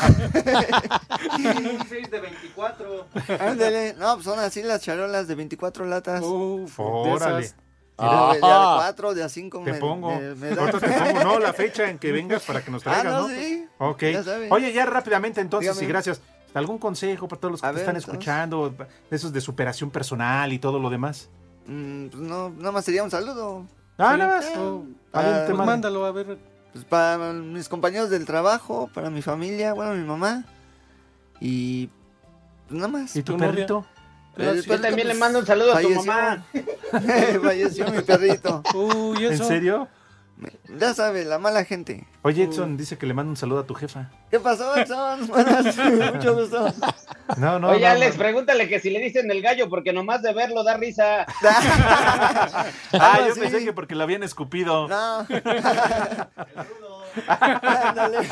6 1.90 2.12
de 2.12 2.20
24. 2.20 3.06
Ándale. 3.40 3.94
No, 4.00 4.14
pues 4.16 4.26
son 4.26 4.40
así 4.40 4.64
las 4.64 4.82
charolas 4.82 5.28
de 5.28 5.36
24 5.36 5.86
latas. 5.86 6.22
Uf, 6.24 6.80
Órale. 6.80 7.52
Mira, 8.00 8.34
de, 8.34 8.40
de 8.40 8.48
a 8.48 8.74
4, 8.78 9.14
de 9.14 9.24
a 9.24 9.30
5 9.30 9.62
Te 9.64 9.72
me, 9.74 9.78
pongo. 9.80 10.16
me- 10.20 10.34
me 10.36 10.50
da. 10.50 10.62
Ahorita 10.62 10.80
te 10.80 10.88
pongo, 10.90 11.24
no, 11.24 11.40
la 11.40 11.54
fecha 11.54 11.88
en 11.90 12.00
que 12.00 12.12
vengas 12.12 12.42
para 12.44 12.64
que 12.64 12.72
nos 12.72 12.82
Ah, 12.88 12.90
traigas, 13.02 13.14
no, 13.14 13.28
¿no? 13.28 13.36
sí. 13.36 13.66
Ok. 13.78 14.02
Ya. 14.04 14.24
Oye, 14.50 14.74
ya 14.74 14.86
rápidamente 14.88 15.42
entonces, 15.42 15.70
Dígame. 15.74 15.86
y 15.86 15.90
gracias. 15.90 16.22
¿Algún 16.54 16.78
consejo 16.78 17.28
para 17.28 17.40
todos 17.42 17.52
los 17.54 17.62
que 17.62 17.68
ver, 17.68 17.78
están 17.78 17.96
entonces. 17.96 18.14
escuchando? 18.14 18.76
Esos 19.10 19.34
de 19.34 19.42
superación 19.42 19.90
personal 19.90 20.54
y 20.54 20.60
todo 20.60 20.80
lo 20.80 20.90
demás. 20.90 21.30
Mm, 21.68 22.08
pues 22.08 22.22
no, 22.24 22.50
nada 22.52 22.72
más 22.72 22.86
sería 22.86 23.04
un 23.04 23.10
saludo. 23.12 23.66
Ah, 23.98 24.12
Sí. 24.14 24.20
nada 24.20 24.36
más. 24.36 24.46
Oh, 24.58 24.84
A 25.14 25.22
ver, 25.22 25.32
te 25.32 25.46
pues 25.46 25.50
mando. 25.58 25.66
mándalo, 25.66 26.06
a 26.06 26.12
ver. 26.12 26.38
Pues 26.74 26.86
para 26.86 27.18
mis 27.34 27.70
compañeros 27.70 28.10
del 28.10 28.26
trabajo, 28.26 28.90
para 28.94 29.10
mi 29.10 29.22
familia, 29.22 29.74
bueno, 29.74 29.94
mi 29.94 30.04
mamá. 30.06 30.44
Y 31.40 31.88
pues 32.68 32.76
nada 32.80 32.88
más. 32.88 33.16
¿Y 33.16 33.24
tu 33.24 33.34
¿Tu 33.34 33.38
novia? 33.38 33.52
perrito? 33.54 33.86
El 34.36 34.46
Yo 34.46 34.52
perrito, 34.68 34.82
también 34.82 35.08
le 35.08 35.14
pues, 35.14 35.20
mando 35.20 35.40
un 35.40 35.46
saludo 35.46 35.74
a 35.76 35.82
tu 35.82 35.90
mamá. 35.92 36.44
Falleció 37.44 37.88
mi 37.92 38.02
perrito. 38.02 38.64
Uy, 38.74 39.26
¿En 39.26 39.34
eso. 39.34 39.44
serio? 39.46 39.88
Ya 40.78 40.94
sabe, 40.94 41.24
la 41.26 41.40
mala 41.40 41.64
gente. 41.64 42.06
Oye, 42.24 42.44
Edson 42.44 42.76
dice 42.76 42.98
que 42.98 43.06
le 43.06 43.14
manda 43.14 43.30
un 43.30 43.38
saludo 43.38 43.60
a 43.60 43.66
tu 43.66 43.76
jefa. 43.76 44.10
¿Qué 44.32 44.40
pasó, 44.40 44.76
Edson? 44.76 45.28
Buenas, 45.28 45.78
mucho 46.16 46.36
gusto. 46.36 46.74
No, 47.38 47.60
no, 47.60 47.70
Oye, 47.70 47.82
no, 47.82 47.88
Alex, 47.88 48.16
no. 48.16 48.20
pregúntale 48.20 48.68
que 48.68 48.80
si 48.80 48.90
le 48.90 49.00
dicen 49.00 49.30
el 49.32 49.42
gallo, 49.42 49.70
porque 49.70 49.94
nomás 49.94 50.22
de 50.22 50.34
verlo 50.34 50.64
da 50.64 50.76
risa. 50.78 51.26
Ah, 52.94 53.20
yo 53.28 53.34
pensé 53.36 53.64
que 53.64 53.74
porque 53.74 53.96
lo 53.96 54.04
habían 54.04 54.24
escupido. 54.24 54.88
No. 54.88 55.26
Ándale. 57.28 58.28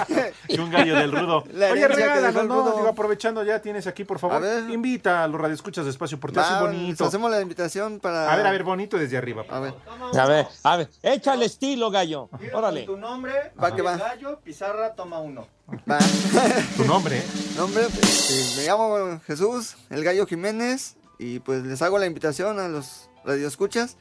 Y 0.47 0.59
un 0.59 0.69
gallo 0.71 0.95
del 0.95 1.11
rudo. 1.11 1.43
Oye, 1.71 1.87
regálanos, 1.87 2.45
¿no? 2.45 2.55
rudo. 2.61 2.75
Digo, 2.77 2.87
aprovechando, 2.87 3.43
ya 3.43 3.61
tienes 3.61 3.87
aquí, 3.87 4.03
por 4.03 4.19
favor. 4.19 4.37
A 4.37 4.39
ver. 4.39 4.69
Invita 4.69 5.23
a 5.23 5.27
los 5.27 5.39
radioescuchas 5.39 5.85
de 5.85 5.91
Espacio 5.91 6.17
así 6.21 6.37
Va, 6.37 6.61
bonito. 6.61 7.05
Hacemos 7.05 7.31
la 7.31 7.41
invitación 7.41 7.99
para. 7.99 8.31
A 8.31 8.35
ver, 8.35 8.45
a 8.47 8.51
ver, 8.51 8.63
bonito 8.63 8.97
desde 8.97 9.17
arriba. 9.17 9.45
A 9.49 9.59
ver, 9.59 9.73
A 10.17 10.25
ver, 10.25 10.47
a 10.63 10.77
ver, 10.77 10.89
échale 11.03 11.45
estilo, 11.45 11.89
gallo. 11.91 12.29
Órale. 12.53 12.83
Tu 12.83 12.97
nombre, 12.97 13.51
Va 13.61 13.75
que 13.75 13.81
va. 13.81 13.97
gallo, 13.97 14.39
pizarra, 14.43 14.93
toma 14.93 15.19
uno. 15.19 15.47
va. 15.89 15.99
Tu 16.77 16.85
nombre, 16.85 17.17
¿eh? 17.17 17.23
Nombre, 17.57 17.83
pues, 17.93 18.55
me 18.57 18.65
llamo 18.65 19.19
Jesús, 19.25 19.75
el 19.89 20.03
gallo 20.03 20.25
Jiménez. 20.25 20.95
Y 21.19 21.39
pues 21.39 21.63
les 21.63 21.81
hago 21.83 21.99
la 21.99 22.07
invitación 22.07 22.59
a 22.59 22.67
los 22.67 23.09
radioescuchas 23.23 23.95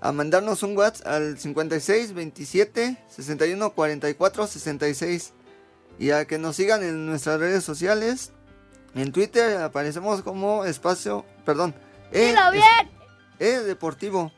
a 0.00 0.12
mandarnos 0.12 0.62
un 0.62 0.76
WhatsApp 0.76 1.06
al 1.06 1.38
56 1.38 2.12
27 2.14 2.96
61 3.08 3.70
44 3.74 4.46
66. 4.46 5.32
Y 5.98 6.10
a 6.10 6.26
que 6.26 6.38
nos 6.38 6.56
sigan 6.56 6.82
en 6.84 7.06
nuestras 7.06 7.40
redes 7.40 7.64
sociales. 7.64 8.32
En 8.94 9.12
Twitter 9.12 9.58
aparecemos 9.58 10.22
como 10.22 10.64
espacio, 10.64 11.24
perdón, 11.44 11.74
E, 12.12 12.28
Dilo 12.28 12.50
bien. 12.52 12.90
E 13.38 13.60
Deportivo. 13.60 14.32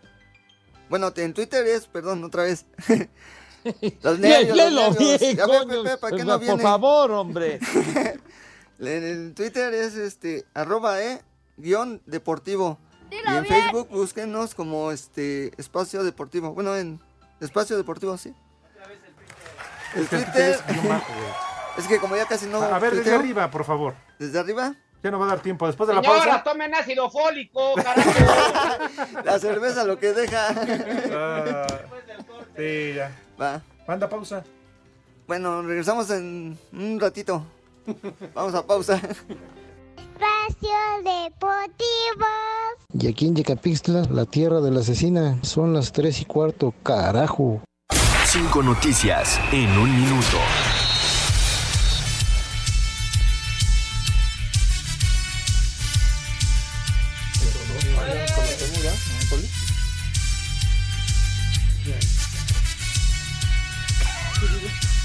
Bueno, 0.89 1.13
en 1.17 1.35
Twitter 1.35 1.67
es, 1.67 1.87
perdón, 1.87 2.25
otra 2.25 2.43
vez. 2.45 2.67
los 4.03 4.19
nervios, 4.19 4.57
los 4.57 4.99
nervios. 4.99 5.21
bien, 5.21 5.37
Ya 5.37 5.47
ve, 5.47 5.59
coño. 5.59 5.83
Pepe, 5.85 5.97
¿para 5.99 6.17
qué 6.17 6.25
Por 6.25 6.27
no 6.27 6.39
viene? 6.39 6.63
favor, 6.63 7.11
hombre. 7.13 7.61
En 8.81 9.05
el 9.05 9.35
Twitter 9.35 9.75
es 9.75 9.95
este 9.95 10.47
arroba 10.55 11.03
e 11.03 11.21
guion 11.59 12.01
deportivo. 12.07 12.79
Dilo 13.11 13.25
y 13.33 13.37
en 13.37 13.43
bien. 13.43 13.55
Facebook 13.63 13.89
búsquenos 13.91 14.55
como 14.55 14.93
este 14.93 15.53
espacio 15.61 16.03
deportivo. 16.05 16.53
Bueno, 16.53 16.77
en 16.77 17.01
espacio 17.41 17.77
deportivo, 17.77 18.17
sí. 18.17 18.35
El 19.95 20.03
Es 20.03 20.09
que 20.09 20.17
Twitter 20.17 20.51
es 20.51 20.67
bien 20.67 20.89
bajo, 20.89 21.13
güey. 21.13 21.33
es 21.79 21.87
que 21.89 21.99
como 21.99 22.17
ya 22.17 22.27
casi 22.27 22.47
no. 22.47 22.63
A 22.63 22.79
ver, 22.79 22.95
desde 22.95 23.15
arriba, 23.15 23.51
por 23.51 23.65
favor. 23.65 23.95
Desde 24.19 24.39
arriba. 24.39 24.75
Ya 25.03 25.11
no 25.11 25.19
va 25.19 25.25
a 25.25 25.29
dar 25.31 25.41
tiempo. 25.41 25.67
Después 25.67 25.89
de 25.89 25.95
la 25.95 26.03
Señora, 26.03 26.25
pausa. 26.25 26.43
tomen 26.45 26.75
ácido 26.75 27.11
fólico, 27.11 27.75
carajo. 27.75 28.11
La 29.25 29.39
cerveza 29.39 29.83
lo 29.85 29.99
que 29.99 30.13
deja. 30.13 30.49
Ah, 31.11 31.67
sí, 32.55 32.93
ya. 32.95 33.11
Va. 33.41 33.63
Manda 33.89 34.09
pausa. 34.11 34.45
Bueno, 35.27 35.63
regresamos 35.63 36.11
en 36.11 36.59
un 36.73 37.01
ratito. 37.01 37.47
Vamos 38.35 38.55
a 38.55 38.67
pausa. 38.67 39.01
Espacio 40.21 40.71
Deportivo. 40.99 42.27
Y 42.93 43.09
aquí 43.09 43.27
en 43.27 43.37
Yecapixtla, 43.37 44.03
la 44.11 44.27
tierra 44.27 44.61
de 44.61 44.71
la 44.71 44.81
asesina, 44.81 45.39
son 45.43 45.73
las 45.73 45.93
3 45.93 46.21
y 46.21 46.25
cuarto, 46.27 46.75
carajo. 46.83 47.63
Cinco 48.27 48.63
noticias 48.63 49.41
en 49.51 49.71
un 49.79 49.91
minuto. 49.91 50.37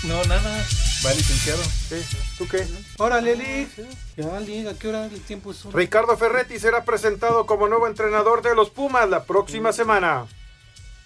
No, 0.03 0.23
nada. 0.25 0.84
Va 1.05 1.13
licenciado. 1.13 1.61
Sí. 1.63 2.17
¿Tú 2.35 2.47
qué? 2.47 2.65
Órale, 2.97 3.35
Lig. 3.35 3.69
Ya, 4.17 4.39
Lig, 4.39 4.67
¿a 4.67 4.73
qué 4.73 4.87
hora 4.87 5.05
el 5.05 5.21
tiempo 5.21 5.51
es? 5.51 5.63
Ricardo 5.71 6.17
Ferretti 6.17 6.57
será 6.57 6.83
presentado 6.83 7.45
como 7.45 7.67
nuevo 7.67 7.85
entrenador 7.85 8.41
de 8.41 8.55
los 8.55 8.71
Pumas 8.71 9.07
la 9.07 9.23
próxima 9.25 9.71
semana. 9.71 10.25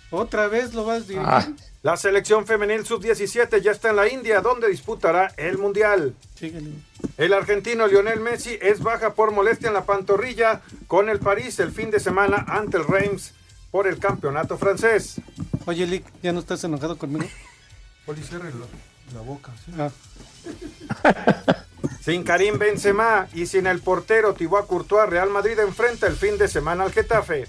¿Otra 0.10 0.48
vez 0.48 0.74
lo 0.74 0.86
vas 0.86 1.02
a 1.02 1.06
dirigir? 1.06 1.26
Ah. 1.26 1.48
La 1.82 1.98
selección 1.98 2.48
femenil 2.48 2.86
sub-17 2.86 3.62
ya 3.62 3.72
está 3.72 3.90
en 3.90 3.98
la 3.98 4.08
India, 4.08 4.40
donde 4.40 4.70
disputará 4.70 5.34
el 5.36 5.58
Mundial. 5.58 6.16
Síguele. 6.36 6.72
El 7.18 7.34
argentino 7.34 7.86
Lionel 7.86 8.22
Messi 8.22 8.58
es 8.62 8.80
baja 8.80 9.16
por 9.16 9.32
molestia 9.32 9.68
en 9.68 9.74
la 9.74 9.84
pantorrilla 9.84 10.62
con 10.88 11.10
el 11.10 11.20
París 11.20 11.60
el 11.60 11.74
fin 11.74 11.92
de 11.92 12.00
semana 12.00 12.46
ante 12.48 12.78
el 12.78 12.86
Reims 12.88 13.34
por 13.70 13.86
el 13.86 14.00
campeonato 14.00 14.58
francés. 14.58 15.16
Oye, 15.66 15.86
Lig, 15.86 16.06
¿ya 16.24 16.32
no 16.32 16.40
estás 16.40 16.64
enojado 16.64 16.98
conmigo? 16.98 17.28
Poli, 18.06 18.24
ciérrelo 18.24 18.66
la 19.14 19.22
boca. 19.22 19.52
Ah. 19.78 19.90
Sin 22.02 22.24
Karim 22.24 22.58
Benzema 22.58 23.28
y 23.34 23.46
sin 23.46 23.68
el 23.68 23.82
portero 23.82 24.34
Thibaut 24.34 24.68
Courtois, 24.68 25.10
Real 25.10 25.30
Madrid 25.30 25.60
enfrenta 25.60 26.08
el 26.08 26.16
fin 26.16 26.38
de 26.38 26.48
semana 26.48 26.84
al 26.86 26.92
Getafe. 26.92 27.46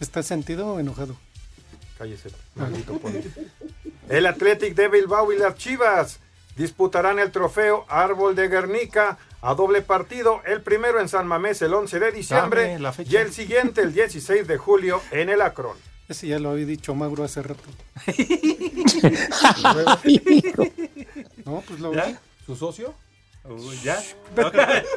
¿Estás 0.00 0.26
sentido 0.26 0.66
o 0.74 0.80
enojado? 0.80 1.16
Cállese, 1.96 2.30
maldito. 2.54 3.00
El 4.08 4.26
Athletic 4.26 4.74
de 4.74 4.88
Bilbao 4.88 5.32
y 5.32 5.38
las 5.38 5.54
Chivas 5.54 6.18
disputarán 6.56 7.18
el 7.20 7.30
trofeo 7.30 7.86
Árbol 7.88 8.34
de 8.34 8.48
Guernica 8.48 9.18
a 9.40 9.54
doble 9.54 9.82
partido, 9.82 10.42
el 10.44 10.62
primero 10.62 11.00
en 11.00 11.08
San 11.08 11.26
Mamés 11.26 11.62
el 11.62 11.72
11 11.74 11.98
de 12.00 12.12
diciembre 12.12 12.62
Dame 12.62 12.78
la 12.80 12.92
fecha. 12.92 13.10
y 13.12 13.16
el 13.16 13.32
siguiente 13.32 13.82
el 13.82 13.92
16 13.92 14.46
de 14.46 14.58
julio 14.58 15.00
en 15.10 15.30
el 15.30 15.40
Acron. 15.40 15.76
Ese 16.08 16.26
ya 16.26 16.38
lo 16.38 16.50
había 16.50 16.66
dicho 16.66 16.94
Mauro 16.94 17.24
hace 17.24 17.42
rato. 17.42 17.62
no, 21.44 21.62
pues 21.66 21.80
lo 21.80 21.92
¿Ya? 21.94 22.18
¿Su 22.46 22.56
socio? 22.56 22.94
Uy, 23.44 23.76
¿Ya? 23.82 23.98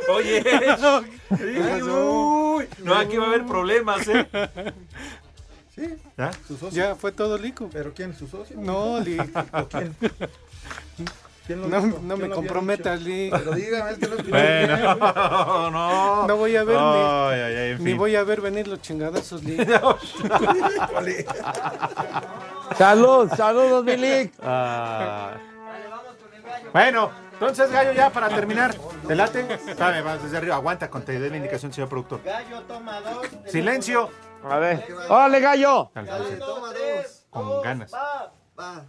Oye, 0.10 0.44
Uy, 1.84 2.68
no, 2.84 2.96
aquí 2.96 3.18
va 3.18 3.26
a 3.26 3.28
haber 3.28 3.46
problemas, 3.46 4.08
¿eh? 4.08 4.28
Sí. 5.74 5.96
¿Ya? 6.18 6.32
¿Su 6.48 6.56
socio? 6.58 6.72
Ya 6.72 6.96
fue 6.96 7.12
todo 7.12 7.38
lico. 7.38 7.70
¿Pero 7.74 7.94
quién 7.94 8.12
es 8.12 8.18
su 8.18 8.28
socio? 8.28 8.56
No, 8.60 9.00
Lig. 9.00 9.20
¿O 9.52 9.68
quién? 9.68 9.96
¿Quién 11.48 11.62
lo 11.62 11.68
No, 11.68 11.82
dijo? 11.82 12.00
no 12.02 12.16
¿Quién 12.16 12.30
me 12.30 12.36
comprometas? 12.36 13.02
Lig. 13.02 13.32
Pero 13.32 13.52
dígame, 13.52 13.90
él 13.92 14.00
te 14.00 14.08
lo 14.08 14.16
escuchó. 14.16 14.32
Bueno, 14.32 14.96
no. 15.72 16.28
No 16.28 16.38
voy 16.38 16.56
a 16.56 16.64
ver 16.64 16.78
ni, 16.78 16.84
Ay, 16.84 17.40
ay, 17.42 17.56
ay, 17.56 17.72
en 17.72 17.78
ni 17.84 17.90
fin. 17.92 17.98
voy 17.98 18.16
a 18.16 18.24
ver 18.24 18.42
venir 18.42 18.68
los 18.68 18.82
chingadazos, 18.82 19.44
Lig. 19.44 19.68
Salud, 22.78 23.30
saludos, 23.36 23.84
Milik. 23.86 24.34
Ah. 24.42 25.38
Bueno, 26.76 27.10
entonces, 27.32 27.72
Gallo, 27.72 27.94
ya 27.94 28.10
para 28.10 28.28
terminar. 28.28 28.76
¿Te 29.08 29.16
late? 29.16 29.48
Dame, 29.78 30.02
vas 30.02 30.22
desde 30.22 30.36
arriba. 30.36 30.56
Aguanta 30.56 30.90
con 30.90 31.06
te 31.06 31.18
dé 31.18 31.30
la 31.30 31.38
indicación, 31.38 31.72
señor 31.72 31.88
productor. 31.88 32.22
Gallo 32.22 32.64
toma 32.64 33.00
dos. 33.00 33.26
Silencio. 33.50 34.10
A 34.44 34.58
ver. 34.58 34.86
¡Órale, 35.08 35.40
gallo! 35.40 35.90
Dale, 35.96 36.36
toma 36.36 36.74
dos. 36.74 37.26
Con 37.30 37.62
ganas. 37.62 37.94
Va, 37.94 38.34
va. 38.60 38.84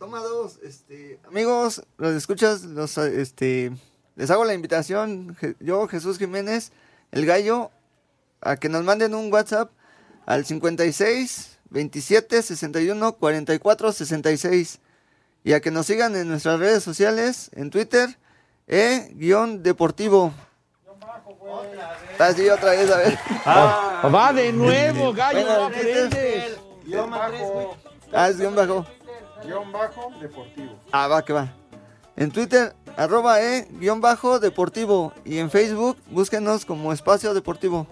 Toma 0.00 0.18
dos. 0.18 0.58
Este, 0.64 1.20
amigos, 1.28 1.80
los 1.96 2.12
escuchas, 2.12 2.62
los 2.64 2.98
este 2.98 3.70
les 4.16 4.28
hago 4.32 4.44
la 4.44 4.54
invitación, 4.54 5.36
Je- 5.36 5.54
yo 5.60 5.86
Jesús 5.86 6.18
Jiménez, 6.18 6.72
el 7.12 7.24
gallo, 7.24 7.70
a 8.40 8.56
que 8.56 8.68
nos 8.68 8.82
manden 8.82 9.14
un 9.14 9.32
WhatsApp 9.32 9.70
al 10.26 10.44
56 10.44 11.60
27 11.70 12.42
61 12.42 13.12
44 13.12 13.92
66 13.92 14.80
y 15.46 15.52
a 15.52 15.60
que 15.60 15.70
nos 15.70 15.86
sigan 15.86 16.16
en 16.16 16.26
nuestras 16.26 16.58
redes 16.58 16.82
sociales, 16.82 17.52
en 17.54 17.70
Twitter, 17.70 18.18
e 18.66 19.12
guion 19.14 19.62
deportivo. 19.62 20.32
Así 22.18 22.48
otra 22.48 22.72
vez, 22.72 22.90
a 22.90 22.96
ver. 22.96 23.18
Ah, 23.44 24.10
va 24.12 24.32
de 24.32 24.52
nuevo, 24.52 25.12
gallo, 25.12 25.44
Bueno, 25.44 25.60
no 25.60 25.66
aprendes. 25.66 26.58
Guión 26.84 27.10
bajo. 27.12 27.76
Ah, 28.12 28.28
es 28.28 28.40
guion 28.40 28.56
bajo. 28.56 28.84
Guión 29.44 29.70
bajo 29.70 30.10
deportivo. 30.20 30.80
Ah, 30.90 31.06
va, 31.06 31.24
que 31.24 31.32
va. 31.32 31.54
En 32.16 32.32
Twitter, 32.32 32.74
arroba 32.96 33.40
e, 33.40 33.68
guion 33.70 34.00
bajo 34.00 34.40
deportivo. 34.40 35.12
Y 35.24 35.38
en 35.38 35.48
Facebook, 35.52 35.96
búsquenos 36.10 36.64
como 36.64 36.92
espacio 36.92 37.34
deportivo. 37.34 37.86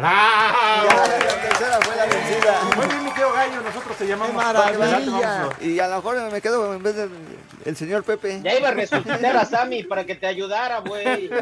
¡Bravo! 0.00 0.88
Ya, 0.88 1.18
la 1.18 1.42
tercera 1.42 1.78
fue 1.82 1.96
la 1.96 2.06
vencida. 2.06 2.62
Muy 2.76 2.86
bien, 2.86 3.04
mi 3.04 3.10
querido 3.10 3.32
Gallo, 3.32 3.60
nosotros 3.60 3.96
te 3.96 4.06
llamamos. 4.06 4.34
Maravilla. 4.34 5.48
Y 5.60 5.78
a 5.78 5.88
lo 5.88 5.96
mejor 5.96 6.32
me 6.32 6.40
quedo 6.40 6.74
en 6.74 6.82
vez 6.82 6.96
del 6.96 7.10
el 7.64 7.76
señor 7.76 8.02
Pepe. 8.04 8.40
Ya 8.42 8.58
iba 8.58 8.68
a 8.68 8.72
resucitar 8.72 9.36
a 9.36 9.44
Sammy 9.44 9.82
para 9.84 10.04
que 10.04 10.14
te 10.14 10.26
ayudara, 10.26 10.80
güey. 10.80 11.30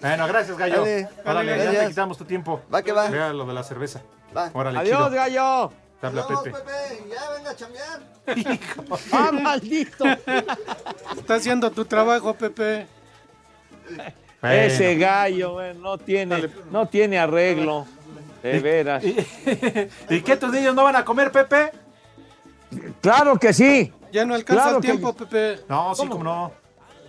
Bueno, 0.00 0.26
gracias, 0.26 0.56
Gallo. 0.56 0.78
Dale, 0.78 1.08
Órale, 1.26 1.58
dale, 1.58 1.72
ya 1.74 1.80
te 1.82 1.88
quitamos 1.88 2.16
tu 2.16 2.24
tiempo. 2.24 2.62
Va 2.72 2.82
que 2.82 2.90
va. 2.90 3.10
Vea 3.10 3.34
lo 3.34 3.44
de 3.44 3.52
la 3.52 3.62
cerveza. 3.62 4.00
Va. 4.34 4.50
Órale, 4.54 4.78
Adiós, 4.78 4.96
chido. 4.96 5.10
gallo. 5.10 5.72
Te 6.00 6.06
habla 6.06 6.22
Adiós, 6.22 6.42
Pepe. 6.42 6.56
Pepe. 6.58 7.10
Ya 7.10 7.30
venga 7.32 7.50
a 7.50 7.56
chambear. 7.56 8.00
¡Ah, 9.12 9.30
maldito! 9.30 10.04
Está 11.18 11.34
haciendo 11.34 11.70
tu 11.70 11.84
trabajo, 11.84 12.32
Pepe. 12.32 12.86
Ese 14.42 14.96
gallo, 14.96 15.52
güey, 15.54 15.74
no 15.76 15.98
tiene, 15.98 16.48
no 16.70 16.86
tiene 16.88 17.18
arreglo. 17.18 17.86
De 18.42 18.58
veras. 18.58 19.04
¿Y 19.04 20.20
qué 20.22 20.36
tus 20.36 20.50
niños 20.50 20.74
no 20.74 20.84
van 20.84 20.96
a 20.96 21.04
comer, 21.04 21.30
Pepe? 21.30 21.72
Claro 23.00 23.38
que 23.38 23.52
sí. 23.52 23.92
Ya 24.12 24.24
no 24.24 24.34
alcanza 24.34 24.62
Claro 24.62 24.76
el 24.78 24.82
que- 24.82 24.88
tiempo, 24.92 25.12
Pepe. 25.12 25.60
No, 25.68 25.94
sí, 25.94 26.00
¿Cómo? 26.00 26.12
como 26.12 26.24
no. 26.24 26.52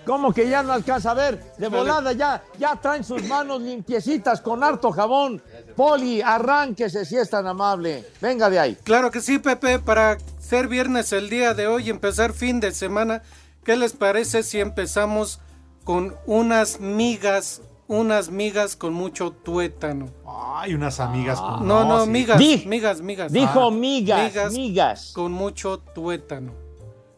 ¿Cómo 0.06 0.34
que 0.34 0.50
ya 0.50 0.64
no 0.64 0.74
alcanza 0.74 1.12
a 1.12 1.14
ver? 1.14 1.54
De 1.60 1.68
volada 1.68 2.12
ya, 2.12 2.44
ya 2.58 2.76
traen 2.76 3.04
sus 3.04 3.24
manos 3.28 3.62
limpiecitas 3.62 4.42
con 4.42 4.64
harto 4.64 4.92
jabón. 4.92 5.42
Poli, 5.76 6.22
arránquese 6.24 7.06
si 7.06 7.18
es 7.18 7.30
tan 7.30 7.46
amable. 7.46 8.04
Venga 8.20 8.50
de 8.50 8.60
ahí. 8.60 8.78
Claro 8.84 9.12
que 9.12 9.22
sí, 9.22 9.38
Pepe, 9.38 9.78
para 9.80 10.18
ser 10.40 10.68
viernes 10.68 11.14
el 11.14 11.30
día 11.30 11.54
de 11.54 11.68
hoy 11.68 11.88
y 11.88 11.90
empezar 11.92 12.34
fin 12.34 12.60
de 12.60 12.72
semana, 12.72 13.22
¿qué 13.64 13.76
les 13.76 13.94
parece 13.94 14.42
si 14.42 14.60
empezamos 14.60 15.40
con 15.84 16.16
unas 16.26 16.80
migas, 16.80 17.62
unas 17.88 18.30
migas 18.30 18.76
con 18.76 18.94
mucho 18.94 19.32
tuétano? 19.32 20.08
Ay, 20.28 20.74
unas 20.74 21.00
amigas. 21.00 21.40
con- 21.40 21.68
No, 21.68 21.84
no, 21.86 22.06
sí. 22.06 22.10
migas, 22.12 22.38
Di- 22.40 22.64
migas, 22.68 23.02
migas. 23.02 23.32
Dijo 23.32 23.68
Ah. 23.68 23.72
migas, 23.72 24.54
migas. 24.54 25.12
con 25.14 25.32
mucho 25.32 25.80
tuétano. 25.80 26.54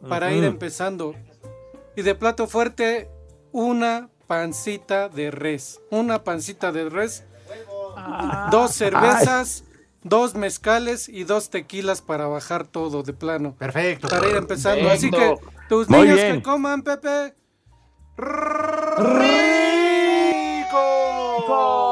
Para 0.08 0.32
ir 0.34 0.44
empezando. 0.44 1.16
Y 1.96 2.02
de 2.02 2.16
plato 2.16 2.48
fuerte, 2.48 3.10
una 3.52 4.10
pancita 4.28 5.08
de 5.10 5.32
res. 5.32 5.80
Una 5.92 6.24
pancita 6.24 6.72
de 6.72 6.90
res. 6.90 7.24
Dos 8.52 8.72
cervezas, 8.72 9.64
dos 10.04 10.36
mezcales 10.36 11.08
y 11.08 11.24
dos 11.24 11.50
tequilas 11.50 12.02
para 12.02 12.28
bajar 12.28 12.66
todo 12.68 13.04
de 13.04 13.14
plano. 13.14 13.56
Perfecto. 13.58 14.08
Para 14.10 14.28
ir 14.30 14.36
empezando. 14.36 14.90
Así 14.90 15.10
que 15.12 15.36
tus 15.70 15.88
Muy 15.90 16.00
niños 16.02 16.16
bien. 16.16 16.36
que 16.38 16.44
coman, 16.44 16.82
Pepe. 16.82 17.34
¡Rico! 18.16 18.28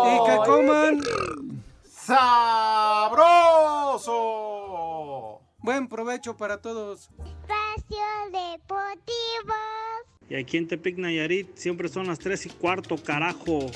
Y 0.06 0.20
que 0.30 0.38
coman. 0.46 1.02
¡Sabroso! 1.84 2.22
Buen 5.58 5.88
provecho 5.88 6.38
para 6.38 6.62
todos. 6.62 7.10
Espacio 7.20 7.98
Deportivo. 8.32 9.56
Y 10.30 10.36
aquí 10.36 10.58
en 10.58 10.68
Tepic 10.68 10.98
Nayarit 10.98 11.58
siempre 11.58 11.90
son 11.90 12.08
las 12.08 12.20
3 12.20 12.46
y 12.46 12.50
cuarto, 12.50 12.98
carajo. 12.98 13.72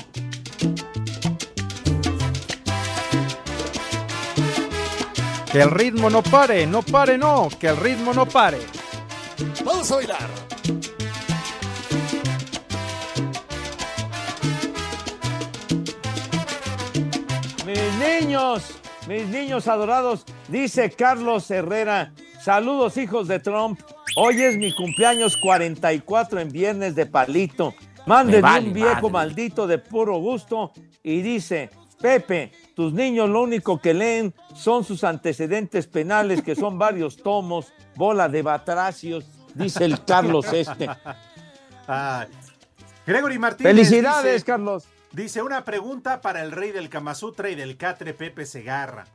Que 5.51 5.61
el 5.61 5.71
ritmo 5.71 6.09
no 6.09 6.21
pare, 6.21 6.67
no 6.67 6.81
pare, 6.83 7.17
no, 7.17 7.49
que 7.59 7.67
el 7.67 7.77
ritmo 7.77 8.13
no 8.13 8.25
pare. 8.25 8.59
Vamos 9.63 9.91
a 9.91 9.95
bailar. 9.95 10.54
Niños, 18.05 18.63
mis 19.07 19.27
niños 19.27 19.67
adorados, 19.67 20.25
dice 20.47 20.89
Carlos 20.91 21.49
Herrera. 21.51 22.11
Saludos, 22.43 22.97
hijos 22.97 23.27
de 23.27 23.39
Trump. 23.39 23.79
Hoy 24.17 24.41
es 24.41 24.57
mi 24.57 24.73
cumpleaños 24.73 25.35
44 25.37 26.39
en 26.39 26.49
viernes 26.49 26.95
de 26.95 27.05
palito. 27.05 27.73
Mándenme 28.05 28.41
vale 28.41 28.67
un 28.67 28.73
viejo 28.73 29.09
madre. 29.09 29.29
maldito 29.29 29.67
de 29.67 29.77
puro 29.79 30.17
gusto. 30.17 30.71
Y 31.03 31.21
dice, 31.21 31.69
Pepe, 31.99 32.51
tus 32.75 32.93
niños 32.93 33.29
lo 33.29 33.41
único 33.41 33.79
que 33.79 33.93
leen 33.93 34.33
son 34.55 34.83
sus 34.83 35.03
antecedentes 35.03 35.87
penales, 35.87 36.41
que 36.43 36.55
son 36.55 36.77
varios 36.77 37.17
tomos, 37.17 37.73
bola 37.95 38.29
de 38.29 38.41
batracios, 38.43 39.25
dice 39.55 39.85
el 39.85 40.03
Carlos 40.03 40.45
este. 40.53 40.87
Ay. 41.87 42.27
Gregory 43.05 43.37
Martínez. 43.39 43.71
Felicidades, 43.73 44.33
dice- 44.33 44.45
Carlos. 44.45 44.85
Dice 45.15 45.41
una 45.41 45.63
pregunta 45.63 46.19
para 46.19 46.41
el 46.41 46.51
rey 46.51 46.73
del 46.73 46.89
Kamasutra 46.89 47.49
y 47.49 47.55
del 47.55 47.77
Catre 47.77 48.13
Pepe 48.13 48.45
Segarra. 48.45 49.05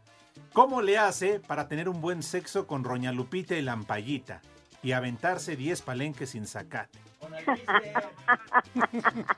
¿Cómo 0.54 0.80
le 0.80 0.96
hace 0.96 1.40
para 1.40 1.68
tener 1.68 1.90
un 1.90 2.00
buen 2.00 2.22
sexo 2.22 2.66
con 2.66 2.84
Roña 2.84 3.12
Lupita 3.12 3.54
y 3.54 3.60
Lampayita? 3.60 4.40
y 4.82 4.92
aventarse 4.92 5.56
10 5.56 5.82
palenques 5.82 6.30
sin 6.30 6.46
zacate? 6.46 6.98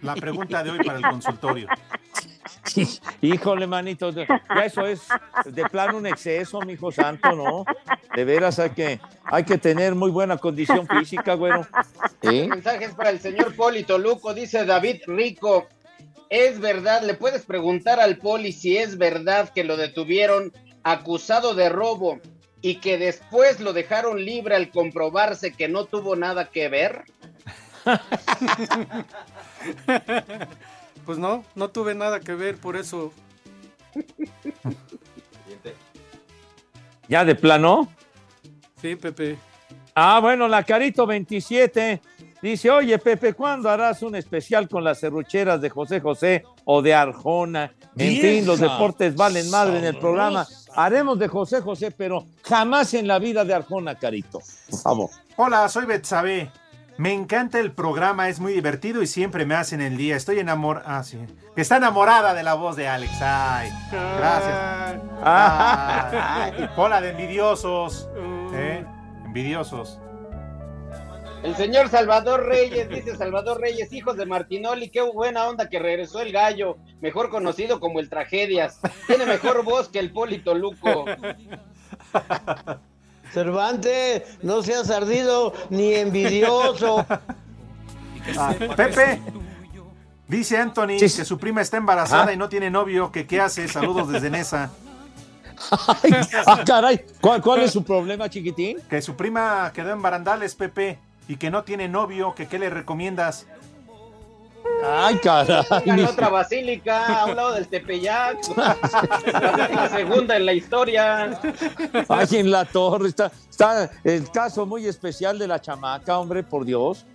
La 0.01 0.15
pregunta 0.15 0.63
de 0.63 0.71
hoy 0.71 0.79
para 0.85 0.99
el 0.99 1.05
consultorio. 1.05 1.67
Híjole, 3.21 3.67
manito, 3.67 4.11
ya 4.11 4.27
eso 4.65 4.87
es 4.87 5.09
de 5.45 5.65
plano 5.65 5.99
un 5.99 6.07
exceso, 6.07 6.61
mi 6.61 6.75
hijo 6.75 6.93
santo, 6.93 7.33
¿no? 7.33 7.65
De 8.15 8.25
veras 8.25 8.59
hay 8.59 8.71
que, 8.71 9.01
hay 9.25 9.45
que 9.45 9.59
tener 9.59 9.95
muy 9.95 10.11
buena 10.11 10.37
condición 10.37 10.87
física, 10.87 11.35
güero. 11.35 11.67
¿Sí? 12.23 12.47
Mensajes 12.49 12.95
para 12.95 13.11
el 13.11 13.21
señor 13.21 13.57
Poli 13.57 13.83
Toluco, 13.83 14.33
dice 14.33 14.65
David 14.65 15.03
Rico. 15.07 15.67
Es 16.33 16.61
verdad, 16.61 17.03
le 17.03 17.13
puedes 17.13 17.45
preguntar 17.45 18.01
al 18.01 18.17
Poli 18.17 18.53
si 18.53 18.79
es 18.79 18.97
verdad 18.97 19.51
que 19.51 19.65
lo 19.65 19.77
detuvieron 19.77 20.51
acusado 20.83 21.55
de 21.55 21.69
robo 21.69 22.21
y 22.63 22.77
que 22.77 22.97
después 22.97 23.61
lo 23.61 23.75
dejaron 23.75 24.25
libre 24.25 24.57
al 24.57 24.71
comprobarse 24.71 25.53
que 25.53 25.69
no 25.69 25.85
tuvo 25.85 26.17
nada 26.17 26.49
que 26.49 26.71
ver. 26.71 27.05
Pues 31.05 31.19
no, 31.19 31.45
no 31.57 31.69
tuve 31.69 31.97
nada 31.97 32.21
que 32.21 32.33
ver, 32.33 32.57
por 32.57 32.77
eso. 32.77 33.13
¿Ya 37.09 37.25
de 37.25 37.35
plano? 37.35 37.93
Sí, 38.81 38.95
Pepe. 38.95 39.37
Ah, 39.97 40.21
bueno, 40.21 40.47
la 40.47 40.63
Carito 40.63 41.05
27 41.05 42.01
dice, 42.51 42.71
oye, 42.71 42.99
Pepe, 42.99 43.35
¿cuándo 43.35 43.71
harás 43.71 44.03
un 44.03 44.17
especial 44.17 44.69
con 44.69 44.85
las 44.85 45.01
serrucheras 45.01 45.61
de 45.61 45.71
José 45.71 46.01
José 46.01 46.45
o 46.65 46.83
de 46.83 46.95
Arjona? 46.95 47.73
En 47.97 48.21
fin, 48.21 48.47
los 48.47 48.59
deportes 48.59 49.15
valen 49.15 49.51
madre 49.51 49.79
en 49.79 49.85
el 49.85 49.99
programa. 49.99 50.47
Haremos 50.75 51.19
de 51.19 51.29
José 51.29 51.61
José, 51.61 51.91
pero 51.91 52.25
jamás 52.43 52.95
en 52.95 53.07
la 53.07 53.19
vida 53.19 53.45
de 53.45 53.55
Arjona, 53.55 53.95
Carito. 53.95 54.41
Por 54.71 54.81
favor. 54.81 55.11
Hola, 55.37 55.69
soy 55.69 55.87
Betsabe. 55.87 56.51
Me 56.99 57.13
encanta 57.13 57.59
el 57.59 57.73
programa, 57.73 58.29
es 58.29 58.39
muy 58.39 58.53
divertido 58.53 59.03
y 59.03 59.07
siempre 59.07 59.47
me 59.47 59.55
hacen 59.55 59.81
el 59.81 59.97
día. 59.97 60.15
Estoy 60.15 60.39
enamorada. 60.39 60.99
Ah, 60.99 61.03
sí. 61.03 61.19
Está 61.57 61.79
enamorada 61.79 62.35
de 62.35 62.43
la 62.43 62.55
voz 62.55 62.77
de 62.77 62.87
Alex. 62.87 63.13
Ay, 63.21 63.71
gracias. 63.91 65.01
Ay, 65.23 66.69
hola 66.77 67.01
de 67.01 67.11
envidiosos. 67.11 68.09
¿eh? 68.55 68.85
Envidiosos. 69.25 69.99
El 71.43 71.57
señor 71.57 71.89
Salvador 71.89 72.47
Reyes, 72.47 72.89
dice 72.89 73.17
Salvador 73.17 73.61
Reyes, 73.61 73.93
hijos 73.93 74.17
de 74.17 74.27
Martinoli, 74.27 74.91
qué 74.91 75.01
buena 75.01 75.49
onda 75.49 75.69
que 75.69 75.81
regresó 75.81 76.21
el 76.21 76.31
gallo, 76.31 76.77
mejor 77.01 77.31
conocido 77.31 77.81
como 77.81 77.99
el 77.99 78.09
Tragedias. 78.09 78.79
Tiene 79.09 79.27
mejor 79.27 79.65
voz 79.65 79.89
que 79.89 79.99
el 79.99 80.13
Poli 80.13 80.39
Toluco. 80.39 81.05
Cervantes, 83.33 84.23
no 84.43 84.63
seas 84.63 84.91
ardido 84.91 85.53
ni 85.71 85.95
envidioso. 85.95 87.05
Ah, 88.39 88.55
Pepe. 88.77 89.21
Dice 90.29 90.59
Anthony 90.59 90.99
que 90.99 91.09
su 91.09 91.39
prima 91.39 91.61
está 91.61 91.77
embarazada 91.77 92.23
Ajá. 92.23 92.33
y 92.33 92.37
no 92.37 92.49
tiene 92.49 92.71
novio. 92.71 93.11
que 93.11 93.27
qué 93.27 93.41
hace? 93.41 93.67
Saludos 93.67 94.09
desde 94.09 94.31
Nesa. 94.31 94.71
Ay, 95.71 96.13
ah, 96.47 96.63
caray. 96.65 97.05
¿Cuál, 97.21 97.43
cuál 97.43 97.63
es 97.63 97.73
su 97.73 97.83
problema, 97.83 98.31
chiquitín? 98.31 98.79
Que 98.89 99.03
su 99.03 99.17
prima 99.17 99.73
quedó 99.75 99.91
en 99.91 100.01
barandales, 100.01 100.55
Pepe, 100.55 101.01
y 101.33 101.37
que 101.37 101.51
no 101.51 101.65
tiene 101.65 101.89
novio. 101.89 102.35
que 102.35 102.47
qué 102.47 102.59
le 102.59 102.69
recomiendas? 102.69 103.47
Ay, 104.85 105.17
caray. 105.17 105.65
En 105.87 106.05
otra 106.05 106.29
basílica, 106.29 107.23
a 107.23 107.25
un 107.25 107.37
lado 107.37 107.53
del 107.55 107.69
Tepeyac. 107.69 108.39
La, 108.57 109.89
segunda 109.89 110.37
en 110.37 110.45
la 110.45 110.53
historia. 110.53 111.41
Ay, 112.09 112.27
en 112.33 112.51
la 112.51 112.67
torre 112.67 113.09
está, 113.09 113.33
está 113.49 113.91
el 114.05 114.31
caso 114.31 114.67
muy 114.67 114.87
especial 114.87 115.39
de 115.39 115.49
la 115.49 115.59
chamaca, 115.59 116.19
hombre, 116.19 116.43
por 116.43 116.67
Dios. 116.67 117.07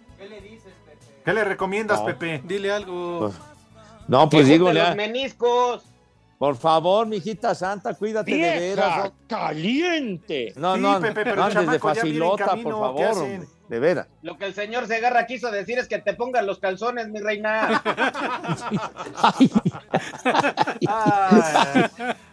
¿Qué 1.24 1.34
le 1.34 1.44
recomiendas, 1.44 2.00
No. 2.00 2.06
Pepe? 2.06 2.42
Dile 2.44 2.72
algo. 2.72 3.32
No, 4.08 4.30
pues 4.30 4.48
digo, 4.48 4.74
los 4.74 4.96
meniscos. 4.96 5.84
Por 6.38 6.56
favor, 6.56 7.08
mijita 7.08 7.56
santa, 7.56 7.96
cuídate 7.96 8.30
de 8.32 8.38
¡Vieja 8.38 8.60
veras. 8.60 9.12
caliente! 9.28 10.54
No, 10.56 10.76
Sí, 10.76 10.82
no, 10.82 11.00
Pepe, 11.00 11.24
pero 11.24 11.36
no 11.38 11.44
andes 11.46 11.66
de 11.68 11.74
ya 11.74 11.80
facilota, 11.80 12.46
camino, 12.46 12.70
por 12.80 12.96
¿qué 12.96 13.04
favor, 13.06 13.28
de 13.70 13.80
veras. 13.80 14.08
Lo 14.22 14.38
que 14.38 14.46
el 14.46 14.54
señor 14.54 14.86
Segarra 14.88 15.26
quiso 15.26 15.50
decir 15.52 15.80
es 15.80 15.88
que 15.88 15.98
te 16.00 16.14
pongan 16.14 16.46
los 16.46 16.60
calzones, 16.60 17.10
mi 17.10 17.20
reina. 17.20 17.82
Ay, 20.88 21.86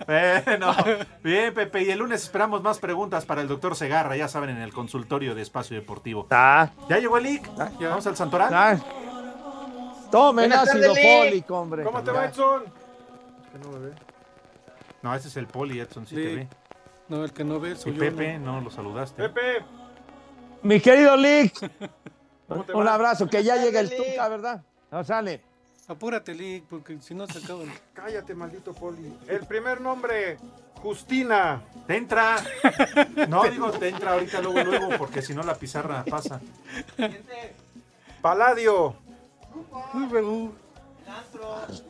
bueno, 0.07 0.75
bien, 1.23 1.55
Pepe. 1.55 1.83
Y 1.85 1.91
el 1.91 1.99
lunes 1.99 2.23
esperamos 2.23 2.63
más 2.63 2.79
preguntas 2.79 3.25
para 3.25 3.43
el 3.43 3.49
doctor 3.49 3.77
Segarra, 3.77 4.17
ya 4.17 4.29
saben, 4.29 4.51
en 4.51 4.59
el 4.59 4.73
consultorio 4.73 5.35
de 5.35 5.43
Espacio 5.43 5.77
Deportivo. 5.77 6.27
Ah, 6.31 6.71
¿Ya 6.89 6.99
llegó 6.99 7.19
el 7.19 7.27
IC? 7.27 7.49
Vamos 7.81 8.07
al 8.07 8.17
Santoral. 8.17 8.53
ah. 8.53 8.77
Tomen 10.11 10.49
Buenas 10.49 10.69
ácido 10.69 10.95
fólico, 10.95 11.59
hombre. 11.59 11.83
¿Cómo 11.83 12.01
te 12.01 12.07
Ya. 12.13 12.13
va, 12.13 12.25
Edson? 12.27 12.63
No, 15.03 15.15
ese 15.15 15.29
es 15.29 15.37
el 15.37 15.47
Poli, 15.47 15.81
Edson, 15.81 16.07
sí, 16.07 16.17
Sí. 16.17 16.23
te 16.23 16.35
ve. 16.35 16.49
No, 17.09 17.25
el 17.25 17.33
que 17.33 17.45
no 17.45 17.61
ve 17.61 17.73
Y 17.73 17.77
soy 17.77 17.93
yo. 17.93 18.01
Pepe, 18.01 18.39
no 18.39 18.61
lo 18.61 18.71
saludaste. 18.71 19.29
Pepe, 19.29 19.65
Mi 20.63 20.81
querido 20.81 21.17
Lick, 21.17 21.53
¿cómo 22.49 22.65
te 22.65 22.73
un 22.73 22.87
va? 22.87 22.95
abrazo, 22.95 23.29
que 23.29 23.43
ya 23.45 23.57
llega 23.57 23.81
el. 23.81 23.95
Tuca, 23.95 24.29
¿verdad? 24.29 24.63
No 24.91 25.05
sale. 25.05 25.43
¿no? 25.87 25.93
Apúrate, 25.95 26.35
Lick, 26.35 26.65
porque 26.65 26.99
si 27.03 27.15
no 27.15 27.27
se 27.27 27.45
acaban. 27.45 27.71
Cállate, 27.93 28.35
maldito 28.35 28.73
Poli. 28.73 29.13
El 29.29 29.47
primer 29.47 29.83
nombre, 29.83 30.39
Justina. 30.77 31.63
Te 31.87 31.97
entra. 31.97 32.37
No, 33.29 33.45
digo, 33.45 33.71
te 33.73 33.89
entra 33.91 34.13
ahorita 34.13 34.41
luego, 34.41 34.65
luego, 34.65 34.89
porque 34.99 35.21
si 35.23 35.35
no 35.35 35.43
la 35.43 35.55
pizarra 35.55 36.05
pasa. 36.05 36.41
Paladio. 38.23 38.97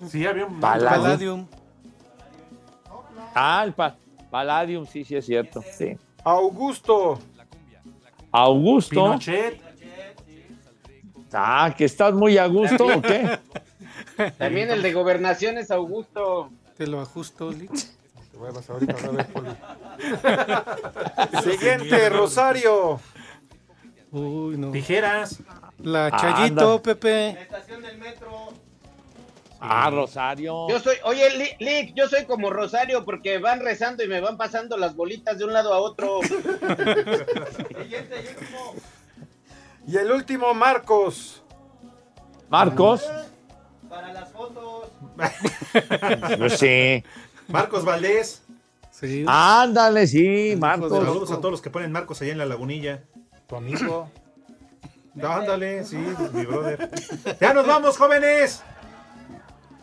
Sí, 0.08 0.26
había 0.26 0.46
un. 0.46 0.60
Palladium. 0.60 1.46
Ah, 3.34 3.62
el 3.64 3.72
pa- 3.72 3.96
Palladium, 4.30 4.86
sí, 4.86 5.04
sí 5.04 5.16
es 5.16 5.26
cierto. 5.26 5.62
Sí. 5.76 5.96
Augusto. 6.22 7.18
Augusto. 8.30 8.90
Pinochet. 8.90 9.60
Ah, 11.32 11.74
que 11.76 11.84
estás 11.84 12.14
muy 12.14 12.38
a 12.38 12.46
gusto, 12.46 12.86
¿o 12.86 13.02
qué? 13.02 13.38
También 14.38 14.70
el 14.70 14.82
de 14.82 14.92
gobernación 14.92 15.58
es 15.58 15.70
Augusto. 15.72 16.50
Te 16.76 16.86
lo 16.86 17.00
ajusto, 17.00 17.50
Lick. 17.50 17.72
Te 17.72 18.36
vuelvas 18.36 18.68
ahorita 18.70 18.94
a 19.04 19.10
ver, 19.10 19.26
Poli. 19.26 19.50
Siguiente, 21.50 22.08
Rosario. 22.08 23.00
Uy, 24.12 24.56
no. 24.56 24.70
Tijeras. 24.70 25.40
La 25.78 26.06
Anda. 26.06 26.18
Chayito, 26.18 26.82
Pepe. 26.82 27.48
Ah, 29.60 29.88
Rosario. 29.90 30.68
Yo 30.68 30.78
soy, 30.80 30.96
oye, 31.04 31.30
Li- 31.38 31.56
Lick, 31.64 31.94
yo 31.94 32.08
soy 32.08 32.24
como 32.26 32.50
Rosario 32.50 33.04
porque 33.04 33.38
van 33.38 33.60
rezando 33.60 34.02
y 34.04 34.08
me 34.08 34.20
van 34.20 34.36
pasando 34.36 34.76
las 34.76 34.94
bolitas 34.94 35.38
de 35.38 35.44
un 35.44 35.52
lado 35.52 35.72
a 35.72 35.78
otro. 35.78 36.20
Y 39.86 39.96
el 39.98 40.10
último, 40.10 40.54
Marcos. 40.54 41.42
Marcos. 42.48 43.06
Para 43.88 44.12
las 44.12 44.32
fotos. 44.32 44.88
Pues 46.38 46.58
sí. 46.58 47.02
Marcos 47.48 47.84
Valdés. 47.84 48.42
Sí. 48.90 49.24
Ándale, 49.26 50.06
sí, 50.06 50.54
Marcos. 50.58 50.90
Saludos 50.90 51.30
a 51.32 51.36
todos 51.36 51.50
los 51.50 51.60
que 51.60 51.68
ponen 51.70 51.92
Marcos 51.92 52.22
allá 52.22 52.32
en 52.32 52.38
la 52.38 52.46
lagunilla. 52.46 53.02
Tu 53.46 53.56
amigo. 53.56 54.08
Ándale, 55.22 55.84
sí, 55.84 55.96
mi 56.32 56.44
brother. 56.46 56.90
Ya 57.40 57.52
nos 57.52 57.66
vamos, 57.66 57.96
jóvenes. 57.98 58.62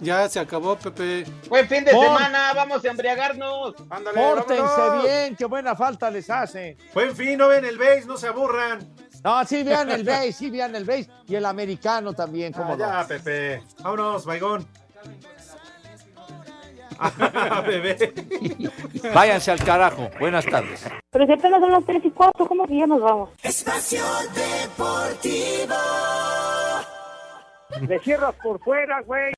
Ya 0.02 0.28
se 0.28 0.40
acabó, 0.40 0.76
Pepe. 0.76 1.26
Buen 1.48 1.68
fin 1.68 1.86
de 1.86 1.92
Por- 1.92 2.04
semana, 2.06 2.54
vamos 2.56 2.84
a 2.84 2.88
embriagarnos. 2.90 3.76
Ándale, 3.90 4.20
Pórtense 4.20 4.62
vámonos. 4.64 5.04
bien, 5.04 5.36
qué 5.36 5.46
buena 5.46 5.76
falta 5.76 6.10
les 6.10 6.28
hace. 6.30 6.76
Buen 6.94 7.16
fin, 7.16 7.38
no 7.38 7.48
ven 7.48 7.64
el 7.66 7.78
base, 7.78 8.06
no 8.08 8.18
se 8.18 8.28
aburran. 8.28 8.80
No, 9.24 9.46
sí, 9.46 9.62
vean 9.64 9.92
el 9.92 10.04
base, 10.04 10.34
sí, 10.34 10.50
vean 10.50 10.76
el 10.76 10.84
base. 10.86 11.08
Y 11.28 11.36
el 11.36 11.46
americano 11.46 12.14
también, 12.14 12.52
cómo 12.52 12.74
Ah, 12.74 12.78
no. 12.78 13.02
ya, 13.02 13.08
Pepe. 13.08 13.62
Vámonos, 13.84 14.26
Baigón. 14.26 14.68
Ah, 16.98 17.64
bebé. 17.68 18.14
Váyanse 19.14 19.52
al 19.52 19.64
carajo. 19.64 20.10
Buenas 20.20 20.46
tardes. 20.46 20.84
Pero 21.12 21.26
si 21.28 21.32
apenas 21.34 21.60
son 21.62 21.72
las 21.72 21.86
3 21.86 22.06
y 22.06 22.12
4, 22.12 22.46
¿cómo 22.48 22.66
que 22.68 22.78
ya 22.78 22.88
nos 22.88 23.02
vamos? 23.02 23.30
Espacio 23.44 24.04
Deportivo. 24.34 25.76
Le 27.88 28.00
cierras 28.00 28.36
por 28.44 28.60
fuera, 28.60 29.02
güey. 29.02 29.22